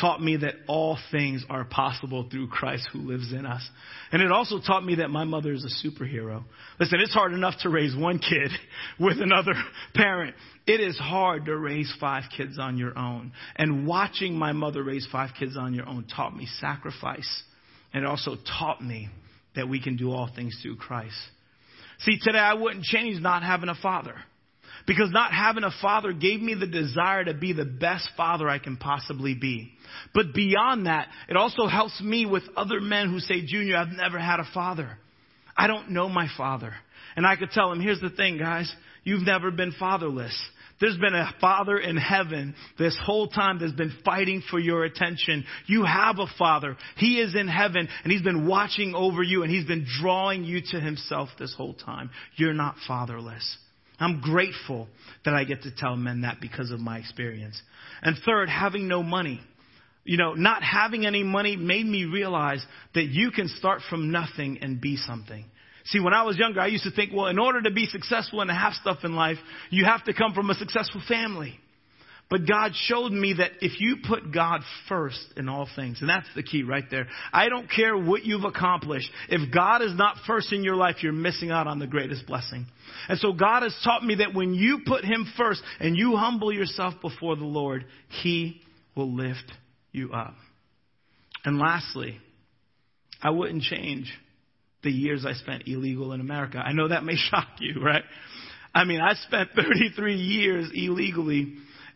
taught 0.00 0.20
me 0.20 0.36
that 0.38 0.54
all 0.66 0.98
things 1.12 1.44
are 1.48 1.64
possible 1.64 2.26
through 2.28 2.48
Christ 2.48 2.88
who 2.92 3.00
lives 3.00 3.32
in 3.32 3.46
us. 3.46 3.62
And 4.10 4.20
it 4.20 4.32
also 4.32 4.58
taught 4.58 4.84
me 4.84 4.96
that 4.96 5.08
my 5.08 5.24
mother 5.24 5.52
is 5.52 5.64
a 5.64 5.88
superhero. 5.88 6.42
Listen, 6.80 7.00
it's 7.00 7.14
hard 7.14 7.32
enough 7.32 7.54
to 7.62 7.68
raise 7.68 7.94
one 7.94 8.18
kid 8.18 8.50
with 9.00 9.20
another 9.20 9.54
parent. 9.94 10.34
It 10.66 10.80
is 10.80 10.98
hard 10.98 11.44
to 11.46 11.56
raise 11.56 11.92
five 12.00 12.24
kids 12.36 12.58
on 12.58 12.76
your 12.76 12.98
own. 12.98 13.32
And 13.54 13.86
watching 13.86 14.34
my 14.34 14.52
mother 14.52 14.82
raise 14.82 15.06
five 15.12 15.30
kids 15.38 15.56
on 15.56 15.74
your 15.74 15.88
own 15.88 16.06
taught 16.14 16.36
me 16.36 16.48
sacrifice. 16.60 17.42
And 17.92 18.02
it 18.02 18.06
also 18.06 18.36
taught 18.58 18.82
me 18.82 19.08
that 19.54 19.68
we 19.68 19.80
can 19.80 19.96
do 19.96 20.10
all 20.10 20.28
things 20.34 20.58
through 20.60 20.76
Christ. 20.76 21.16
See, 22.00 22.18
today 22.20 22.38
I 22.38 22.54
wouldn't 22.54 22.84
change 22.84 23.20
not 23.20 23.44
having 23.44 23.68
a 23.68 23.76
father. 23.80 24.16
Because 24.86 25.10
not 25.10 25.32
having 25.32 25.64
a 25.64 25.70
father 25.80 26.12
gave 26.12 26.40
me 26.40 26.54
the 26.54 26.66
desire 26.66 27.24
to 27.24 27.34
be 27.34 27.52
the 27.52 27.64
best 27.64 28.06
father 28.16 28.48
I 28.48 28.58
can 28.58 28.76
possibly 28.76 29.34
be. 29.34 29.70
But 30.12 30.34
beyond 30.34 30.86
that, 30.86 31.08
it 31.28 31.36
also 31.36 31.66
helps 31.66 32.00
me 32.02 32.26
with 32.26 32.42
other 32.56 32.80
men 32.80 33.10
who 33.10 33.18
say, 33.18 33.46
Junior, 33.46 33.76
I've 33.76 33.88
never 33.88 34.18
had 34.18 34.40
a 34.40 34.48
father. 34.52 34.98
I 35.56 35.68
don't 35.68 35.90
know 35.90 36.08
my 36.08 36.28
father. 36.36 36.74
And 37.16 37.26
I 37.26 37.36
could 37.36 37.50
tell 37.50 37.70
them, 37.70 37.80
here's 37.80 38.00
the 38.00 38.10
thing, 38.10 38.38
guys. 38.38 38.72
You've 39.04 39.26
never 39.26 39.50
been 39.50 39.72
fatherless. 39.78 40.38
There's 40.80 40.96
been 40.98 41.14
a 41.14 41.32
father 41.40 41.78
in 41.78 41.96
heaven 41.96 42.54
this 42.78 42.98
whole 43.00 43.28
time 43.28 43.58
that's 43.58 43.72
been 43.72 43.96
fighting 44.04 44.42
for 44.50 44.58
your 44.58 44.84
attention. 44.84 45.44
You 45.66 45.84
have 45.84 46.18
a 46.18 46.26
father. 46.36 46.76
He 46.96 47.20
is 47.20 47.34
in 47.34 47.48
heaven 47.48 47.88
and 48.02 48.12
he's 48.12 48.22
been 48.22 48.46
watching 48.46 48.94
over 48.94 49.22
you 49.22 49.42
and 49.42 49.52
he's 49.52 49.66
been 49.66 49.86
drawing 50.00 50.44
you 50.44 50.60
to 50.72 50.80
himself 50.80 51.28
this 51.38 51.54
whole 51.56 51.74
time. 51.74 52.10
You're 52.36 52.54
not 52.54 52.74
fatherless. 52.88 53.56
I'm 53.98 54.20
grateful 54.20 54.88
that 55.24 55.34
I 55.34 55.44
get 55.44 55.62
to 55.62 55.70
tell 55.70 55.96
men 55.96 56.22
that 56.22 56.40
because 56.40 56.70
of 56.70 56.80
my 56.80 56.98
experience. 56.98 57.60
And 58.02 58.16
third, 58.24 58.48
having 58.48 58.88
no 58.88 59.02
money. 59.02 59.40
You 60.04 60.18
know, 60.18 60.34
not 60.34 60.62
having 60.62 61.06
any 61.06 61.22
money 61.22 61.56
made 61.56 61.86
me 61.86 62.04
realize 62.04 62.64
that 62.94 63.04
you 63.04 63.30
can 63.30 63.48
start 63.48 63.80
from 63.88 64.10
nothing 64.10 64.58
and 64.60 64.80
be 64.80 64.96
something. 64.96 65.44
See, 65.86 66.00
when 66.00 66.14
I 66.14 66.22
was 66.22 66.36
younger, 66.36 66.60
I 66.60 66.66
used 66.66 66.84
to 66.84 66.90
think, 66.90 67.12
well, 67.12 67.26
in 67.26 67.38
order 67.38 67.62
to 67.62 67.70
be 67.70 67.86
successful 67.86 68.40
and 68.40 68.48
to 68.48 68.54
have 68.54 68.74
stuff 68.74 68.98
in 69.04 69.14
life, 69.14 69.36
you 69.70 69.84
have 69.84 70.04
to 70.04 70.14
come 70.14 70.32
from 70.32 70.50
a 70.50 70.54
successful 70.54 71.02
family. 71.06 71.58
But 72.30 72.48
God 72.48 72.72
showed 72.74 73.12
me 73.12 73.34
that 73.34 73.52
if 73.60 73.80
you 73.80 73.98
put 74.08 74.32
God 74.32 74.62
first 74.88 75.22
in 75.36 75.48
all 75.48 75.68
things, 75.76 75.98
and 76.00 76.08
that's 76.08 76.26
the 76.34 76.42
key 76.42 76.62
right 76.62 76.84
there. 76.90 77.06
I 77.32 77.48
don't 77.48 77.70
care 77.70 77.96
what 77.96 78.24
you've 78.24 78.44
accomplished. 78.44 79.10
If 79.28 79.52
God 79.52 79.82
is 79.82 79.94
not 79.94 80.16
first 80.26 80.52
in 80.52 80.64
your 80.64 80.74
life, 80.74 80.96
you're 81.02 81.12
missing 81.12 81.50
out 81.50 81.66
on 81.66 81.78
the 81.78 81.86
greatest 81.86 82.26
blessing. 82.26 82.66
And 83.08 83.18
so 83.18 83.32
God 83.34 83.62
has 83.62 83.76
taught 83.84 84.02
me 84.02 84.16
that 84.16 84.34
when 84.34 84.54
you 84.54 84.80
put 84.86 85.04
Him 85.04 85.30
first 85.36 85.62
and 85.80 85.96
you 85.96 86.16
humble 86.16 86.52
yourself 86.52 86.94
before 87.02 87.36
the 87.36 87.44
Lord, 87.44 87.84
He 88.22 88.62
will 88.96 89.14
lift 89.14 89.52
you 89.92 90.12
up. 90.12 90.34
And 91.44 91.58
lastly, 91.58 92.18
I 93.22 93.30
wouldn't 93.30 93.62
change 93.62 94.12
the 94.82 94.90
years 94.90 95.26
I 95.26 95.34
spent 95.34 95.64
illegal 95.66 96.12
in 96.12 96.20
America. 96.20 96.58
I 96.58 96.72
know 96.72 96.88
that 96.88 97.04
may 97.04 97.16
shock 97.30 97.48
you, 97.60 97.82
right? 97.82 98.04
I 98.74 98.84
mean, 98.84 99.00
I 99.00 99.14
spent 99.14 99.50
33 99.54 100.16
years 100.16 100.70
illegally 100.74 101.54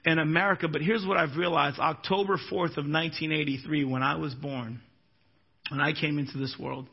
in 0.09 0.19
America, 0.19 0.69
but 0.69 0.81
here's 0.81 1.05
what 1.05 1.19
I've 1.19 1.37
realized. 1.37 1.79
October 1.79 2.39
4th 2.51 2.79
of 2.79 2.87
1983, 2.87 3.85
when 3.85 4.03
I 4.03 4.17
was 4.17 4.35
born, 4.35 4.81
when 5.69 5.81
I 5.81 5.93
came 5.93 6.19
into 6.19 6.39
this 6.39 6.57
world, 6.59 6.87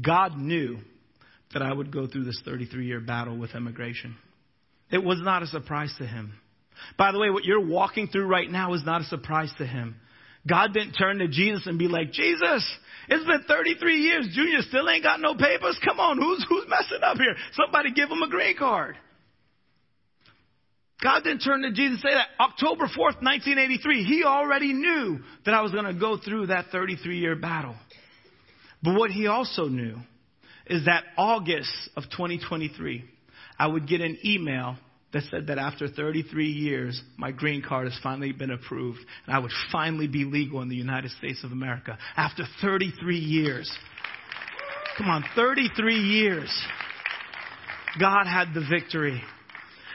God 0.00 0.38
knew 0.38 0.78
that 1.52 1.60
I 1.60 1.70
would 1.70 1.92
go 1.92 2.06
through 2.06 2.24
this 2.24 2.40
33 2.44 2.86
year 2.86 3.00
battle 3.00 3.36
with 3.36 3.54
immigration. 3.54 4.16
It 4.90 5.04
was 5.04 5.18
not 5.20 5.42
a 5.42 5.46
surprise 5.46 5.94
to 5.98 6.06
him. 6.06 6.32
By 6.96 7.12
the 7.12 7.18
way, 7.18 7.28
what 7.28 7.44
you're 7.44 7.64
walking 7.64 8.08
through 8.08 8.26
right 8.26 8.50
now 8.50 8.72
is 8.72 8.82
not 8.84 9.02
a 9.02 9.04
surprise 9.04 9.52
to 9.58 9.66
him. 9.66 9.96
God 10.48 10.72
didn't 10.72 10.94
turn 10.94 11.18
to 11.18 11.28
Jesus 11.28 11.66
and 11.66 11.78
be 11.78 11.88
like, 11.88 12.10
Jesus, 12.12 12.66
it's 13.08 13.24
been 13.24 13.44
33 13.46 13.96
years. 13.96 14.28
Junior 14.32 14.62
still 14.62 14.88
ain't 14.88 15.02
got 15.02 15.20
no 15.20 15.34
papers. 15.34 15.78
Come 15.84 16.00
on, 16.00 16.16
who's, 16.16 16.44
who's 16.48 16.64
messing 16.68 17.02
up 17.02 17.18
here? 17.18 17.34
Somebody 17.52 17.92
give 17.92 18.08
him 18.08 18.22
a 18.22 18.28
green 18.28 18.56
card. 18.56 18.96
God 21.04 21.22
didn't 21.22 21.40
turn 21.40 21.60
to 21.60 21.70
Jesus 21.70 22.00
and 22.02 22.10
say 22.10 22.14
that. 22.14 22.28
October 22.40 22.86
4th, 22.86 23.20
1983, 23.20 24.04
he 24.04 24.24
already 24.24 24.72
knew 24.72 25.20
that 25.44 25.52
I 25.52 25.60
was 25.60 25.70
going 25.70 25.84
to 25.84 25.92
go 25.92 26.16
through 26.16 26.46
that 26.46 26.66
33 26.72 27.18
year 27.18 27.36
battle. 27.36 27.76
But 28.82 28.94
what 28.98 29.10
he 29.10 29.26
also 29.26 29.66
knew 29.66 29.96
is 30.66 30.86
that 30.86 31.04
August 31.18 31.70
of 31.94 32.04
2023, 32.04 33.04
I 33.58 33.66
would 33.66 33.86
get 33.86 34.00
an 34.00 34.16
email 34.24 34.76
that 35.12 35.24
said 35.30 35.48
that 35.48 35.58
after 35.58 35.88
33 35.88 36.46
years, 36.46 37.00
my 37.18 37.32
green 37.32 37.62
card 37.62 37.86
has 37.86 38.00
finally 38.02 38.32
been 38.32 38.50
approved 38.50 38.98
and 39.26 39.36
I 39.36 39.40
would 39.40 39.52
finally 39.70 40.08
be 40.08 40.24
legal 40.24 40.62
in 40.62 40.70
the 40.70 40.74
United 40.74 41.10
States 41.12 41.44
of 41.44 41.52
America. 41.52 41.98
After 42.16 42.44
33 42.62 43.18
years. 43.18 43.70
Come 44.96 45.08
on, 45.08 45.22
33 45.36 45.96
years. 45.96 46.66
God 48.00 48.26
had 48.26 48.54
the 48.54 48.64
victory. 48.68 49.22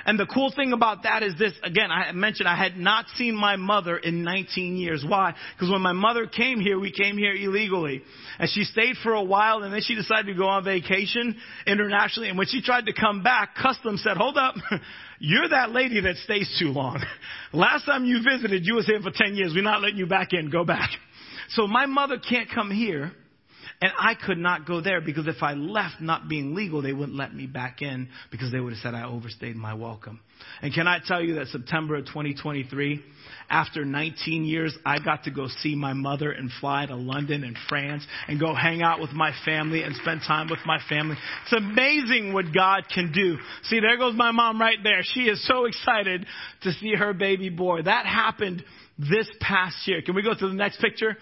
And 0.10 0.20
the 0.20 0.26
cool 0.26 0.51
thing 0.51 0.74
about 0.74 1.03
that 1.03 1.22
is 1.22 1.38
this, 1.38 1.53
again, 1.62 1.91
I 1.91 2.12
mentioned 2.14 2.49
I 2.49 2.55
had 2.55 2.76
not 2.76 3.05
seen 3.16 3.36
my 3.36 3.57
mother 3.57 3.95
in 3.95 4.24
19 4.24 4.76
years. 4.76 5.05
Why? 5.07 5.36
Because 5.53 5.70
when 5.70 5.84
my 5.84 5.93
mother 5.93 6.26
came 6.26 6.60
here, 6.60 6.80
we 6.80 6.91
came 6.91 7.16
here 7.16 7.32
illegally. 7.32 8.01
And 8.39 8.49
she 8.49 8.64
stayed 8.64 8.95
for 9.03 9.14
a 9.14 9.22
while 9.22 9.62
and 9.62 9.72
then 9.72 9.82
she 9.84 9.93
decided 9.93 10.26
to 10.26 10.34
go 10.34 10.47
on 10.47 10.64
vacation 10.64 11.38
internationally. 11.68 12.30
And 12.30 12.39
when 12.39 12.47
she 12.47 12.60
tried 12.60 12.88
to 12.88 12.93
come 12.99 13.22
back, 13.22 13.53
customs 13.53 14.01
said, 14.01 14.18
hold 14.18 14.36
up. 14.36 14.55
You're 15.20 15.49
that 15.49 15.74
lady 15.74 16.01
that 16.01 16.16
stays 16.16 16.57
too 16.57 16.70
long. 16.70 17.03
Last 17.53 17.86
time 17.86 18.03
you 18.03 18.20
visited, 18.24 18.66
you 18.66 18.78
was 18.78 18.88
here 18.88 19.01
for 19.01 19.12
10 19.14 19.36
years. 19.36 19.51
We're 19.53 19.62
not 19.62 19.84
letting 19.84 19.97
you 19.97 20.07
back 20.07 20.30
in. 20.32 20.49
Go 20.49 20.66
back. 20.66 20.89
So 21.49 21.68
my 21.68 21.86
mother 21.86 22.18
can't 22.18 22.49
come 22.49 22.72
here 22.72 23.12
and 23.82 23.92
I 23.98 24.14
could 24.14 24.38
not 24.38 24.68
go 24.68 24.82
there 24.82 25.00
because 25.00 25.28
if 25.28 25.42
I 25.42 25.54
left 25.54 26.02
not 26.02 26.28
being 26.28 26.54
legal, 26.54 26.82
they 26.82 26.92
wouldn't 26.92 27.18
let 27.18 27.34
me 27.34 27.48
back 27.48 27.82
in 27.82 28.10
because 28.30 28.52
they 28.52 28.60
would 28.60 28.74
have 28.74 28.82
said 28.82 28.94
I 28.94 29.06
overstayed 29.06 29.56
my 29.56 29.74
welcome. 29.74 30.20
And 30.62 30.74
can 30.74 30.86
I 30.86 31.00
tell 31.06 31.22
you 31.22 31.36
that 31.36 31.48
September 31.48 31.96
of 31.96 32.06
2023, 32.08 33.02
after 33.50 33.86
19 33.86 34.44
years, 34.44 34.78
I 34.86 35.00
got 35.00 35.24
to 35.24 35.32
go 35.32 35.48
see 35.48 35.76
my 35.76 35.94
mother 35.94 36.32
and 36.32 36.52
fly 36.60 36.88
to 36.88 36.96
London 36.96 37.46
and 37.46 37.58
France 37.70 38.06
and 38.28 38.38
go 38.38 38.54
hang 38.54 38.82
out 38.82 39.00
with 39.00 39.12
my 39.12 39.32
family 39.46 39.84
and 39.84 39.96
spend 39.96 40.22
time 40.28 40.50
with 40.50 40.60
my 40.66 40.80
family. 40.90 41.16
It's 41.44 41.54
amazing 41.54 42.34
what 42.34 42.54
God 42.54 42.84
can 42.94 43.14
do. 43.14 43.38
See, 43.64 43.80
there 43.80 43.98
goes 43.98 44.14
my 44.14 44.32
mom 44.32 44.60
right 44.60 44.78
there. 44.84 45.00
She 45.04 45.22
is 45.22 45.46
so 45.48 45.66
excited 45.66 46.26
to 46.64 46.72
see 46.74 46.96
her 46.96 47.14
baby 47.14 47.50
boy. 47.50 47.84
That 47.84 48.06
happened 48.06 48.64
this 48.98 49.30
past 49.40 49.88
year. 49.88 50.02
Can 50.02 50.16
we 50.16 50.22
go 50.22 50.34
to 50.34 50.48
the 50.48 50.54
next 50.54 50.82
picture? 50.82 51.16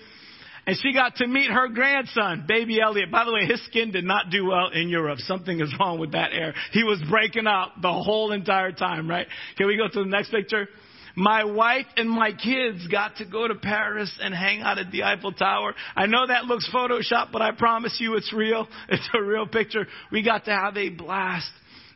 And 0.67 0.75
she 0.83 0.91
got 0.91 1.15
to 1.15 1.27
meet 1.27 1.49
her 1.49 1.69
grandson, 1.69 2.43
baby 2.45 2.81
Elliot. 2.81 3.09
By 3.09 3.23
the 3.23 3.31
way, 3.31 3.45
his 3.45 3.63
skin 3.65 3.91
did 3.91 4.03
not 4.03 4.29
do 4.29 4.45
well 4.47 4.67
in 4.73 4.89
Europe. 4.89 5.19
Something 5.19 5.61
is 5.61 5.73
wrong 5.79 5.97
with 5.97 6.11
that 6.11 6.33
air. 6.33 6.53
He 6.73 6.83
was 6.83 7.01
breaking 7.09 7.47
out 7.47 7.81
the 7.81 7.91
whole 7.91 8.33
entire 8.33 8.73
time, 8.73 9.09
right? 9.09 9.27
Can 9.57 9.67
we 9.67 9.77
go 9.77 9.87
to 9.87 10.03
the 10.03 10.09
next 10.09 10.29
picture? 10.29 10.67
My 11.15 11.45
wife 11.45 11.85
and 11.95 12.09
my 12.09 12.31
kids 12.31 12.85
got 12.87 13.15
to 13.15 13.25
go 13.25 13.47
to 13.47 13.55
Paris 13.55 14.11
and 14.21 14.35
hang 14.35 14.61
out 14.61 14.77
at 14.77 14.91
the 14.91 15.03
Eiffel 15.03 15.31
Tower. 15.31 15.73
I 15.95 16.05
know 16.05 16.27
that 16.27 16.45
looks 16.45 16.69
Photoshop, 16.71 17.31
but 17.31 17.41
I 17.41 17.51
promise 17.53 17.97
you 17.99 18.15
it's 18.15 18.31
real. 18.33 18.67
It's 18.89 19.09
a 19.17 19.23
real 19.23 19.47
picture. 19.47 19.87
We 20.11 20.21
got 20.21 20.45
to 20.45 20.51
have 20.51 20.75
a 20.75 20.89
blast 20.89 21.49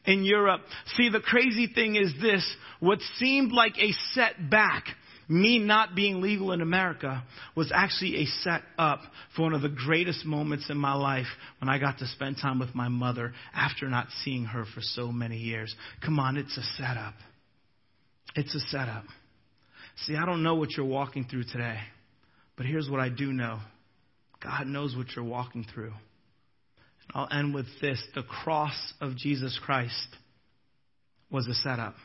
in 0.05 0.23
Europe. 0.23 0.61
See, 0.95 1.09
the 1.09 1.19
crazy 1.19 1.67
thing 1.67 1.97
is 1.97 2.13
this. 2.21 2.43
What 2.79 2.99
seemed 3.17 3.51
like 3.51 3.77
a 3.77 3.91
setback 4.13 4.85
me 5.31 5.59
not 5.59 5.95
being 5.95 6.19
legal 6.19 6.51
in 6.51 6.59
America 6.59 7.23
was 7.55 7.71
actually 7.73 8.17
a 8.17 8.25
set 8.25 8.61
up 8.77 8.99
for 9.33 9.43
one 9.43 9.53
of 9.53 9.61
the 9.61 9.69
greatest 9.69 10.25
moments 10.25 10.69
in 10.69 10.77
my 10.77 10.93
life 10.93 11.27
when 11.61 11.69
I 11.69 11.79
got 11.79 11.99
to 11.99 12.07
spend 12.07 12.37
time 12.41 12.59
with 12.59 12.75
my 12.75 12.89
mother 12.89 13.33
after 13.53 13.87
not 13.87 14.07
seeing 14.23 14.43
her 14.43 14.65
for 14.75 14.81
so 14.81 15.09
many 15.09 15.37
years. 15.37 15.73
Come 16.03 16.19
on, 16.19 16.35
it's 16.35 16.57
a 16.57 16.63
setup. 16.77 17.13
It's 18.35 18.53
a 18.53 18.59
setup. 18.59 19.05
See, 20.05 20.17
I 20.17 20.25
don't 20.25 20.43
know 20.43 20.55
what 20.55 20.75
you're 20.75 20.85
walking 20.85 21.25
through 21.25 21.45
today, 21.45 21.79
but 22.57 22.65
here's 22.65 22.89
what 22.89 22.99
I 22.99 23.07
do 23.07 23.31
know 23.31 23.59
God 24.43 24.67
knows 24.67 24.97
what 24.97 25.07
you're 25.15 25.23
walking 25.23 25.65
through. 25.73 25.93
I'll 27.13 27.29
end 27.31 27.53
with 27.53 27.67
this 27.81 28.01
the 28.15 28.23
cross 28.23 28.93
of 28.99 29.15
Jesus 29.15 29.57
Christ 29.63 30.07
was 31.29 31.47
a 31.47 31.53
setup. 31.53 31.95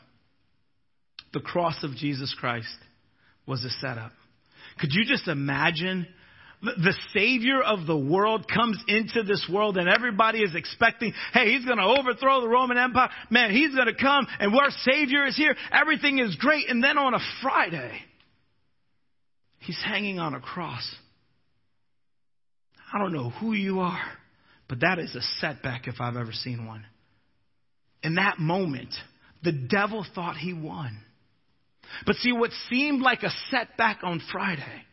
The 1.33 1.41
cross 1.41 1.83
of 1.83 1.91
Jesus 1.95 2.33
Christ 2.39 2.67
was 3.47 3.63
a 3.63 3.69
setup. 3.81 4.11
Could 4.79 4.89
you 4.91 5.05
just 5.05 5.27
imagine? 5.27 6.07
The 6.61 6.95
Savior 7.13 7.61
of 7.61 7.85
the 7.85 7.97
world 7.97 8.47
comes 8.51 8.83
into 8.87 9.21
this 9.23 9.47
world 9.51 9.77
and 9.77 9.87
everybody 9.87 10.39
is 10.39 10.55
expecting, 10.55 11.13
hey, 11.31 11.51
he's 11.53 11.65
going 11.65 11.77
to 11.77 11.83
overthrow 11.83 12.41
the 12.41 12.47
Roman 12.47 12.77
Empire. 12.77 13.09
Man, 13.29 13.51
he's 13.51 13.75
going 13.75 13.87
to 13.87 13.95
come 13.95 14.27
and 14.39 14.53
our 14.53 14.71
Savior 14.81 15.25
is 15.25 15.37
here. 15.37 15.55
Everything 15.71 16.17
is 16.17 16.35
great. 16.35 16.67
And 16.69 16.83
then 16.83 16.97
on 16.97 17.13
a 17.13 17.19
Friday, 17.43 18.01
he's 19.59 19.79
hanging 19.83 20.17
on 20.17 20.33
a 20.33 20.39
cross. 20.39 20.87
I 22.91 22.97
don't 22.97 23.13
know 23.13 23.29
who 23.29 23.53
you 23.53 23.81
are, 23.81 24.01
but 24.67 24.79
that 24.79 24.97
is 24.97 25.15
a 25.15 25.21
setback 25.39 25.87
if 25.87 25.95
I've 25.99 26.15
ever 26.15 26.31
seen 26.31 26.65
one. 26.65 26.85
In 28.01 28.15
that 28.15 28.39
moment, 28.39 28.93
the 29.43 29.51
devil 29.51 30.05
thought 30.15 30.37
he 30.37 30.53
won. 30.53 30.97
But 32.05 32.15
see, 32.17 32.31
what 32.31 32.51
seemed 32.69 33.01
like 33.01 33.23
a 33.23 33.31
setback 33.49 33.99
on 34.03 34.21
Friday 34.31 34.85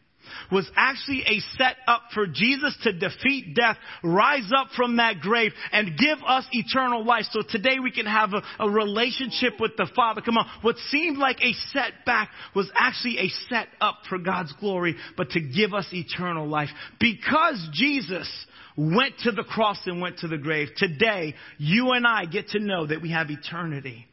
was 0.51 0.71
actually 0.77 1.23
a 1.27 1.41
set 1.57 1.77
up 1.87 2.03
for 2.13 2.27
Jesus 2.27 2.77
to 2.83 2.93
defeat 2.93 3.55
death, 3.55 3.77
rise 4.03 4.51
up 4.57 4.69
from 4.77 4.97
that 4.97 5.21
grave, 5.21 5.53
and 5.73 5.99
give 5.99 6.19
us 6.27 6.47
eternal 6.53 7.05
life. 7.05 7.25
So 7.31 7.43
today 7.49 7.79
we 7.83 7.91
can 7.91 8.07
have 8.07 8.33
a, 8.33 8.43
a, 8.61 8.71
relationship 8.71 9.55
with 9.61 9.77
the 9.77 9.89
Father. 9.95 10.21
Come 10.21 10.39
on. 10.39 10.47
What 10.63 10.77
seemed 10.91 11.19
like 11.19 11.41
a 11.41 11.53
setback 11.73 12.31
was 12.55 12.71
actually 12.77 13.19
a 13.19 13.29
set 13.49 13.69
up 13.81 13.99
for 14.09 14.19
God's 14.19 14.53
glory, 14.61 14.97
but 15.17 15.31
to 15.31 15.41
give 15.41 15.75
us 15.75 15.87
eternal 15.93 16.49
life. 16.49 16.71
Because 17.01 17.69
Jesus 17.73 18.29
went 18.77 19.19
to 19.21 19.33
the 19.33 19.45
cross 19.45 19.79
and 19.87 20.01
went 20.01 20.19
to 20.19 20.29
the 20.29 20.39
grave, 20.39 20.69
today 20.77 21.35
you 21.59 21.93
and 21.93 22.07
I 22.07 22.25
get 22.25 22.49
to 22.49 22.59
know 22.59 22.87
that 22.87 23.03
we 23.03 23.13
have 23.13 23.31
eternity 23.31 24.07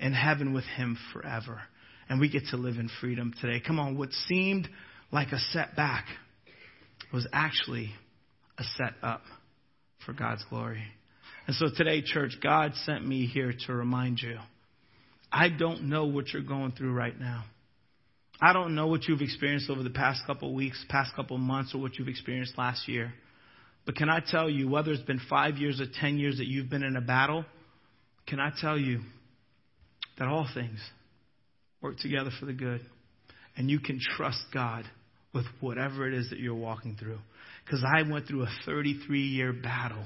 in 0.00 0.12
heaven 0.12 0.52
with 0.52 0.64
Him 0.64 0.98
forever 1.12 1.62
and 2.08 2.20
we 2.20 2.28
get 2.28 2.46
to 2.50 2.56
live 2.56 2.76
in 2.76 2.88
freedom 3.00 3.34
today. 3.40 3.60
Come 3.64 3.78
on, 3.78 3.96
what 3.96 4.12
seemed 4.28 4.68
like 5.12 5.32
a 5.32 5.38
setback 5.52 6.06
was 7.12 7.26
actually 7.32 7.90
a 8.58 8.64
set 8.76 8.94
up 9.02 9.22
for 10.04 10.12
God's 10.12 10.44
glory. 10.48 10.82
And 11.46 11.54
so 11.56 11.66
today, 11.74 12.02
church, 12.02 12.32
God 12.42 12.72
sent 12.84 13.06
me 13.06 13.26
here 13.26 13.52
to 13.66 13.72
remind 13.72 14.20
you. 14.20 14.38
I 15.30 15.48
don't 15.48 15.88
know 15.88 16.06
what 16.06 16.32
you're 16.32 16.42
going 16.42 16.72
through 16.72 16.92
right 16.92 17.18
now. 17.18 17.44
I 18.40 18.52
don't 18.52 18.74
know 18.74 18.86
what 18.86 19.04
you've 19.04 19.22
experienced 19.22 19.70
over 19.70 19.82
the 19.82 19.90
past 19.90 20.22
couple 20.26 20.54
weeks, 20.54 20.84
past 20.88 21.14
couple 21.14 21.38
months, 21.38 21.74
or 21.74 21.80
what 21.80 21.98
you've 21.98 22.08
experienced 22.08 22.58
last 22.58 22.86
year. 22.88 23.12
But 23.86 23.96
can 23.96 24.10
I 24.10 24.20
tell 24.20 24.50
you, 24.50 24.68
whether 24.68 24.92
it's 24.92 25.02
been 25.02 25.20
five 25.30 25.56
years 25.56 25.80
or 25.80 25.86
ten 26.00 26.18
years 26.18 26.38
that 26.38 26.46
you've 26.46 26.68
been 26.68 26.82
in 26.82 26.96
a 26.96 27.00
battle, 27.00 27.44
can 28.26 28.40
I 28.40 28.50
tell 28.60 28.76
you 28.76 29.00
that 30.18 30.28
all 30.28 30.48
things, 30.52 30.80
work 31.86 31.98
together 31.98 32.30
for 32.40 32.46
the 32.46 32.52
good. 32.52 32.80
And 33.56 33.70
you 33.70 33.78
can 33.78 34.00
trust 34.16 34.42
God 34.52 34.84
with 35.32 35.44
whatever 35.60 36.06
it 36.08 36.14
is 36.14 36.30
that 36.30 36.38
you're 36.38 36.54
walking 36.54 36.96
through. 36.98 37.18
Because 37.64 37.84
I 37.84 38.02
went 38.02 38.26
through 38.26 38.42
a 38.42 38.48
33 38.64 39.20
year 39.20 39.52
battle 39.52 40.04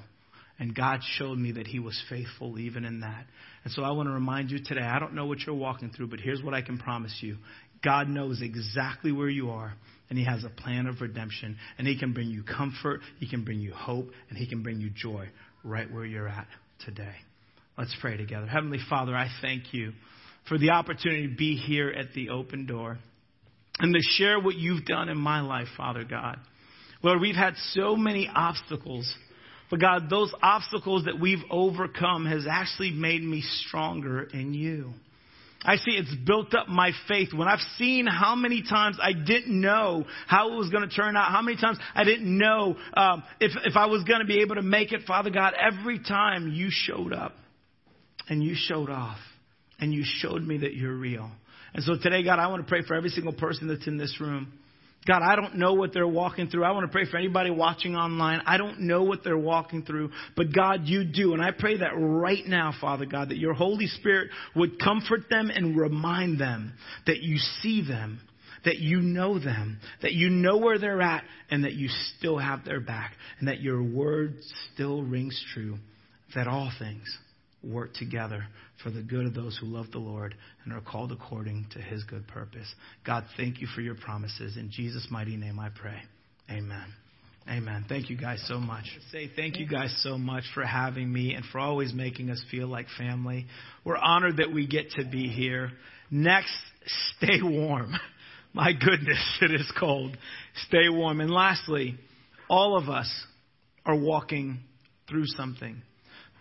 And 0.60 0.74
God 0.74 1.00
showed 1.16 1.38
me 1.38 1.52
that 1.52 1.66
He 1.66 1.78
was 1.78 2.00
faithful 2.10 2.58
even 2.58 2.84
in 2.84 3.00
that. 3.00 3.24
And 3.64 3.72
so 3.72 3.82
I 3.82 3.92
want 3.92 4.08
to 4.08 4.12
remind 4.12 4.50
you 4.50 4.58
today 4.62 4.82
I 4.82 4.98
don't 4.98 5.14
know 5.14 5.24
what 5.24 5.40
you're 5.40 5.56
walking 5.56 5.90
through, 5.90 6.08
but 6.08 6.20
here's 6.20 6.42
what 6.42 6.52
I 6.52 6.60
can 6.60 6.78
promise 6.78 7.16
you 7.22 7.38
God 7.82 8.08
knows 8.08 8.42
exactly 8.42 9.10
where 9.10 9.30
you 9.30 9.50
are, 9.50 9.72
and 10.10 10.18
He 10.18 10.24
has 10.26 10.44
a 10.44 10.50
plan 10.50 10.86
of 10.86 11.00
redemption. 11.00 11.56
And 11.78 11.86
He 11.86 11.98
can 11.98 12.12
bring 12.12 12.28
you 12.28 12.42
comfort, 12.42 13.00
He 13.18 13.28
can 13.28 13.42
bring 13.42 13.58
you 13.58 13.72
hope, 13.72 14.10
and 14.28 14.36
He 14.36 14.46
can 14.46 14.62
bring 14.62 14.80
you 14.80 14.90
joy 14.94 15.30
right 15.64 15.90
where 15.90 16.04
you're 16.04 16.28
at 16.28 16.46
today. 16.84 17.14
Let's 17.78 17.96
pray 18.02 18.18
together. 18.18 18.46
Heavenly 18.46 18.80
Father, 18.90 19.16
I 19.16 19.28
thank 19.40 19.72
you 19.72 19.92
for 20.48 20.58
the 20.58 20.70
opportunity 20.70 21.28
to 21.28 21.36
be 21.36 21.56
here 21.56 21.90
at 21.90 22.12
the 22.14 22.30
open 22.30 22.66
door 22.66 22.98
and 23.78 23.94
to 23.94 24.00
share 24.00 24.38
what 24.38 24.56
you've 24.56 24.84
done 24.84 25.08
in 25.08 25.18
my 25.18 25.40
life, 25.40 25.68
Father 25.76 26.04
God. 26.04 26.38
Lord, 27.02 27.20
we've 27.20 27.36
had 27.36 27.54
so 27.72 27.96
many 27.96 28.30
obstacles. 28.32 29.12
But 29.70 29.80
God, 29.80 30.10
those 30.10 30.32
obstacles 30.42 31.04
that 31.04 31.18
we've 31.18 31.42
overcome 31.50 32.26
has 32.26 32.46
actually 32.50 32.90
made 32.90 33.22
me 33.22 33.42
stronger 33.66 34.22
in 34.22 34.52
you. 34.52 34.92
I 35.62 35.76
see 35.76 35.92
it's 35.92 36.14
built 36.26 36.54
up 36.54 36.68
my 36.68 36.92
faith. 37.06 37.34
When 37.34 37.46
I've 37.46 37.60
seen 37.76 38.06
how 38.06 38.34
many 38.34 38.62
times 38.62 38.98
I 39.00 39.12
didn't 39.12 39.60
know 39.60 40.06
how 40.26 40.52
it 40.52 40.56
was 40.56 40.70
going 40.70 40.88
to 40.88 40.94
turn 40.94 41.16
out, 41.16 41.30
how 41.30 41.42
many 41.42 41.58
times 41.58 41.78
I 41.94 42.04
didn't 42.04 42.38
know 42.38 42.76
um, 42.94 43.22
if, 43.40 43.52
if 43.64 43.76
I 43.76 43.86
was 43.86 44.02
going 44.04 44.20
to 44.20 44.26
be 44.26 44.40
able 44.40 44.54
to 44.54 44.62
make 44.62 44.92
it, 44.92 45.02
Father 45.06 45.30
God, 45.30 45.52
every 45.54 45.98
time 45.98 46.50
you 46.52 46.68
showed 46.70 47.12
up 47.12 47.34
and 48.28 48.42
you 48.42 48.54
showed 48.56 48.88
off 48.88 49.18
and 49.80 49.92
you 49.92 50.02
showed 50.04 50.42
me 50.42 50.58
that 50.58 50.74
you're 50.74 50.94
real. 50.94 51.30
And 51.74 51.84
so 51.84 51.94
today, 52.00 52.22
God, 52.22 52.38
I 52.38 52.48
want 52.48 52.62
to 52.62 52.68
pray 52.68 52.82
for 52.82 52.94
every 52.94 53.10
single 53.10 53.32
person 53.32 53.68
that's 53.68 53.86
in 53.86 53.96
this 53.96 54.20
room. 54.20 54.52
God, 55.06 55.22
I 55.22 55.34
don't 55.34 55.56
know 55.56 55.72
what 55.72 55.94
they're 55.94 56.06
walking 56.06 56.48
through. 56.48 56.64
I 56.64 56.72
want 56.72 56.84
to 56.84 56.92
pray 56.92 57.06
for 57.10 57.16
anybody 57.16 57.50
watching 57.50 57.96
online. 57.96 58.42
I 58.44 58.58
don't 58.58 58.80
know 58.80 59.02
what 59.02 59.24
they're 59.24 59.38
walking 59.38 59.82
through, 59.82 60.10
but 60.36 60.54
God, 60.54 60.82
you 60.84 61.04
do. 61.04 61.32
And 61.32 61.42
I 61.42 61.52
pray 61.52 61.78
that 61.78 61.92
right 61.94 62.44
now, 62.46 62.74
Father 62.78 63.06
God, 63.06 63.30
that 63.30 63.38
your 63.38 63.54
Holy 63.54 63.86
Spirit 63.86 64.28
would 64.54 64.78
comfort 64.78 65.22
them 65.30 65.50
and 65.50 65.78
remind 65.78 66.38
them 66.38 66.74
that 67.06 67.22
you 67.22 67.38
see 67.62 67.82
them, 67.86 68.20
that 68.66 68.78
you 68.78 69.00
know 69.00 69.38
them, 69.38 69.78
that 70.02 70.12
you 70.12 70.28
know 70.28 70.58
where 70.58 70.78
they're 70.78 71.00
at, 71.00 71.24
and 71.50 71.64
that 71.64 71.72
you 71.72 71.88
still 72.18 72.36
have 72.36 72.66
their 72.66 72.80
back, 72.80 73.14
and 73.38 73.48
that 73.48 73.62
your 73.62 73.82
word 73.82 74.34
still 74.74 75.02
rings 75.02 75.42
true, 75.54 75.78
that 76.34 76.46
all 76.46 76.70
things 76.78 77.16
work 77.62 77.92
together 77.94 78.46
for 78.82 78.90
the 78.90 79.02
good 79.02 79.26
of 79.26 79.34
those 79.34 79.58
who 79.60 79.66
love 79.66 79.90
the 79.92 79.98
Lord 79.98 80.34
and 80.64 80.72
are 80.72 80.80
called 80.80 81.12
according 81.12 81.66
to 81.72 81.80
his 81.80 82.04
good 82.04 82.26
purpose. 82.26 82.72
God, 83.04 83.24
thank 83.36 83.60
you 83.60 83.66
for 83.74 83.80
your 83.80 83.94
promises. 83.94 84.56
In 84.56 84.70
Jesus' 84.70 85.08
mighty 85.10 85.36
name 85.36 85.58
I 85.58 85.68
pray. 85.68 86.00
Amen. 86.50 86.94
Amen. 87.48 87.84
Thank 87.88 88.10
you 88.10 88.16
guys 88.16 88.42
so 88.46 88.58
much. 88.58 88.84
Say 89.10 89.30
thank 89.34 89.58
you 89.58 89.66
guys 89.66 89.98
so 90.02 90.16
much 90.16 90.44
for 90.54 90.64
having 90.64 91.12
me 91.12 91.34
and 91.34 91.44
for 91.46 91.58
always 91.58 91.92
making 91.92 92.30
us 92.30 92.42
feel 92.50 92.66
like 92.66 92.86
family. 92.98 93.46
We're 93.84 93.96
honored 93.96 94.36
that 94.36 94.52
we 94.52 94.66
get 94.66 94.90
to 94.92 95.04
be 95.04 95.28
here. 95.28 95.70
Next, 96.10 96.54
stay 97.16 97.40
warm. 97.42 97.94
My 98.52 98.72
goodness, 98.72 99.38
it 99.42 99.52
is 99.52 99.70
cold. 99.78 100.16
Stay 100.66 100.88
warm. 100.88 101.20
And 101.20 101.30
lastly, 101.30 101.96
all 102.48 102.76
of 102.76 102.88
us 102.88 103.08
are 103.86 103.96
walking 103.96 104.60
through 105.08 105.26
something. 105.26 105.82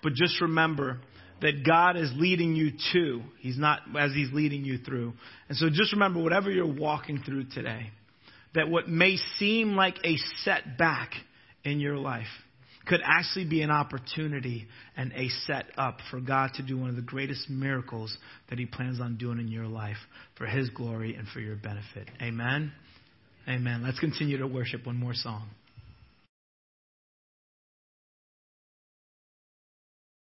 But 0.02 0.14
just 0.14 0.42
remember 0.42 1.00
that 1.42 1.66
God 1.66 1.96
is 1.98 2.12
leading 2.16 2.56
you 2.56 2.72
to. 2.94 3.22
He's 3.40 3.58
not 3.58 3.82
as 3.98 4.12
He's 4.14 4.32
leading 4.34 4.66
you 4.66 4.78
through. 4.80 5.14
And 5.48 5.58
so 5.58 5.70
just 5.70 5.94
remember, 5.94 6.22
whatever 6.22 6.52
you're 6.52 6.72
walking 6.72 7.22
through 7.26 7.46
today, 7.46 7.92
that 8.56 8.70
what 8.70 8.88
may 8.88 9.18
seem 9.38 9.76
like 9.76 9.98
a 10.04 10.18
setback 10.44 11.12
in 11.64 11.80
your 11.80 11.98
life 11.98 12.28
could 12.88 13.02
actually 13.04 13.46
be 13.46 13.62
an 13.62 13.70
opportunity 13.70 14.68
and 14.98 15.12
a 15.14 15.30
set 15.46 15.66
up 15.78 16.00
for 16.10 16.20
God 16.20 16.50
to 16.56 16.64
do 16.64 16.78
one 16.78 16.90
of 16.90 16.96
the 16.96 17.04
greatest 17.04 17.50
miracles 17.50 18.18
that 18.50 18.58
He 18.58 18.66
plans 18.66 19.00
on 19.00 19.18
doing 19.18 19.40
in 19.40 19.48
your 19.48 19.68
life 19.68 19.98
for 20.38 20.48
His 20.48 20.70
glory 20.72 21.16
and 21.16 21.28
for 21.28 21.40
your 21.40 21.56
benefit. 21.56 22.10
Amen. 22.22 22.72
Amen. 23.48 23.84
Let's 23.84 24.00
continue 24.00 24.38
to 24.38 24.48
worship 24.48 24.86
one 24.86 24.96
more 24.96 25.14
song. 25.14 25.50